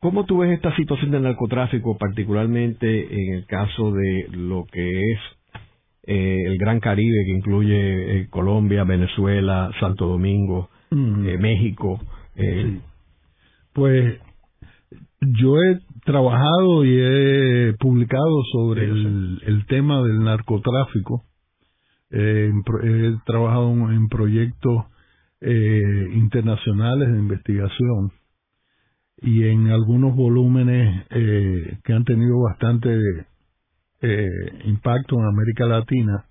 ¿Cómo 0.00 0.24
tú 0.24 0.38
ves 0.38 0.50
esta 0.50 0.74
situación 0.74 1.12
del 1.12 1.22
narcotráfico, 1.22 1.96
particularmente 1.96 3.06
en 3.22 3.34
el 3.34 3.46
caso 3.46 3.92
de 3.92 4.26
lo 4.32 4.64
que 4.64 5.12
es 5.12 5.20
eh, 6.04 6.44
el 6.46 6.58
Gran 6.58 6.80
Caribe, 6.80 7.24
que 7.24 7.32
incluye 7.32 8.20
eh, 8.20 8.26
Colombia, 8.30 8.84
Venezuela, 8.84 9.70
Santo 9.80 10.06
Domingo, 10.06 10.70
mm. 10.90 11.38
México? 11.38 12.00
Pues 13.72 14.18
yo 15.20 15.62
he 15.62 15.78
trabajado 16.04 16.84
y 16.84 16.98
he 16.98 17.74
publicado 17.78 18.42
sobre 18.52 18.84
el, 18.84 19.64
tema 19.68 20.02
del 20.02 20.24
narcotráfico. 20.24 21.24
he 22.10 22.50
trabajado 23.24 23.70
en 23.90 24.08
proyectos 24.08 24.86
eh, 25.44 26.08
internacionales 26.14 27.10
de 27.10 27.18
investigación 27.18 28.12
y 29.20 29.42
en 29.42 29.70
algunos 29.70 30.14
volúmenes 30.14 31.04
eh, 31.10 31.78
que 31.82 31.92
han 31.92 32.04
tenido 32.04 32.40
bastante 32.42 32.96
eh, 34.02 34.28
impacto 34.64 35.16
en 35.18 35.26
América 35.26 35.66
Latina. 35.66 36.24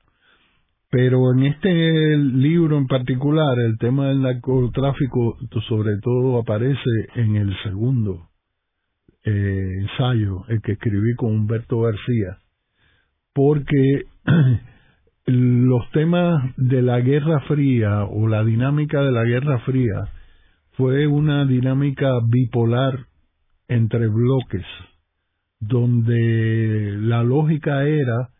Pero 0.89 1.31
en 1.33 1.43
este 1.43 2.17
libro 2.17 2.77
en 2.77 2.85
particular, 2.85 3.57
el 3.59 3.77
tema 3.77 4.09
del 4.09 4.21
narcotráfico 4.21 5.37
sobre 5.69 5.97
todo 6.01 6.37
aparece 6.37 6.89
en 7.15 7.37
el 7.37 7.55
segundo 7.63 8.27
eh, 9.23 9.77
ensayo, 9.81 10.43
el 10.49 10.61
que 10.61 10.73
escribí 10.73 11.15
con 11.15 11.31
Humberto 11.31 11.79
García, 11.79 12.39
porque 13.33 14.03
los 15.25 15.89
temas 15.91 16.53
de 16.57 16.81
la 16.81 16.99
Guerra 16.99 17.39
Fría 17.47 18.03
o 18.03 18.27
la 18.27 18.43
dinámica 18.43 19.01
de 19.01 19.11
la 19.11 19.23
Guerra 19.23 19.59
Fría 19.59 20.09
fue 20.71 21.07
una 21.07 21.45
dinámica 21.45 22.19
bipolar 22.27 23.05
entre 23.67 24.07
bloques, 24.07 24.65
donde 25.61 26.97
la 26.99 27.23
lógica 27.23 27.85
era 27.85 28.31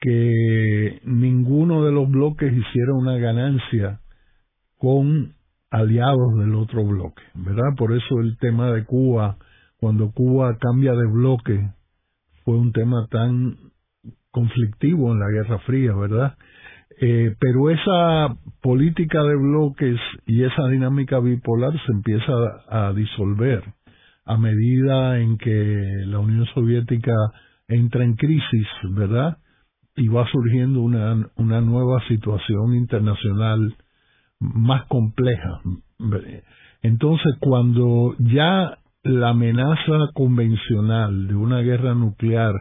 que 0.00 1.00
ninguno 1.04 1.84
de 1.84 1.92
los 1.92 2.08
bloques 2.08 2.52
hiciera 2.52 2.94
una 2.94 3.18
ganancia 3.18 4.00
con 4.78 5.34
aliados 5.70 6.38
del 6.38 6.54
otro 6.54 6.84
bloque, 6.84 7.22
¿verdad? 7.34 7.74
Por 7.76 7.92
eso 7.92 8.20
el 8.20 8.38
tema 8.38 8.70
de 8.70 8.84
Cuba 8.84 9.36
cuando 9.80 10.12
Cuba 10.12 10.58
cambia 10.58 10.92
de 10.92 11.06
bloque, 11.06 11.70
fue 12.44 12.56
un 12.56 12.72
tema 12.72 13.06
tan 13.10 13.56
conflictivo 14.30 15.12
en 15.12 15.20
la 15.20 15.30
Guerra 15.30 15.58
Fría, 15.60 15.94
¿verdad? 15.94 16.36
Eh, 17.00 17.34
pero 17.40 17.70
esa 17.70 18.36
política 18.60 19.22
de 19.22 19.36
bloques 19.36 19.98
y 20.26 20.44
esa 20.44 20.68
dinámica 20.68 21.18
bipolar 21.18 21.72
se 21.86 21.92
empieza 21.92 22.32
a, 22.68 22.92
disolver 22.92 23.64
a 24.24 24.36
medida 24.36 25.18
en 25.18 25.38
que 25.38 26.04
la 26.06 26.18
Unión 26.18 26.46
Soviética 26.54 27.14
entra 27.68 28.04
en 28.04 28.14
crisis, 28.14 28.66
¿verdad? 28.90 29.38
Y 29.96 30.08
va 30.08 30.26
surgiendo 30.30 30.80
una, 30.80 31.28
una 31.36 31.60
nueva 31.60 32.00
situación 32.08 32.74
internacional 32.74 33.76
más 34.38 34.86
compleja. 34.86 35.60
Entonces, 36.82 37.34
cuando 37.40 38.14
ya 38.18 38.78
la 39.02 39.30
amenaza 39.30 40.10
convencional 40.14 41.28
de 41.28 41.34
una 41.34 41.60
guerra 41.60 41.94
nuclear 41.94 42.54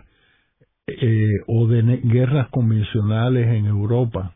eh, 0.88 1.28
o 1.48 1.68
de 1.68 1.82
guerras 2.04 2.50
convencionales 2.50 3.48
en 3.48 3.66
Europa 3.66 4.36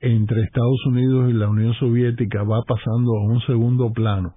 entre 0.00 0.42
Estados 0.42 0.86
Unidos 0.86 1.30
y 1.30 1.32
la 1.32 1.48
Unión 1.48 1.74
Soviética 1.74 2.42
va 2.42 2.62
pasando 2.66 3.16
a 3.16 3.26
un 3.26 3.40
segundo 3.42 3.92
plano. 3.92 4.34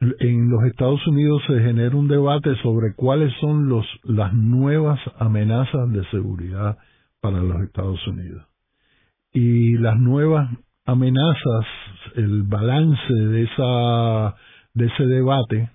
En 0.00 0.50
los 0.50 0.64
Estados 0.64 1.06
Unidos 1.06 1.42
se 1.46 1.60
genera 1.60 1.96
un 1.96 2.08
debate 2.08 2.54
sobre 2.62 2.94
cuáles 2.94 3.32
son 3.40 3.68
los, 3.68 3.86
las 4.04 4.34
nuevas 4.34 5.00
amenazas 5.18 5.90
de 5.90 6.04
seguridad 6.10 6.76
para 7.20 7.40
los 7.40 7.62
Estados 7.62 8.06
Unidos. 8.06 8.46
Y 9.32 9.78
las 9.78 9.98
nuevas 9.98 10.50
amenazas, 10.84 11.66
el 12.14 12.42
balance 12.42 13.12
de 13.12 13.42
esa 13.44 14.36
de 14.74 14.86
ese 14.86 15.06
debate 15.06 15.70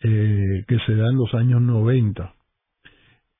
eh, 0.00 0.64
que 0.66 0.78
se 0.86 0.96
da 0.96 1.08
en 1.08 1.16
los 1.16 1.32
años 1.34 1.62
90 1.62 2.34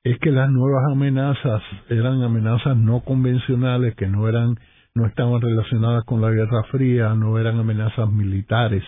es 0.05 0.19
que 0.21 0.31
las 0.31 0.49
nuevas 0.51 0.85
amenazas 0.93 1.63
eran 1.89 2.23
amenazas 2.23 2.77
no 2.77 3.01
convencionales 3.01 3.95
que 3.97 4.07
no 4.07 4.29
eran 4.29 4.55
no 4.95 5.07
estaban 5.07 5.41
relacionadas 5.41 6.05
con 6.05 6.21
la 6.21 6.31
Guerra 6.31 6.63
Fría, 6.71 7.15
no 7.15 7.39
eran 7.39 7.59
amenazas 7.59 8.11
militares, 8.11 8.83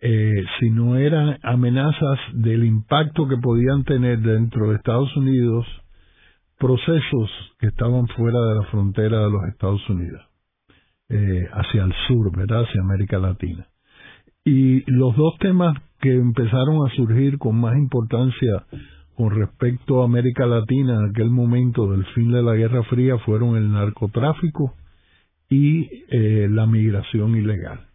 eh, 0.00 0.44
sino 0.58 0.96
eran 0.96 1.38
amenazas 1.42 2.18
del 2.32 2.64
impacto 2.64 3.28
que 3.28 3.36
podían 3.36 3.84
tener 3.84 4.20
dentro 4.20 4.70
de 4.70 4.76
Estados 4.76 5.14
Unidos 5.16 5.66
procesos 6.58 7.30
que 7.58 7.66
estaban 7.68 8.06
fuera 8.08 8.38
de 8.40 8.54
la 8.54 8.62
frontera 8.70 9.24
de 9.24 9.30
los 9.30 9.44
Estados 9.48 9.88
Unidos, 9.88 10.22
eh, 11.08 11.48
hacia 11.52 11.84
el 11.84 11.94
sur, 12.06 12.34
¿verdad? 12.36 12.64
Hacia 12.64 12.82
América 12.82 13.18
Latina. 13.18 13.66
Y 14.44 14.90
los 14.90 15.16
dos 15.16 15.36
temas 15.38 15.76
que 16.00 16.14
empezaron 16.14 16.86
a 16.86 16.94
surgir 16.96 17.38
con 17.38 17.60
más 17.60 17.76
importancia 17.76 18.64
con 19.16 19.30
respecto 19.30 20.00
a 20.00 20.06
América 20.06 20.46
Latina 20.46 20.94
en 20.94 21.10
aquel 21.10 21.30
momento 21.30 21.90
del 21.90 22.06
fin 22.14 22.32
de 22.32 22.42
la 22.42 22.54
Guerra 22.54 22.82
Fría 22.84 23.18
fueron 23.18 23.56
el 23.56 23.70
narcotráfico 23.70 24.74
y 25.50 25.88
eh, 26.10 26.48
la 26.48 26.64
migración 26.64 27.36
ilegal. 27.36 27.89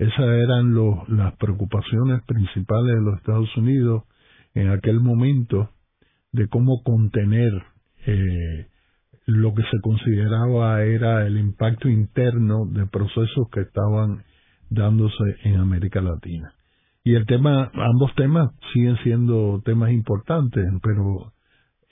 Esas 0.00 0.18
eran 0.18 0.74
las 1.08 1.36
preocupaciones 1.36 2.22
principales 2.26 2.94
de 2.94 3.02
los 3.02 3.18
Estados 3.18 3.54
Unidos 3.54 4.04
en 4.54 4.70
aquel 4.70 4.98
momento 4.98 5.68
de 6.32 6.48
cómo 6.48 6.82
contener 6.82 7.52
eh, 8.06 8.66
lo 9.26 9.52
que 9.52 9.62
se 9.64 9.78
consideraba 9.82 10.82
era 10.84 11.26
el 11.26 11.36
impacto 11.36 11.90
interno 11.90 12.64
de 12.64 12.86
procesos 12.86 13.50
que 13.52 13.60
estaban 13.60 14.22
dándose 14.70 15.36
en 15.44 15.56
América 15.56 16.00
Latina. 16.00 16.54
Y 17.04 17.14
el 17.14 17.26
tema, 17.26 17.70
ambos 17.74 18.14
temas 18.14 18.52
siguen 18.72 18.96
siendo 19.02 19.60
temas 19.66 19.90
importantes, 19.90 20.64
pero 20.82 21.34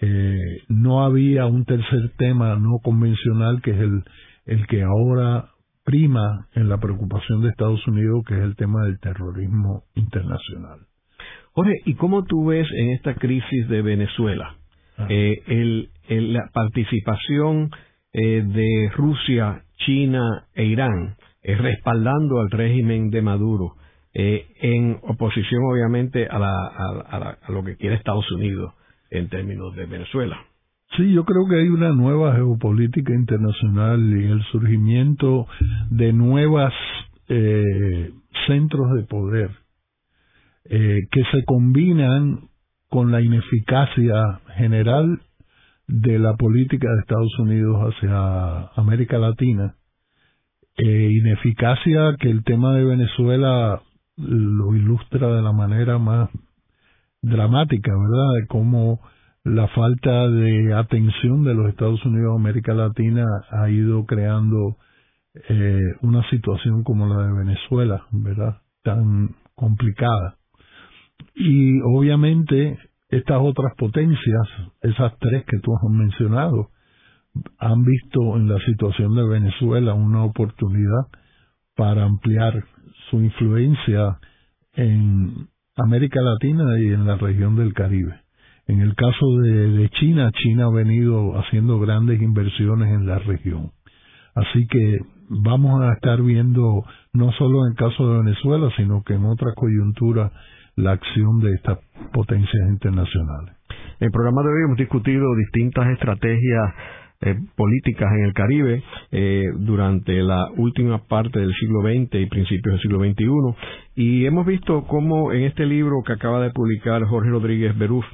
eh, 0.00 0.62
no 0.68 1.04
había 1.04 1.44
un 1.44 1.66
tercer 1.66 2.12
tema 2.16 2.56
no 2.56 2.78
convencional 2.82 3.60
que 3.60 3.72
es 3.72 3.80
el, 3.80 4.02
el 4.46 4.66
que 4.66 4.82
ahora 4.82 5.50
prima 5.88 6.46
en 6.52 6.68
la 6.68 6.76
preocupación 6.76 7.40
de 7.40 7.48
Estados 7.48 7.86
Unidos, 7.86 8.22
que 8.26 8.34
es 8.34 8.42
el 8.42 8.56
tema 8.56 8.84
del 8.84 9.00
terrorismo 9.00 9.84
internacional. 9.94 10.80
Jorge, 11.52 11.72
¿y 11.86 11.94
cómo 11.94 12.24
tú 12.24 12.44
ves 12.44 12.68
en 12.76 12.90
esta 12.90 13.14
crisis 13.14 13.68
de 13.68 13.80
Venezuela 13.80 14.54
ah. 14.98 15.06
eh, 15.08 15.42
el, 15.46 15.88
la 16.34 16.50
participación 16.52 17.70
eh, 18.12 18.42
de 18.44 18.90
Rusia, 18.94 19.62
China 19.78 20.46
e 20.54 20.66
Irán 20.66 21.16
eh, 21.42 21.54
respaldando 21.54 22.40
al 22.40 22.50
régimen 22.50 23.08
de 23.08 23.22
Maduro, 23.22 23.76
eh, 24.12 24.46
en 24.60 24.98
oposición 25.00 25.62
obviamente 25.72 26.28
a, 26.30 26.36
a, 26.36 27.50
lo 27.50 27.64
que 27.64 27.76
quiere 27.76 27.96
Estados 27.96 28.30
Unidos 28.30 28.74
en 29.10 29.30
términos 29.30 29.74
de 29.74 29.86
Venezuela. 29.86 30.38
Sí, 30.96 31.12
yo 31.12 31.24
creo 31.24 31.46
que 31.48 31.56
hay 31.56 31.68
una 31.68 31.92
nueva 31.92 32.34
geopolítica 32.34 33.12
internacional 33.12 34.00
y 34.00 34.24
el 34.24 34.42
surgimiento 34.50 35.46
de 35.90 36.12
nuevas 36.12 36.72
eh, 37.28 38.10
centros 38.46 38.94
de 38.94 39.02
poder 39.04 39.50
que 40.70 41.22
se 41.32 41.44
combinan 41.46 42.50
con 42.90 43.10
la 43.10 43.22
ineficacia 43.22 44.40
general 44.56 45.18
de 45.86 46.18
la 46.18 46.36
política 46.36 46.88
de 46.90 47.00
Estados 47.00 47.38
Unidos 47.38 47.94
hacia 47.94 48.68
América 48.76 49.16
Latina 49.16 49.78
eh, 50.78 51.10
ineficacia 51.10 52.14
que 52.20 52.30
el 52.30 52.44
tema 52.44 52.72
de 52.72 52.84
Venezuela 52.84 53.82
lo 54.16 54.76
ilustra 54.76 55.26
de 55.34 55.42
la 55.42 55.50
manera 55.50 55.98
más 55.98 56.30
dramática, 57.20 57.90
¿verdad? 57.90 58.34
De 58.40 58.46
cómo 58.46 59.00
la 59.48 59.66
falta 59.68 60.28
de 60.28 60.74
atención 60.74 61.42
de 61.44 61.54
los 61.54 61.68
Estados 61.68 62.04
Unidos 62.04 62.32
a 62.32 62.40
América 62.40 62.74
Latina 62.74 63.24
ha 63.50 63.70
ido 63.70 64.04
creando 64.04 64.76
eh, 65.48 65.80
una 66.02 66.28
situación 66.30 66.82
como 66.84 67.06
la 67.06 67.26
de 67.26 67.32
Venezuela, 67.32 68.06
¿verdad? 68.10 68.58
Tan 68.82 69.34
complicada. 69.54 70.36
Y 71.34 71.80
obviamente 71.80 72.78
estas 73.08 73.38
otras 73.40 73.74
potencias, 73.76 74.42
esas 74.82 75.16
tres 75.18 75.44
que 75.46 75.58
tú 75.60 75.74
has 75.74 75.90
mencionado, 75.90 76.68
han 77.58 77.84
visto 77.84 78.36
en 78.36 78.48
la 78.48 78.58
situación 78.64 79.14
de 79.14 79.26
Venezuela 79.26 79.94
una 79.94 80.24
oportunidad 80.24 81.06
para 81.74 82.04
ampliar 82.04 82.64
su 83.10 83.22
influencia 83.22 84.18
en 84.74 85.48
América 85.76 86.20
Latina 86.20 86.78
y 86.80 86.92
en 86.92 87.06
la 87.06 87.16
región 87.16 87.56
del 87.56 87.72
Caribe. 87.72 88.27
En 88.68 88.80
el 88.82 88.94
caso 88.94 89.38
de, 89.38 89.88
China, 89.98 90.30
China 90.32 90.66
ha 90.66 90.70
venido 90.70 91.38
haciendo 91.38 91.80
grandes 91.80 92.20
inversiones 92.20 92.92
en 92.92 93.06
la 93.06 93.18
región. 93.18 93.70
Así 94.34 94.66
que 94.66 94.98
vamos 95.30 95.80
a 95.82 95.94
estar 95.94 96.22
viendo, 96.22 96.84
no 97.14 97.32
solo 97.32 97.64
en 97.64 97.72
el 97.72 97.78
caso 97.78 98.08
de 98.08 98.18
Venezuela, 98.18 98.70
sino 98.76 99.02
que 99.02 99.14
en 99.14 99.24
otras 99.24 99.54
coyunturas, 99.54 100.32
la 100.76 100.92
acción 100.92 101.40
de 101.40 101.54
estas 101.54 101.78
potencias 102.12 102.68
internacionales. 102.68 103.56
En 104.00 104.06
el 104.06 104.12
programa 104.12 104.42
de 104.42 104.48
hoy 104.48 104.64
hemos 104.66 104.78
discutido 104.78 105.24
distintas 105.34 105.88
estrategias 105.88 106.74
eh, 107.20 107.34
políticas 107.56 108.08
en 108.16 108.26
el 108.26 108.32
Caribe 108.32 108.82
eh, 109.10 109.46
durante 109.56 110.22
la 110.22 110.50
última 110.56 110.98
parte 110.98 111.40
del 111.40 111.52
siglo 111.54 111.80
XX 111.80 112.14
y 112.14 112.26
principios 112.26 112.74
del 112.74 112.80
siglo 112.80 113.00
XXI. 113.00 113.56
Y 113.96 114.26
hemos 114.26 114.46
visto 114.46 114.84
cómo 114.86 115.32
en 115.32 115.42
este 115.42 115.66
libro 115.66 116.02
que 116.06 116.12
acaba 116.12 116.40
de 116.40 116.50
publicar 116.50 117.02
Jorge 117.06 117.30
Rodríguez 117.30 117.76
Beruf 117.76 118.04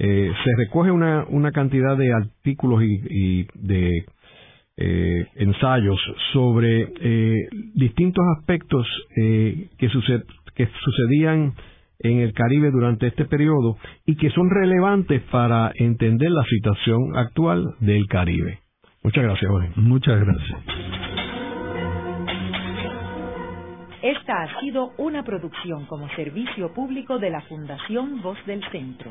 eh, 0.00 0.32
se 0.44 0.56
recoge 0.56 0.90
una, 0.90 1.24
una 1.28 1.52
cantidad 1.52 1.96
de 1.96 2.12
artículos 2.12 2.82
y, 2.82 3.46
de 3.54 4.06
ensayos 5.36 6.00
sobre 6.32 6.88
distintos 7.74 8.24
aspectos 8.38 8.86
que, 9.14 9.88
que 10.54 10.68
sucedían 10.84 11.52
en 11.98 12.20
el 12.20 12.32
Caribe 12.32 12.70
durante 12.70 13.06
este 13.08 13.26
periodo 13.26 13.76
y 14.06 14.16
que 14.16 14.30
son 14.30 14.50
relevantes 14.50 15.22
para 15.30 15.72
entender 15.74 16.30
la 16.30 16.44
situación 16.44 17.16
actual 17.16 17.74
del 17.80 18.06
Caribe. 18.06 18.60
Muchas 19.02 19.24
gracias, 19.24 19.50
Jorge. 19.50 19.70
Muchas 19.76 20.20
gracias. 20.20 20.60
Esta 24.02 24.42
ha 24.42 24.60
sido 24.60 24.92
una 24.96 25.22
producción 25.24 25.84
como 25.86 26.08
servicio 26.10 26.72
público 26.72 27.18
de 27.18 27.30
la 27.30 27.42
Fundación 27.42 28.22
Voz 28.22 28.38
del 28.46 28.62
Centro. 28.70 29.10